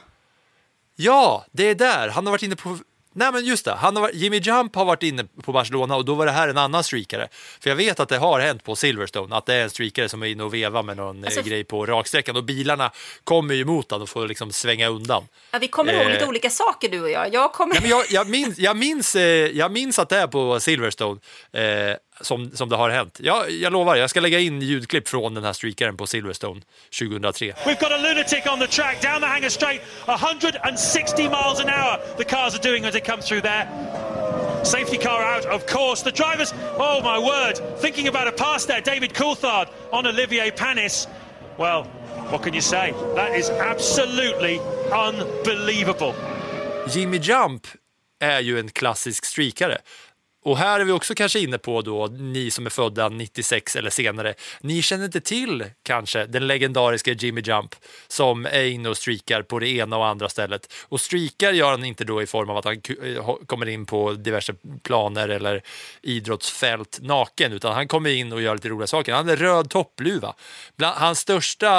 Ja, 0.95 1.45
det 1.51 1.63
är 1.63 1.75
där. 1.75 2.09
Han 2.09 2.25
har 2.25 2.31
varit 2.31 2.43
inne 2.43 2.55
på... 2.55 2.77
Nej, 3.17 3.31
men 3.31 3.45
just 3.45 3.65
det. 3.65 3.71
Han 3.73 3.95
har. 3.95 4.11
Jimmy 4.13 4.37
Jump 4.39 4.75
har 4.75 4.85
varit 4.85 5.03
inne 5.03 5.23
på 5.43 5.51
Barcelona 5.51 5.95
och 5.95 6.05
då 6.05 6.15
var 6.15 6.25
det 6.25 6.31
här 6.31 6.47
en 6.47 6.57
annan 6.57 6.83
streakare. 6.83 7.27
För 7.59 7.69
jag 7.69 7.75
vet 7.77 7.99
att 7.99 8.09
det 8.09 8.17
har 8.17 8.39
hänt 8.39 8.63
på 8.63 8.75
Silverstone, 8.75 9.35
att 9.35 9.45
det 9.45 9.53
är 9.55 9.63
en 9.63 9.69
streakare 9.69 10.09
som 10.09 10.23
är 10.23 10.27
inne 10.27 10.43
och 10.43 10.53
vevar 10.53 10.83
med 10.83 10.97
någon 10.97 11.23
Alltså- 11.25 11.39
eh, 11.39 11.45
grej 11.45 11.63
på 11.63 11.85
raksträckan 11.85 12.35
och 12.35 12.43
bilarna 12.43 12.91
kommer 13.23 13.53
ju 13.55 13.61
emot 13.61 13.91
honom 13.91 14.03
och 14.03 14.09
får 14.09 14.27
liksom 14.27 14.51
svänga 14.51 14.87
undan. 14.87 15.23
Ja, 15.51 15.59
vi 15.59 15.67
kommer 15.67 15.93
ihåg 15.93 16.01
Eh. 16.05 16.11
lite 16.11 16.25
olika 16.25 16.49
saker 16.49 16.89
du 16.89 17.01
och 17.01 17.09
jag. 17.09 17.33
Jag 17.33 17.53
kommer... 17.53 17.75
Ja, 17.75 17.81
men 17.81 17.89
jag, 17.89 18.05
jag, 18.09 18.29
minns, 18.29 18.57
jag, 18.57 18.77
minns, 18.77 19.15
eh, 19.15 19.21
jag 19.57 19.71
minns 19.71 19.99
att 19.99 20.09
det 20.09 20.17
är 20.17 20.27
på 20.27 20.59
Silverstone 20.59 21.19
eh, 21.51 21.61
som, 22.21 22.51
som 22.51 22.69
det 22.69 22.75
har 22.75 22.89
hänt. 22.89 23.19
Jag, 23.23 23.51
jag 23.51 23.73
lovar, 23.73 23.95
jag 23.95 24.09
ska 24.09 24.19
lägga 24.19 24.39
in 24.39 24.61
ljudklipp 24.61 25.07
från 25.07 25.33
den 25.33 25.43
här 25.43 25.53
streakaren 25.53 25.97
på 25.97 26.07
Silverstone 26.07 26.61
2003. 26.99 27.53
We've 27.65 27.79
got 27.79 27.91
a 27.91 27.97
lunatic 27.97 28.45
on 28.51 28.59
the 28.59 28.67
track 28.67 29.01
down 29.01 29.21
the 29.21 29.27
hanger 29.27 29.49
straight, 29.49 29.81
160 30.07 31.23
miles 31.23 31.59
an 31.59 31.69
hour. 31.69 31.99
The 32.17 32.23
cars 32.23 32.55
are 32.55 32.69
doing 32.69 32.85
as 32.85 32.91
they 32.91 33.01
come 33.01 33.21
through 33.21 33.41
there. 33.41 33.67
Safety 34.63 34.97
car 34.97 35.23
out, 35.23 35.45
of 35.45 35.65
course. 35.65 36.03
The 36.03 36.11
drivers, 36.11 36.53
oh 36.79 37.01
my 37.01 37.19
word, 37.19 37.79
thinking 37.79 38.07
about 38.07 38.27
a 38.27 38.31
pass 38.31 38.65
there. 38.65 38.81
David 38.81 39.13
Coulthard 39.13 39.67
on 39.91 40.07
Olivier 40.07 40.51
Panis. 40.51 41.07
Well, 41.57 41.83
what 42.29 42.43
can 42.43 42.53
you 42.53 42.61
say? 42.61 42.93
That 43.15 43.35
is 43.35 43.49
absolutely 43.49 44.59
unbelievable. 44.91 46.13
Jimmy 46.89 47.17
Jump 47.17 47.67
är 48.19 48.39
ju 48.39 48.59
en 48.59 48.69
klassisk 48.69 49.25
streakare. 49.25 49.77
Och 50.47 50.57
här 50.57 50.79
är 50.79 50.83
vi 50.83 50.91
också 50.91 51.15
kanske 51.15 51.39
inne 51.39 51.57
på 51.57 51.81
då, 51.81 52.07
ni 52.07 52.51
som 52.51 52.65
är 52.65 52.69
födda 52.69 53.09
96 53.09 53.75
eller 53.75 53.89
senare, 53.89 54.33
ni 54.61 54.81
känner 54.81 55.05
inte 55.05 55.21
till 55.21 55.65
kanske 55.83 56.25
den 56.25 56.47
legendariska 56.47 57.11
Jimmy 57.11 57.41
Jump 57.41 57.75
som 58.07 58.45
är 58.45 58.63
inne 58.63 58.89
och 58.89 58.97
streakar 58.97 59.41
på 59.41 59.59
det 59.59 59.69
ena 59.69 59.97
och 59.97 60.07
andra 60.07 60.29
stället. 60.29 60.73
Och 60.83 61.01
streakar 61.01 61.51
gör 61.51 61.71
han 61.71 61.85
inte 61.85 62.03
då 62.03 62.21
i 62.21 62.27
form 62.27 62.49
av 62.49 62.57
att 62.57 62.65
han 62.65 62.73
eh, 62.73 63.35
kommer 63.45 63.67
in 63.67 63.85
på 63.85 64.13
diverse 64.13 64.53
planer 64.83 65.29
eller 65.29 65.61
idrottsfält 66.01 66.99
naken, 67.01 67.53
utan 67.53 67.73
han 67.73 67.87
kommer 67.87 68.09
in 68.09 68.33
och 68.33 68.41
gör 68.41 68.55
lite 68.55 68.69
roliga 68.69 68.87
saker. 68.87 69.13
Han 69.13 69.27
hade 69.27 69.43
röd 69.43 69.69
toppluva. 69.69 70.33
Bland, 70.75 70.97
hans 70.97 71.19
största 71.19 71.69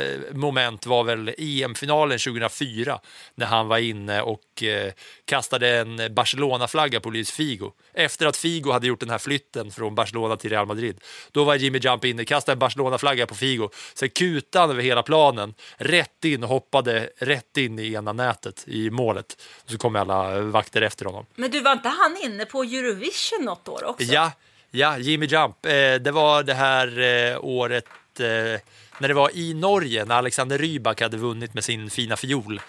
eh, 0.00 0.18
moment 0.32 0.86
var 0.86 1.04
väl 1.04 1.34
EM-finalen 1.38 2.18
2004 2.18 3.00
när 3.34 3.46
han 3.46 3.68
var 3.68 3.78
inne 3.78 4.22
och 4.22 4.62
eh, 4.62 4.92
kastade 5.28 5.78
en 5.78 6.14
Barcelona-flagga 6.14 7.00
på 7.00 7.10
Luis 7.10 7.30
Figo 7.30 7.72
efter 7.94 8.26
att 8.26 8.36
Figo 8.36 8.72
hade 8.72 8.86
gjort 8.86 9.00
den 9.00 9.10
här 9.10 9.18
flytten 9.18 9.70
från 9.70 9.94
Barcelona 9.94 10.36
till 10.36 10.50
Real 10.50 10.66
Madrid. 10.66 11.00
Då 11.32 11.44
var 11.44 11.54
Jimmy 11.54 11.78
Jump 11.78 12.04
inne, 12.04 12.24
kastade 12.24 12.54
en 12.54 12.58
Barcelona-flagga 12.58 13.26
på 13.26 13.34
Figo, 13.34 13.70
sen 13.94 14.08
kutade 14.08 14.62
han 14.62 14.70
över 14.70 14.82
hela 14.82 15.02
planen, 15.02 15.54
rätt 15.76 16.24
in 16.24 16.42
och 16.42 16.48
hoppade 16.48 17.10
rätt 17.16 17.56
in 17.56 17.78
i 17.78 17.92
ena 17.92 18.12
nätet 18.12 18.64
i 18.66 18.90
målet. 18.90 19.42
Så 19.66 19.78
kom 19.78 19.96
alla 19.96 20.40
vakter 20.40 20.82
efter 20.82 21.04
honom. 21.04 21.26
Men 21.34 21.50
du, 21.50 21.60
var 21.60 21.72
inte 21.72 21.88
han 21.88 22.16
inne 22.24 22.44
på 22.44 22.62
Eurovision 22.62 23.44
något 23.44 23.68
år 23.68 23.84
också? 23.84 24.04
Ja, 24.04 24.32
ja 24.70 24.98
Jimmy 24.98 25.26
Jump. 25.26 25.66
Eh, 25.66 25.70
det 25.94 26.10
var 26.10 26.42
det 26.42 26.54
här 26.54 27.00
eh, 27.00 27.44
året 27.44 27.84
eh, 28.20 28.60
när 28.98 29.08
det 29.08 29.14
var 29.14 29.30
i 29.36 29.54
Norge, 29.54 30.04
när 30.04 30.14
Alexander 30.14 30.58
Rybak 30.58 31.00
hade 31.00 31.16
vunnit 31.16 31.54
med 31.54 31.64
sin 31.64 31.90
fina 31.90 32.16
fiol. 32.16 32.60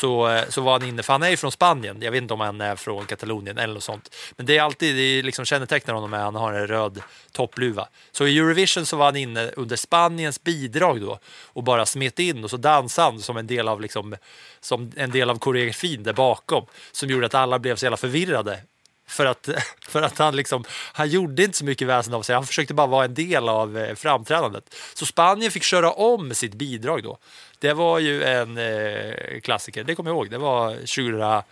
Så, 0.00 0.28
eh, 0.28 0.48
så 0.48 0.60
var 0.60 0.72
han 0.72 0.88
inne, 0.88 1.02
för 1.02 1.12
han 1.12 1.22
är 1.22 1.28
ju 1.28 1.36
från 1.36 1.52
Spanien. 1.52 2.02
Jag 2.02 2.12
vet 2.12 2.22
inte 2.22 2.34
om 2.34 2.40
han 2.40 2.60
är 2.60 2.76
från 2.76 3.06
Katalonien 3.06 3.58
eller 3.58 3.74
något 3.74 3.82
sånt. 3.82 4.14
Men 4.36 4.46
det 4.46 4.58
är 4.58 4.62
alltid, 4.62 4.96
det 4.96 5.02
är 5.02 5.22
liksom 5.22 5.44
kännetecknar 5.44 5.94
honom 5.94 6.14
att 6.14 6.20
han 6.20 6.34
har 6.34 6.52
en 6.52 6.66
röd 6.66 7.02
toppluva. 7.32 7.88
Så 8.12 8.26
i 8.26 8.38
Eurovision 8.38 8.86
så 8.86 8.96
var 8.96 9.04
han 9.04 9.16
inne 9.16 9.50
under 9.56 9.76
Spaniens 9.76 10.42
bidrag 10.42 11.00
då 11.00 11.18
och 11.44 11.62
bara 11.62 11.86
smet 11.86 12.18
in 12.18 12.44
och 12.44 12.50
så 12.50 12.56
dansade 12.56 13.10
han 13.10 13.20
som 13.20 13.36
en 13.36 13.46
del 13.46 13.68
av, 13.68 13.80
liksom, 13.80 14.16
som 14.60 14.92
en 14.96 15.10
del 15.10 15.30
av 15.30 15.38
koreografin 15.38 16.02
där 16.02 16.12
bakom. 16.12 16.66
Som 16.92 17.10
gjorde 17.10 17.26
att 17.26 17.34
alla 17.34 17.58
blev 17.58 17.76
så 17.76 17.84
jävla 17.84 17.96
förvirrade 17.96 18.60
för 19.06 19.26
att, 19.26 19.48
för 19.88 20.02
att 20.02 20.18
han, 20.18 20.36
liksom, 20.36 20.64
han 20.70 21.08
gjorde 21.08 21.44
inte 21.44 21.58
så 21.58 21.64
mycket 21.64 21.88
väsen 21.88 22.14
av 22.14 22.22
sig. 22.22 22.34
Han 22.34 22.46
försökte 22.46 22.74
bara 22.74 22.86
vara 22.86 23.04
en 23.04 23.14
del 23.14 23.48
av 23.48 23.78
eh, 23.78 23.94
framträdandet. 23.94 24.74
Så 24.94 25.06
Spanien 25.06 25.50
fick 25.50 25.62
köra 25.62 25.92
om 25.92 26.34
sitt 26.34 26.54
bidrag 26.54 27.02
då. 27.02 27.18
Det 27.58 27.72
var 27.72 27.98
ju 27.98 28.24
en 28.24 28.58
eh, 28.58 29.40
klassiker, 29.40 29.84
det 29.84 29.94
kommer 29.94 30.10
jag 30.10 30.16
ihåg. 30.16 30.30
Det 30.30 30.38
var 30.38 30.70
2000, 30.74 31.42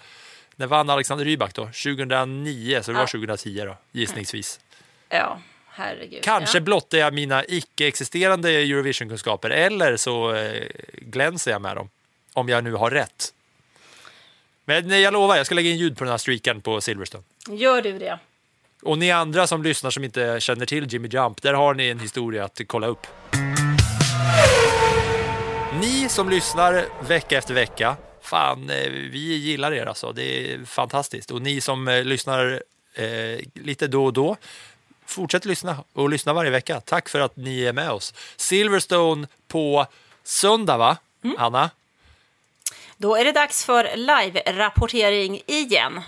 när 0.57 0.67
vann 0.67 0.91
Alexander 0.91 1.25
Rybak 1.25 1.55
då? 1.55 1.65
2009, 1.65 2.83
så 2.83 2.93
det 2.93 2.99
var 2.99 3.07
2010 3.07 3.63
då, 3.67 3.77
gissningsvis. 3.93 4.61
Ja, 5.09 5.39
herregud. 5.67 6.23
Kanske 6.23 6.59
ja. 6.59 6.63
blottar 6.63 6.99
jag 6.99 7.15
mina 7.15 7.45
icke-existerande 7.45 8.51
Eurovision-kunskaper 8.51 9.51
eller 9.51 9.97
så 9.97 10.35
eh, 10.35 10.67
glänser 10.93 11.51
jag 11.51 11.63
med 11.63 11.77
dem. 11.77 11.89
Om 12.33 12.49
jag 12.49 12.65
nu 12.65 12.73
har 12.73 12.91
rätt. 12.91 13.33
Men 14.65 15.03
jag 15.03 15.13
lovar, 15.13 15.37
jag 15.37 15.47
ska 15.47 15.55
lägga 15.55 15.71
in 15.71 15.77
ljud 15.77 15.99
på 15.99 16.05
den 16.05 16.11
här 16.11 16.19
streaken 16.19 16.61
på 16.61 16.81
Silverstone. 16.81 17.25
Gör 17.49 17.83
du 17.83 17.99
det? 17.99 18.19
Och 18.83 18.99
ni 18.99 19.11
andra 19.11 19.47
som 19.47 19.63
lyssnar 19.63 19.91
som 19.91 20.05
inte 20.05 20.41
känner 20.41 20.67
till 20.67 20.93
Jimmy 20.93 21.09
Jump, 21.09 21.43
där 21.43 21.55
har 21.55 21.75
ni 21.75 21.89
en 21.89 21.99
historia 21.99 22.45
att 22.45 22.61
kolla 22.67 22.87
upp. 22.87 23.07
Ni 25.81 26.09
som 26.09 26.31
lyssnar 26.31 26.85
vecka 27.09 27.39
efter 27.39 27.55
vecka, 27.55 27.97
fan, 28.23 28.71
eh, 28.71 28.91
vi 28.91 29.37
gillar 29.37 29.73
er 29.73 29.87
alltså. 29.87 30.13
Det 30.13 30.53
är 30.53 30.65
fantastiskt. 30.65 31.31
Och 31.31 31.43
ni 31.43 31.61
som 31.61 31.89
eh, 31.89 32.05
lyssnar 32.05 32.63
eh, 32.95 33.39
lite 33.55 33.87
då 33.87 34.05
och 34.05 34.13
då, 34.13 34.37
fortsätt 35.07 35.45
lyssna 35.45 35.77
och 35.93 36.11
lyssna 36.11 36.33
varje 36.33 36.51
vecka. 36.51 36.81
Tack 36.81 37.09
för 37.09 37.21
att 37.21 37.37
ni 37.37 37.65
är 37.65 37.73
med 37.73 37.91
oss. 37.91 38.15
Silverstone 38.37 39.27
på 39.49 39.87
söndag, 40.25 40.77
va, 40.77 40.97
Anna? 41.39 41.71
Då 42.97 43.17
är 43.17 43.25
det 43.25 43.33
dags 43.33 43.65
för 43.65 43.97
live-rapportering 43.97 45.43
igen. 45.47 46.03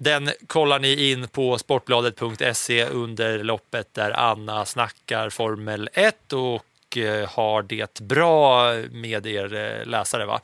Den 0.00 0.30
kollar 0.46 0.78
ni 0.78 1.10
in 1.10 1.28
på 1.28 1.58
sportbladet.se 1.58 2.84
under 2.84 3.44
loppet 3.44 3.94
där 3.94 4.10
Anna 4.10 4.64
snackar 4.64 5.30
Formel 5.30 5.88
1 5.92 6.32
och 6.32 6.96
eh, 6.96 7.28
har 7.28 7.62
det 7.62 8.00
bra 8.00 8.74
med 8.90 9.26
er 9.26 9.54
eh, 9.54 9.86
läsare. 9.86 10.26
Va? 10.26 10.40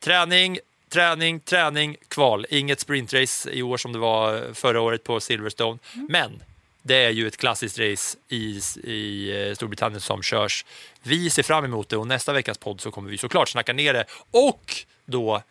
Träning, 0.00 0.58
träning, 0.88 1.40
träning, 1.40 1.96
kval. 2.08 2.46
Inget 2.50 2.80
sprintrace 2.80 3.50
i 3.50 3.62
år 3.62 3.76
som 3.76 3.92
det 3.92 3.98
var 3.98 4.54
förra 4.54 4.80
året 4.80 5.04
på 5.04 5.20
Silverstone. 5.20 5.78
Men 6.08 6.42
det 6.82 7.04
är 7.04 7.10
ju 7.10 7.26
ett 7.26 7.36
klassiskt 7.36 7.78
race 7.78 8.18
i, 8.28 8.60
i 8.84 9.30
eh, 9.48 9.54
Storbritannien 9.54 10.00
som 10.00 10.22
körs. 10.22 10.64
Vi 11.02 11.30
ser 11.30 11.42
fram 11.42 11.64
emot 11.64 11.88
det 11.88 11.96
och 11.96 12.06
nästa 12.06 12.32
veckas 12.32 12.58
podd 12.58 12.80
så 12.80 12.90
kommer 12.90 13.10
vi 13.10 13.18
såklart 13.18 13.48
snacka 13.48 13.72
ner 13.72 13.92
det 13.92 14.04
och 14.30 14.74
då 15.04 15.42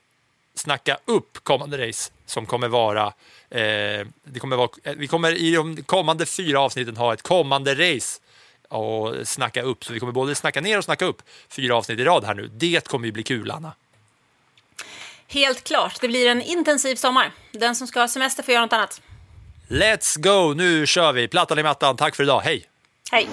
snacka 0.56 0.97
upp 1.06 1.43
kommande 1.43 1.88
race 1.88 2.12
som 2.26 2.45
kommer 2.45 2.68
vara, 2.68 3.06
eh, 3.06 3.14
det 4.24 4.39
kommer 4.39 4.56
vara 4.56 4.70
eh, 4.84 4.93
vi 4.97 5.08
kommer 5.08 5.32
i 5.32 5.56
de 5.56 5.84
kommande 5.84 6.26
fyra 6.26 6.60
avsnitten 6.60 6.97
ha 6.97 7.14
ett 7.14 7.22
kommande 7.22 7.74
race 7.76 8.20
och 8.70 9.28
snacka 9.28 9.62
upp. 9.62 9.86
Så 9.86 9.93
vi 9.93 9.99
kommer 9.99 10.14
både 10.14 10.36
snacka 10.36 10.62
ner 10.62 10.78
och 10.78 10.84
snacka 10.84 11.06
upp 11.06 11.22
fyra 11.49 11.76
avsnitt 11.76 11.99
i 11.99 12.04
rad 12.04 12.24
här 12.24 12.34
nu. 12.34 12.49
Det 12.54 12.88
kommer 12.88 13.06
ju 13.06 13.12
bli 13.12 13.24
kul, 13.24 13.51
Anna. 13.51 13.74
Helt 15.28 15.64
klart, 15.64 16.01
det 16.01 16.08
blir 16.08 16.28
en 16.28 16.41
intensiv 16.41 16.95
sommar. 16.95 17.32
Den 17.51 17.76
som 17.76 17.88
ska 17.88 17.99
ha 17.99 18.08
semester 18.08 18.43
får 18.43 18.54
göra 18.54 18.66
något 18.66 18.74
annat. 18.74 19.01
Let's 19.68 20.20
go! 20.20 20.54
Nu 20.54 20.86
kör 20.86 21.14
vi! 21.14 21.28
Plattan 21.28 21.60
i 21.60 21.64
mattan. 21.64 21.97
Tack 21.97 22.16
för 22.16 22.24
idag. 22.24 22.41
Hej! 22.41 22.68
Hej! 23.12 23.28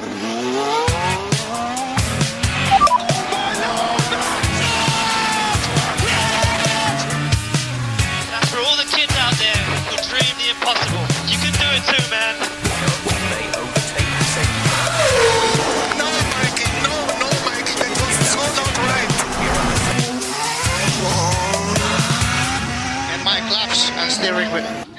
And 24.41 24.51
my 24.53 24.90